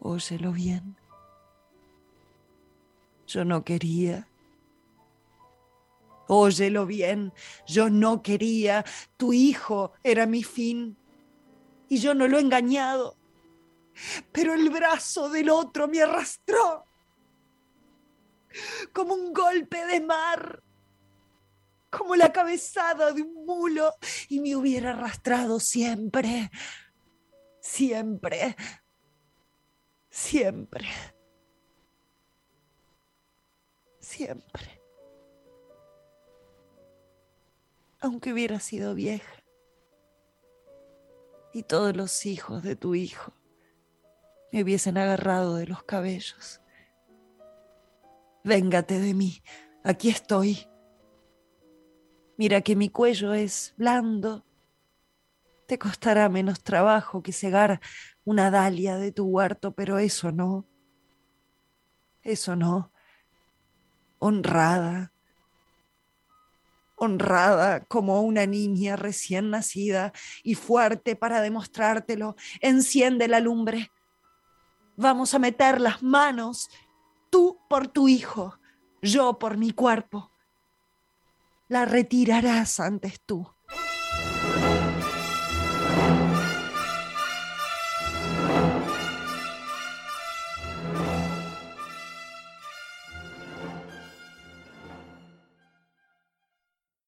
Óyelo 0.01 0.53
bien. 0.53 0.97
Yo 3.27 3.45
no 3.45 3.65
quería. 3.65 4.29
Óyelo 6.29 6.87
bien, 6.87 7.33
yo 7.67 7.91
no 7.91 8.23
quería. 8.23 8.85
Tu 9.17 9.33
hijo 9.33 9.93
era 10.03 10.27
mi 10.27 10.43
fin. 10.43 10.97
Y 11.89 11.99
yo 11.99 12.15
no 12.15 12.27
lo 12.27 12.39
he 12.39 12.41
engañado. 12.41 13.17
Pero 14.33 14.55
el 14.55 14.71
brazo 14.71 15.29
del 15.29 15.51
otro 15.51 15.89
me 15.89 16.01
arrastró 16.01 16.87
como 18.93 19.15
un 19.15 19.33
golpe 19.33 19.85
de 19.87 20.01
mar, 20.01 20.63
como 21.91 22.17
la 22.17 22.33
cabezada 22.33 23.13
de 23.13 23.23
un 23.23 23.45
mulo, 23.45 23.93
y 24.29 24.41
me 24.41 24.57
hubiera 24.57 24.91
arrastrado 24.91 25.61
siempre, 25.61 26.51
siempre, 27.61 28.57
siempre, 30.11 30.89
siempre. 34.01 34.81
Aunque 38.01 38.33
hubiera 38.33 38.59
sido 38.59 38.95
vieja 38.95 39.43
y 41.53 41.63
todos 41.63 41.95
los 41.95 42.27
hijos 42.27 42.63
de 42.63 42.75
tu 42.77 42.95
hijo 42.95 43.33
me 44.51 44.63
hubiesen 44.63 44.99
agarrado 44.99 45.57
de 45.57 45.67
los 45.67 45.83
cabellos 45.85 46.62
Véngate 48.45 48.99
de 48.99 49.15
mí, 49.15 49.43
aquí 49.85 50.09
estoy. 50.09 50.67
Mira 52.37 52.61
que 52.61 52.75
mi 52.75 52.89
cuello 52.89 53.35
es 53.35 53.73
blando. 53.77 54.45
Te 55.67 55.79
costará 55.79 56.29
menos 56.29 56.63
trabajo 56.63 57.23
que 57.23 57.33
cegar 57.33 57.81
una 58.25 58.51
dalia 58.51 58.97
de 58.97 59.13
tu 59.13 59.27
huerto, 59.27 59.75
pero 59.75 59.99
eso 59.99 60.33
no. 60.33 60.67
Eso 62.23 62.57
no. 62.57 62.93
Honrada. 64.19 65.13
Honrada 66.97 67.85
como 67.85 68.23
una 68.23 68.47
niña 68.47 68.97
recién 68.97 69.51
nacida 69.51 70.13
y 70.43 70.57
fuerte 70.57 71.15
para 71.15 71.41
demostrártelo. 71.43 72.35
Enciende 72.61 73.29
la 73.29 73.39
lumbre. 73.39 73.93
Vamos 74.97 75.33
a 75.35 75.39
meter 75.39 75.81
las 75.81 76.03
manos 76.03 76.69
tú 77.33 77.59
por 77.67 77.89
tu 77.89 78.09
hijo, 78.09 78.61
yo 79.01 79.39
por 79.39 79.57
mi 79.57 79.73
cuerpo. 79.73 80.31
La 81.67 81.87
retirarás 81.87 82.79
antes 82.79 83.23
tú. 83.25 83.49